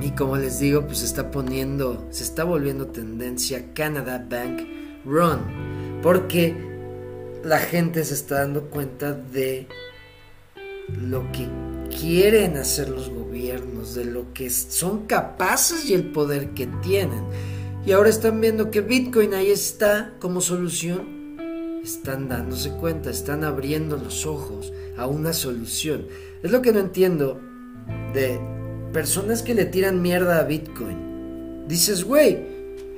Y 0.00 0.12
como 0.12 0.36
les 0.36 0.60
digo, 0.60 0.86
pues 0.86 1.02
está 1.02 1.32
poniendo, 1.32 2.06
se 2.10 2.22
está 2.22 2.44
volviendo 2.44 2.86
tendencia 2.86 3.74
Canada 3.74 4.24
Bank 4.30 4.60
Run. 5.04 5.40
Porque 6.02 6.56
la 7.42 7.58
gente 7.58 8.04
se 8.04 8.14
está 8.14 8.42
dando 8.42 8.70
cuenta 8.70 9.12
de 9.12 9.66
lo 10.86 11.30
que 11.32 11.48
quieren 12.00 12.56
hacer 12.56 12.88
los 12.88 13.10
gobiernos, 13.10 13.96
de 13.96 14.04
lo 14.04 14.32
que 14.32 14.50
son 14.50 15.06
capaces 15.06 15.90
y 15.90 15.94
el 15.94 16.12
poder 16.12 16.50
que 16.50 16.68
tienen. 16.80 17.24
Y 17.84 17.90
ahora 17.90 18.08
están 18.08 18.40
viendo 18.40 18.70
que 18.70 18.82
Bitcoin 18.82 19.34
ahí 19.34 19.50
está 19.50 20.14
como 20.20 20.40
solución. 20.40 21.17
Están 21.88 22.28
dándose 22.28 22.70
cuenta, 22.72 23.08
están 23.08 23.44
abriendo 23.44 23.96
los 23.96 24.26
ojos 24.26 24.72
a 24.98 25.06
una 25.06 25.32
solución. 25.32 26.06
Es 26.42 26.50
lo 26.50 26.60
que 26.60 26.72
no 26.72 26.80
entiendo 26.80 27.40
de 28.12 28.38
personas 28.92 29.42
que 29.42 29.54
le 29.54 29.64
tiran 29.64 30.02
mierda 30.02 30.38
a 30.38 30.44
Bitcoin. 30.44 31.66
Dices, 31.66 32.04
güey, 32.04 32.38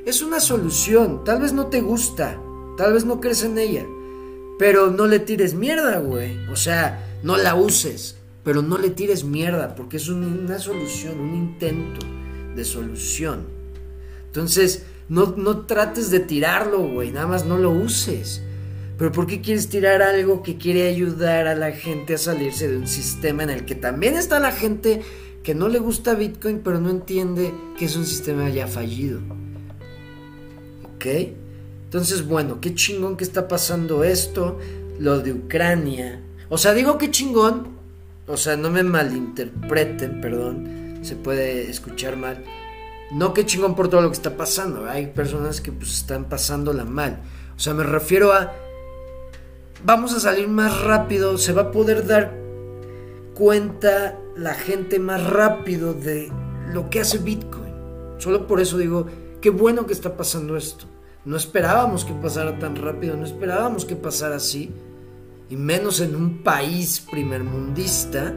es 0.05 0.23
una 0.23 0.41
solución. 0.41 1.23
Tal 1.25 1.41
vez 1.41 1.53
no 1.53 1.69
te 1.69 1.81
gusta, 1.81 2.37
tal 2.77 2.93
vez 2.93 3.05
no 3.05 3.21
crees 3.21 3.45
en 3.45 3.59
ella. 3.59 3.87
Pero 4.59 4.91
no 4.91 5.07
le 5.07 5.21
tires 5.21 5.55
mierda, 5.55 6.01
güey. 6.01 6.37
O 6.49 6.57
sea, 6.57 7.21
no 7.23 7.37
la 7.37 7.55
uses 7.55 8.17
pero 8.43 8.63
no 8.63 8.79
le 8.79 8.91
tires 8.91 9.25
mierda 9.25 9.75
porque 9.75 9.99
es 9.99 10.09
una 10.09 10.59
solución, 10.59 11.21
un 11.21 11.35
intento 11.35 12.01
de 12.57 12.65
solución. 12.65 13.47
Entonces, 14.27 14.85
no, 15.09 15.35
no 15.37 15.67
trates 15.67 16.11
de 16.11 16.21
tirarlo, 16.21 16.81
güey, 16.89 17.11
nada 17.11 17.27
más 17.27 17.45
no 17.45 17.59
lo 17.59 17.71
uses. 17.71 18.43
Pero 19.01 19.13
¿por 19.13 19.27
qué 19.27 19.41
quieres 19.41 19.71
tirar 19.71 20.03
algo 20.03 20.43
que 20.43 20.59
quiere 20.59 20.87
ayudar 20.87 21.47
a 21.47 21.55
la 21.55 21.73
gente 21.73 22.15
a 22.15 22.19
salirse 22.19 22.69
de 22.69 22.77
un 22.77 22.87
sistema 22.87 23.43
en 23.43 23.49
el 23.49 23.65
que 23.65 23.75
también 23.75 24.15
está 24.15 24.39
la 24.41 24.53
gente 24.53 25.01
que 25.43 25.55
no 25.55 25.69
le 25.69 25.79
gusta 25.79 26.15
Bitcoin, 26.15 26.61
pero 26.63 26.81
no 26.81 26.91
entiende 26.91 27.55
que 27.79 27.87
es 27.87 27.97
un 27.97 28.05
sistema 28.05 28.51
ya 28.51 28.67
fallido? 28.67 29.21
¿Ok? 30.95 31.07
Entonces, 31.85 32.27
bueno, 32.27 32.61
qué 32.61 32.75
chingón 32.75 33.17
que 33.17 33.25
está 33.25 33.49
pasando 33.49 34.05
esto, 34.05 34.59
lo 34.99 35.21
de 35.21 35.33
Ucrania. 35.33 36.21
O 36.51 36.59
sea, 36.59 36.75
digo 36.75 36.99
qué 36.99 37.11
chingón 37.11 37.81
o 38.27 38.37
sea, 38.37 38.57
no 38.57 38.71
me 38.71 38.83
malinterpreten, 38.83 40.21
perdón, 40.21 41.01
se 41.01 41.17
puede 41.17 41.71
escuchar 41.71 42.17
mal. 42.17 42.45
No 43.11 43.33
que 43.33 43.47
chingón 43.47 43.75
por 43.75 43.89
todo 43.89 44.03
lo 44.03 44.11
que 44.11 44.17
está 44.17 44.37
pasando, 44.37 44.85
hay 44.91 45.07
personas 45.07 45.63
que 45.63 45.73
pues 45.73 45.97
están 45.97 46.27
pasándola 46.27 46.85
mal. 46.85 47.23
O 47.57 47.59
sea, 47.59 47.73
me 47.73 47.83
refiero 47.83 48.33
a 48.33 48.53
vamos 49.85 50.15
a 50.15 50.21
salir 50.21 50.49
más 50.49 50.83
rápido, 50.83 51.39
se 51.39 51.53
va 51.53 51.63
a 51.63 51.71
poder 51.71 52.07
dar 52.07 52.39
cuenta 53.35 54.19
la 54.37 54.55
gente 54.55 54.99
más 54.99 55.25
rápido 55.27 55.95
de 55.95 56.31
lo 56.73 56.91
que 56.91 57.01
hace 57.01 57.19
Bitcoin. 57.19 57.73
Solo 58.19 58.47
por 58.47 58.61
eso 58.61 58.79
digo, 58.79 59.07
qué 59.41 59.51
bueno 59.51 59.87
que 59.87 59.93
está 59.93 60.17
pasando 60.17 60.57
esto. 60.57 60.85
No 61.25 61.37
esperábamos 61.37 62.05
que 62.05 62.13
pasara 62.15 62.59
tan 62.59 62.77
rápido, 62.77 63.17
no 63.17 63.25
esperábamos 63.25 63.85
que 63.85 63.97
pasara 63.97 64.37
así 64.37 64.71
y 65.49 65.57
menos 65.57 66.01
en 66.01 66.15
un 66.15 66.43
país 66.43 67.05
primermundista, 67.11 68.33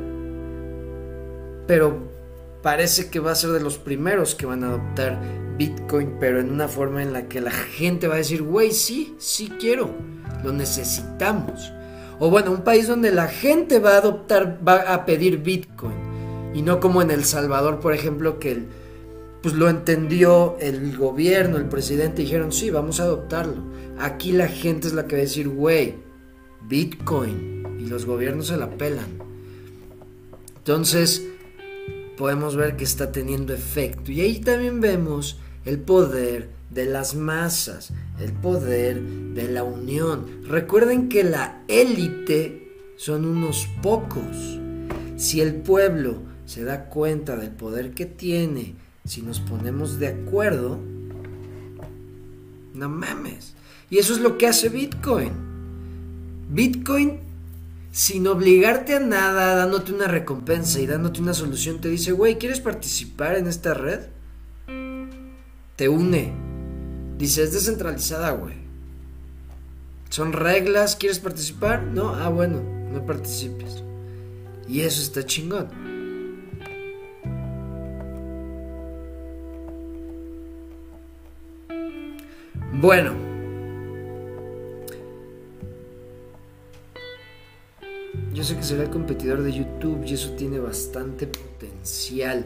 pero 1.68 2.12
parece 2.62 3.10
que 3.10 3.20
va 3.20 3.32
a 3.32 3.36
ser 3.36 3.52
de 3.52 3.60
los 3.60 3.78
primeros 3.78 4.36
que 4.36 4.46
van 4.46 4.64
a 4.64 4.68
adoptar 4.68 5.22
Bitcoin, 5.58 6.18
pero 6.20 6.40
en 6.40 6.50
una 6.50 6.68
forma 6.68 7.04
en 7.04 7.14
la 7.14 7.28
que 7.28 7.40
la 7.40 7.52
gente 7.52 8.08
va 8.08 8.16
a 8.16 8.18
decir, 8.18 8.42
güey, 8.42 8.72
sí, 8.72 9.16
sí 9.20 9.52
quiero, 9.60 9.92
lo 10.44 10.52
necesitamos. 10.52 11.72
O 12.20 12.30
bueno, 12.30 12.52
un 12.52 12.64
país 12.64 12.88
donde 12.88 13.12
la 13.12 13.28
gente 13.28 13.80
va 13.80 13.96
a 13.96 13.98
adoptar, 13.98 14.60
va 14.66 14.94
a 14.94 15.06
pedir 15.06 15.40
Bitcoin. 15.40 16.54
Y 16.54 16.62
no 16.62 16.80
como 16.80 17.02
en 17.02 17.12
El 17.12 17.26
Salvador, 17.26 17.80
por 17.80 17.94
ejemplo, 17.94 18.40
que 18.40 18.64
pues 19.42 19.56
lo 19.56 19.70
entendió 19.70 20.56
el 20.62 20.96
gobierno, 20.96 21.58
el 21.58 21.66
presidente, 21.66 22.22
dijeron, 22.22 22.54
sí, 22.54 22.70
vamos 22.70 23.00
a 23.00 23.04
adoptarlo. 23.04 23.64
Aquí 24.00 24.32
la 24.32 24.48
gente 24.48 24.88
es 24.88 24.94
la 24.94 25.06
que 25.06 25.16
va 25.16 25.20
a 25.20 25.26
decir, 25.26 25.50
güey, 25.50 25.96
Bitcoin 26.68 27.78
y 27.80 27.88
los 27.88 28.06
gobiernos 28.06 28.48
se 28.48 28.58
la 28.58 28.70
pelan. 28.70 29.18
Entonces, 30.60 31.28
podemos 32.18 32.56
ver 32.56 32.78
que 32.78 32.86
está 32.86 33.12
teniendo 33.12 33.54
efecto. 33.54 34.14
Y 34.14 34.22
ahí 34.22 34.40
también 34.40 34.80
vemos 34.80 35.40
el 35.66 35.80
poder 35.80 36.50
de 36.74 36.86
las 36.86 37.16
masas, 37.16 37.94
el 38.20 38.34
poder 38.34 39.02
de 39.02 39.50
la 39.50 39.64
unión. 39.64 40.44
Recuerden 40.44 41.10
que 41.10 41.24
la 41.24 41.64
élite 41.68 42.72
son 42.98 43.26
unos 43.26 43.68
pocos. 43.82 44.60
Si 45.18 45.42
el 45.42 45.56
pueblo 45.56 46.22
se 46.46 46.64
da 46.64 46.86
cuenta 46.86 47.36
del 47.36 47.52
poder 47.52 47.92
que 47.92 48.06
tiene, 48.06 48.76
si 49.06 49.22
nos 49.22 49.40
ponemos 49.40 50.00
de 50.00 50.08
acuerdo, 50.08 50.80
no 52.74 52.90
mames. 52.90 53.54
Y 53.90 53.98
eso 53.98 54.14
es 54.14 54.20
lo 54.20 54.38
que 54.38 54.48
hace 54.48 54.70
Bitcoin. 54.70 55.32
Bitcoin, 56.50 57.20
sin 57.92 58.28
obligarte 58.28 58.96
a 58.96 59.00
nada, 59.00 59.56
dándote 59.56 59.94
una 59.94 60.08
recompensa 60.08 60.80
y 60.80 60.88
dándote 60.88 61.22
una 61.22 61.34
solución, 61.34 61.80
te 61.80 61.90
dice, 61.90 62.12
güey, 62.12 62.38
¿quieres 62.38 62.60
participar 62.60 63.38
en 63.38 63.48
esta 63.48 63.74
red? 63.74 64.02
Te 65.76 65.90
une. 65.90 66.43
Dice, 67.18 67.44
es 67.44 67.54
descentralizada, 67.54 68.32
güey. 68.32 68.56
Son 70.10 70.34
reglas, 70.34 70.96
¿quieres 70.96 71.20
participar? 71.20 71.84
No, 71.84 72.14
ah, 72.16 72.30
bueno, 72.30 72.62
no 72.92 73.06
participes. 73.06 73.84
Y 74.68 74.82
eso 74.82 75.02
está 75.02 75.26
chingón. 75.26 75.68
Bueno, 82.74 83.14
Yo 88.34 88.44
sé 88.44 88.58
que 88.58 88.64
será 88.64 88.84
el 88.84 88.90
competidor 88.90 89.44
de 89.44 89.54
YouTube 89.54 90.04
y 90.06 90.16
eso 90.16 90.32
tiene 90.32 90.60
bastante 90.60 91.28
potencial. 91.28 92.46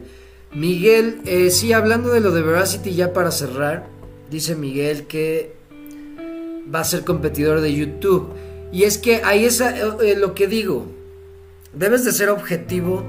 Miguel, 0.54 1.22
eh, 1.26 1.50
sí, 1.50 1.72
hablando 1.72 2.10
de 2.10 2.20
lo 2.20 2.32
de 2.32 2.42
Veracity, 2.42 2.94
ya 2.94 3.14
para 3.14 3.32
cerrar, 3.32 3.88
dice 4.30 4.56
Miguel 4.56 5.08
que 5.08 5.56
va 6.74 6.82
a 6.82 6.84
ser 6.84 7.04
competidor 7.04 7.62
de 7.62 7.74
YouTube. 7.74 8.30
Y 8.72 8.84
es 8.84 8.98
que 8.98 9.22
ahí 9.24 9.46
es 9.46 9.62
eh, 9.62 9.74
eh, 10.02 10.16
lo 10.18 10.34
que 10.34 10.48
digo. 10.48 10.86
Debes 11.74 12.04
de 12.06 12.12
ser 12.12 12.30
objetivo 12.30 13.04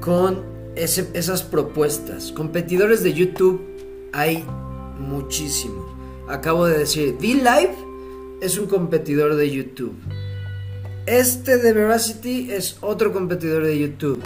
con 0.00 0.42
esas 0.76 1.42
propuestas. 1.42 2.32
Competidores 2.32 3.02
de 3.02 3.12
YouTube 3.12 3.60
hay 4.12 4.44
muchísimos. 4.98 5.86
Acabo 6.28 6.66
de 6.66 6.78
decir, 6.78 7.18
D-Live 7.18 7.74
es 8.40 8.58
un 8.58 8.66
competidor 8.66 9.34
de 9.34 9.50
YouTube. 9.50 9.96
Este 11.06 11.58
de 11.58 11.72
Veracity 11.72 12.52
es 12.52 12.76
otro 12.80 13.12
competidor 13.12 13.64
de 13.64 13.78
YouTube. 13.78 14.22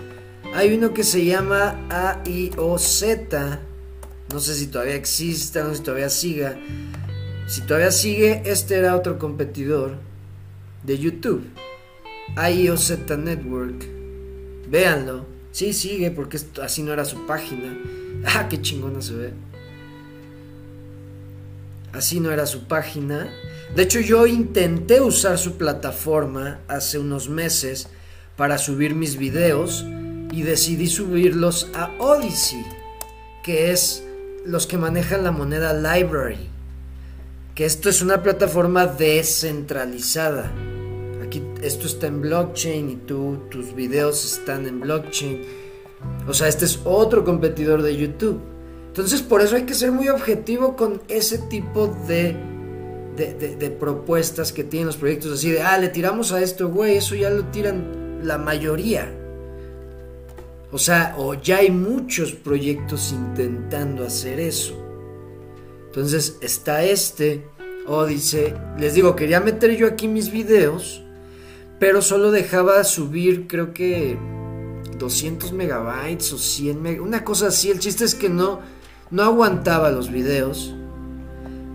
Hay 0.54 0.74
uno 0.74 0.92
que 0.92 1.04
se 1.04 1.24
llama 1.24 1.80
AIOZ. 1.88 3.04
No 4.32 4.40
sé 4.40 4.54
si 4.54 4.68
todavía 4.68 4.94
exista, 4.94 5.62
no 5.62 5.70
sé 5.70 5.76
si 5.76 5.82
todavía 5.82 6.08
siga. 6.08 6.58
Si 7.46 7.60
todavía 7.62 7.90
sigue, 7.90 8.42
este 8.46 8.76
era 8.76 8.96
otro 8.96 9.18
competidor 9.18 9.96
de 10.84 10.98
YouTube. 10.98 11.44
AIOZ 12.36 12.98
Network. 13.18 13.86
Véanlo. 14.68 15.26
Sí, 15.50 15.74
sigue 15.74 16.10
porque 16.10 16.38
así 16.62 16.82
no 16.82 16.92
era 16.92 17.04
su 17.04 17.26
página. 17.26 17.78
Ah, 18.24 18.48
qué 18.48 18.62
chingona 18.62 19.02
se 19.02 19.14
ve. 19.14 19.32
Así 21.92 22.20
no 22.20 22.30
era 22.30 22.46
su 22.46 22.68
página. 22.68 23.28
De 23.74 23.82
hecho, 23.82 23.98
yo 23.98 24.28
intenté 24.28 25.00
usar 25.00 25.38
su 25.38 25.56
plataforma 25.56 26.60
hace 26.68 27.00
unos 27.00 27.28
meses 27.28 27.88
para 28.36 28.58
subir 28.58 28.94
mis 28.94 29.16
videos 29.16 29.84
y 30.30 30.42
decidí 30.42 30.86
subirlos 30.86 31.68
a 31.74 31.90
Odyssey, 31.98 32.64
que 33.42 33.72
es 33.72 34.04
los 34.45 34.66
que 34.66 34.76
manejan 34.76 35.24
la 35.24 35.30
moneda 35.30 35.72
Library. 35.72 36.49
Que 37.55 37.64
esto 37.64 37.88
es 37.88 38.03
una 38.03 38.22
plataforma 38.22 38.86
descentralizada. 38.86 40.51
Aquí 41.22 41.43
esto 41.62 41.86
está 41.86 42.07
en 42.07 42.22
blockchain 42.22 42.90
y 42.90 42.97
tú 42.97 43.43
tus 43.51 43.74
videos 43.74 44.24
están 44.24 44.66
en 44.66 44.80
blockchain. 44.80 45.43
O 46.26 46.34
sea, 46.34 46.49
este 46.49 46.64
es 46.64 46.80
otro 46.84 47.24
competidor 47.24 47.82
de 47.82 47.97
YouTube. 47.97 48.40
Entonces 48.88 49.22
por 49.22 49.40
eso 49.40 49.57
hay 49.57 49.62
que 49.62 49.74
ser 49.74 49.93
muy 49.93 50.09
objetivo 50.09 50.76
con 50.76 51.01
ese 51.09 51.38
tipo 51.38 51.86
de, 52.07 52.36
de, 53.16 53.70
propuestas 53.70 54.53
que 54.53 54.64
tienen 54.64 54.86
los 54.86 54.97
proyectos 54.97 55.32
así 55.32 55.51
de, 55.51 55.62
ah, 55.62 55.78
le 55.78 55.88
tiramos 55.88 56.32
a 56.32 56.43
esto, 56.43 56.68
güey, 56.68 56.97
eso 56.97 57.14
ya 57.14 57.30
lo 57.30 57.45
tiran 57.47 58.20
la 58.22 58.36
mayoría. 58.36 59.11
O 60.72 60.78
sea, 60.78 61.14
o 61.18 61.34
ya 61.34 61.58
hay 61.58 61.70
muchos 61.70 62.32
proyectos 62.32 63.12
intentando 63.12 64.04
hacer 64.04 64.40
eso. 64.40 64.74
Entonces 65.86 66.38
está 66.40 66.82
este, 66.82 67.46
o 67.86 68.06
dice, 68.06 68.54
les 68.78 68.94
digo, 68.94 69.14
quería 69.14 69.40
meter 69.40 69.76
yo 69.76 69.86
aquí 69.86 70.08
mis 70.08 70.32
videos, 70.32 71.02
pero 71.78 72.00
solo 72.00 72.30
dejaba 72.30 72.82
subir, 72.84 73.46
creo 73.46 73.74
que 73.74 74.16
200 74.98 75.52
megabytes 75.52 76.32
o 76.32 76.38
100 76.38 76.82
megabytes, 76.82 77.06
una 77.06 77.22
cosa 77.22 77.48
así. 77.48 77.70
El 77.70 77.78
chiste 77.78 78.04
es 78.04 78.14
que 78.14 78.30
no 78.30 78.60
no 79.12 79.22
aguantaba 79.22 79.90
los 79.90 80.10
videos, 80.10 80.74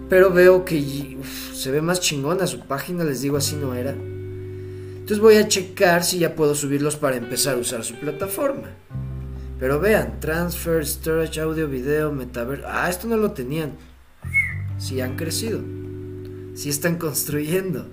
pero 0.10 0.32
veo 0.32 0.66
que 0.66 1.20
se 1.54 1.70
ve 1.70 1.84
más 1.84 2.00
chingona 2.00 2.48
su 2.48 2.62
página, 2.62 3.04
les 3.04 3.22
digo 3.22 3.38
así 3.38 3.56
no 3.56 3.76
era. 3.76 3.96
Entonces 5.08 5.24
voy 5.24 5.38
a 5.38 5.48
checar 5.48 6.04
si 6.04 6.20
ya 6.20 6.36
puedo 6.36 6.54
subirlos 6.54 6.98
para 6.98 7.16
empezar 7.16 7.56
a 7.56 7.60
usar 7.60 7.82
su 7.86 7.96
plataforma. 7.96 8.72
Pero 9.58 9.80
vean, 9.80 10.20
transfer, 10.20 10.86
storage, 10.86 11.40
audio, 11.40 11.70
video, 11.70 12.12
metaverso. 12.12 12.66
Ah, 12.68 12.90
esto 12.90 13.08
no 13.08 13.16
lo 13.16 13.32
tenían. 13.32 13.72
Sí 14.78 15.00
han 15.00 15.16
crecido. 15.16 15.62
Sí 16.56 16.68
están 16.68 16.98
construyendo. 16.98 17.88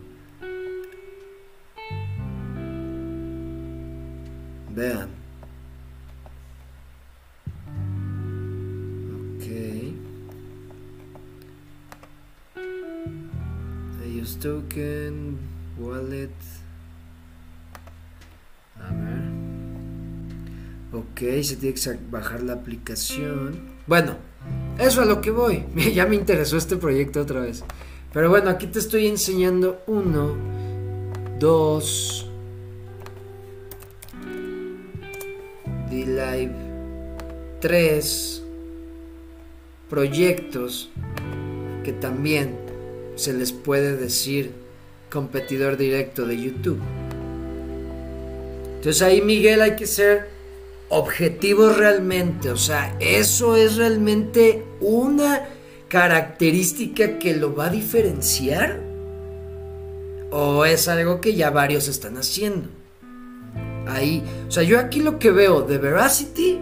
Vean. 4.74 5.08
token, 14.40 15.38
wallet. 15.78 16.63
Ok, 20.94 21.42
se 21.42 21.56
tiene 21.56 21.74
que 21.74 21.98
bajar 22.08 22.44
la 22.44 22.52
aplicación. 22.52 23.58
Bueno, 23.88 24.14
eso 24.78 25.02
a 25.02 25.04
lo 25.04 25.20
que 25.20 25.32
voy. 25.32 25.64
ya 25.92 26.06
me 26.06 26.14
interesó 26.14 26.56
este 26.56 26.76
proyecto 26.76 27.20
otra 27.20 27.40
vez. 27.40 27.64
Pero 28.12 28.30
bueno, 28.30 28.48
aquí 28.48 28.68
te 28.68 28.78
estoy 28.78 29.08
enseñando 29.08 29.82
uno, 29.88 30.36
dos, 31.40 32.30
D-Live, 35.90 36.54
tres 37.60 38.40
proyectos 39.90 40.90
que 41.82 41.92
también 41.92 42.56
se 43.16 43.32
les 43.32 43.50
puede 43.50 43.96
decir 43.96 44.52
competidor 45.10 45.76
directo 45.76 46.24
de 46.24 46.40
YouTube. 46.40 46.78
Entonces 48.76 49.02
ahí 49.02 49.20
Miguel 49.22 49.60
hay 49.60 49.74
que 49.74 49.88
ser 49.88 50.33
objetivos 50.88 51.76
realmente, 51.76 52.50
o 52.50 52.56
sea, 52.56 52.96
eso 53.00 53.56
es 53.56 53.76
realmente 53.76 54.64
una 54.80 55.48
característica 55.88 57.18
que 57.18 57.36
lo 57.36 57.54
va 57.54 57.66
a 57.66 57.70
diferenciar 57.70 58.80
o 60.30 60.64
es 60.64 60.88
algo 60.88 61.20
que 61.20 61.34
ya 61.34 61.50
varios 61.50 61.88
están 61.88 62.16
haciendo. 62.16 62.68
Ahí, 63.86 64.24
o 64.48 64.50
sea, 64.50 64.62
yo 64.62 64.80
aquí 64.80 65.00
lo 65.00 65.18
que 65.18 65.30
veo 65.30 65.62
de 65.62 65.78
Veracity, 65.78 66.58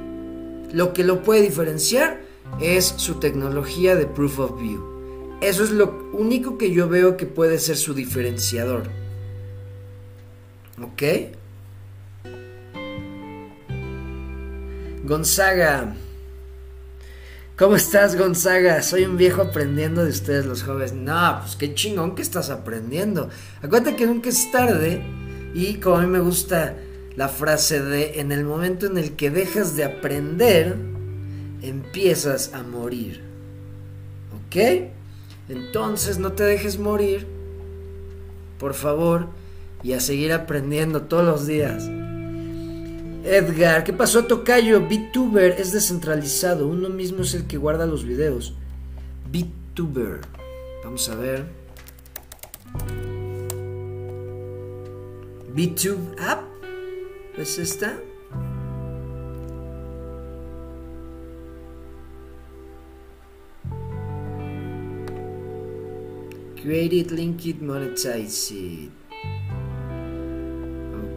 lo 0.72 0.92
que 0.92 1.04
lo 1.04 1.22
puede 1.22 1.42
diferenciar 1.42 2.20
es 2.60 2.94
su 2.96 3.14
tecnología 3.14 3.94
de 3.94 4.06
Proof 4.06 4.38
of 4.40 4.60
View. 4.60 5.38
Eso 5.40 5.64
es 5.64 5.70
lo 5.70 6.10
único 6.12 6.58
que 6.58 6.72
yo 6.72 6.88
veo 6.88 7.16
que 7.16 7.26
puede 7.26 7.58
ser 7.58 7.76
su 7.76 7.94
diferenciador. 7.94 8.84
¿Ok? 10.82 11.02
Gonzaga. 15.04 15.94
¿Cómo 17.58 17.76
estás, 17.76 18.16
Gonzaga? 18.16 18.82
Soy 18.82 19.04
un 19.04 19.16
viejo 19.16 19.42
aprendiendo 19.42 20.04
de 20.04 20.10
ustedes, 20.10 20.46
los 20.46 20.62
jóvenes. 20.62 20.92
No, 20.92 21.38
pues 21.40 21.56
qué 21.56 21.74
chingón 21.74 22.14
que 22.14 22.22
estás 22.22 22.50
aprendiendo. 22.50 23.28
Acuérdate 23.60 23.96
que 23.96 24.06
nunca 24.06 24.28
es 24.28 24.50
tarde. 24.52 25.02
Y 25.54 25.74
como 25.74 25.96
a 25.96 26.02
mí 26.02 26.06
me 26.06 26.20
gusta 26.20 26.76
la 27.16 27.28
frase 27.28 27.82
de: 27.82 28.20
en 28.20 28.30
el 28.32 28.44
momento 28.44 28.86
en 28.86 28.96
el 28.96 29.12
que 29.12 29.30
dejas 29.30 29.76
de 29.76 29.84
aprender, 29.84 30.76
empiezas 31.62 32.54
a 32.54 32.62
morir. 32.62 33.22
¿Ok? 34.46 34.90
Entonces 35.48 36.18
no 36.18 36.32
te 36.32 36.44
dejes 36.44 36.78
morir, 36.78 37.26
por 38.58 38.74
favor, 38.74 39.28
y 39.82 39.92
a 39.92 40.00
seguir 40.00 40.32
aprendiendo 40.32 41.02
todos 41.02 41.24
los 41.24 41.46
días. 41.46 41.88
Edgar, 43.24 43.84
¿qué 43.84 43.92
pasó, 43.92 44.24
Tocayo? 44.24 44.80
VTuber 44.80 45.54
es 45.58 45.72
descentralizado, 45.72 46.66
uno 46.66 46.88
mismo 46.88 47.22
es 47.22 47.34
el 47.34 47.46
que 47.46 47.56
guarda 47.56 47.86
los 47.86 48.04
videos. 48.04 48.54
VTuber, 49.30 50.20
vamos 50.84 51.08
a 51.08 51.14
ver. 51.14 51.46
VTube 55.54 56.16
App, 56.18 56.42
¿es 57.36 57.58
esta? 57.58 57.96
Create 66.60 66.96
it, 66.96 67.10
link 67.10 67.44
it, 67.44 67.60
monetize 67.60 68.54
it. 68.54 68.90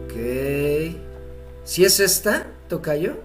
Ok. 0.04 1.05
¿Si 1.66 1.84
es 1.84 1.98
esta, 1.98 2.46
Tocayo? 2.68 3.16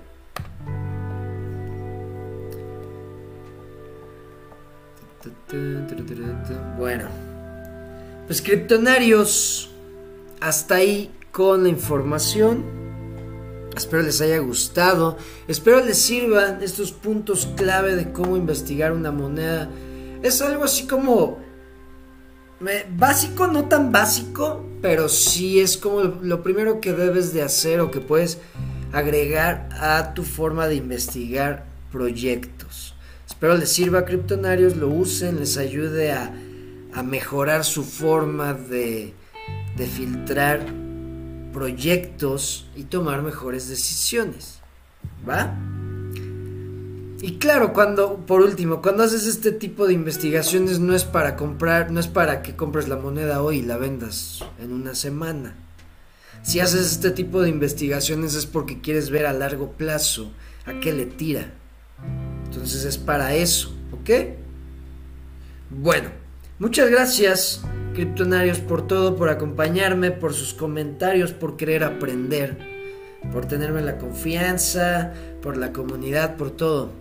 Bueno. 6.79 7.07
Pues 8.25 8.41
criptonarios. 8.41 9.69
Hasta 10.39 10.75
ahí 10.75 11.11
con 11.31 11.63
la 11.63 11.69
información. 11.69 12.63
Espero 13.77 14.01
les 14.01 14.19
haya 14.21 14.39
gustado. 14.39 15.17
Espero 15.47 15.85
les 15.85 15.99
sirvan 15.99 16.63
estos 16.63 16.91
puntos 16.91 17.47
clave 17.55 17.95
de 17.95 18.11
cómo 18.11 18.37
investigar 18.37 18.91
una 18.91 19.11
moneda. 19.11 19.69
Es 20.23 20.41
algo 20.41 20.63
así 20.63 20.87
como 20.87 21.37
básico, 22.97 23.47
no 23.47 23.65
tan 23.65 23.91
básico, 23.91 24.65
pero 24.81 25.09
sí 25.09 25.59
es 25.59 25.77
como 25.77 26.01
lo 26.01 26.43
primero 26.43 26.81
que 26.81 26.93
debes 26.93 27.33
de 27.33 27.41
hacer 27.41 27.79
o 27.79 27.91
que 27.91 28.01
puedes 28.01 28.39
agregar 28.91 29.69
a 29.79 30.13
tu 30.13 30.23
forma 30.23 30.67
de 30.67 30.75
investigar 30.75 31.65
proyectos. 31.91 32.95
Espero 33.27 33.57
les 33.57 33.71
sirva 33.71 33.99
a 33.99 34.05
criptonarios, 34.05 34.75
lo 34.75 34.89
usen, 34.89 35.39
les 35.39 35.57
ayude 35.57 36.11
a, 36.11 36.33
a 36.93 37.03
mejorar 37.03 37.63
su 37.63 37.83
forma 37.83 38.53
de, 38.53 39.13
de 39.77 39.87
filtrar 39.87 40.65
proyectos 41.53 42.67
y 42.75 42.83
tomar 42.83 43.21
mejores 43.21 43.67
decisiones. 43.67 44.59
¿Va? 45.27 45.55
Y 47.23 47.37
claro, 47.37 47.71
cuando, 47.71 48.25
por 48.25 48.41
último, 48.41 48.81
cuando 48.81 49.03
haces 49.03 49.27
este 49.27 49.51
tipo 49.51 49.85
de 49.85 49.93
investigaciones 49.93 50.79
no 50.79 50.95
es 50.95 51.03
para 51.03 51.35
comprar, 51.35 51.91
no 51.91 51.99
es 51.99 52.07
para 52.07 52.41
que 52.41 52.55
compres 52.55 52.87
la 52.87 52.95
moneda 52.95 53.43
hoy 53.43 53.59
y 53.59 53.61
la 53.61 53.77
vendas 53.77 54.43
en 54.59 54.73
una 54.73 54.95
semana. 54.95 55.55
Si 56.41 56.59
haces 56.59 56.91
este 56.91 57.11
tipo 57.11 57.43
de 57.43 57.49
investigaciones 57.49 58.33
es 58.33 58.47
porque 58.47 58.81
quieres 58.81 59.11
ver 59.11 59.27
a 59.27 59.33
largo 59.33 59.73
plazo 59.73 60.31
a 60.65 60.79
qué 60.79 60.93
le 60.93 61.05
tira. 61.05 61.51
Entonces 62.45 62.85
es 62.85 62.97
para 62.97 63.35
eso, 63.35 63.71
¿ok? 63.91 64.09
Bueno, 65.69 66.09
muchas 66.57 66.89
gracias, 66.89 67.61
criptonarios, 67.93 68.57
por 68.57 68.87
todo, 68.87 69.15
por 69.15 69.29
acompañarme, 69.29 70.09
por 70.09 70.33
sus 70.33 70.55
comentarios, 70.55 71.33
por 71.33 71.55
querer 71.55 71.83
aprender, 71.83 72.57
por 73.31 73.45
tenerme 73.45 73.83
la 73.83 73.99
confianza, 73.99 75.13
por 75.43 75.55
la 75.55 75.71
comunidad, 75.71 76.35
por 76.35 76.49
todo. 76.49 77.00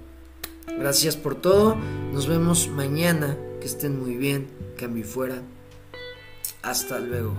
Gracias 0.80 1.14
por 1.14 1.34
todo. 1.34 1.76
Nos 2.10 2.26
vemos 2.26 2.68
mañana. 2.68 3.36
Que 3.60 3.66
estén 3.66 4.00
muy 4.00 4.16
bien. 4.16 4.48
Cambio 4.78 5.04
fuera. 5.04 5.42
Hasta 6.62 6.98
luego. 6.98 7.34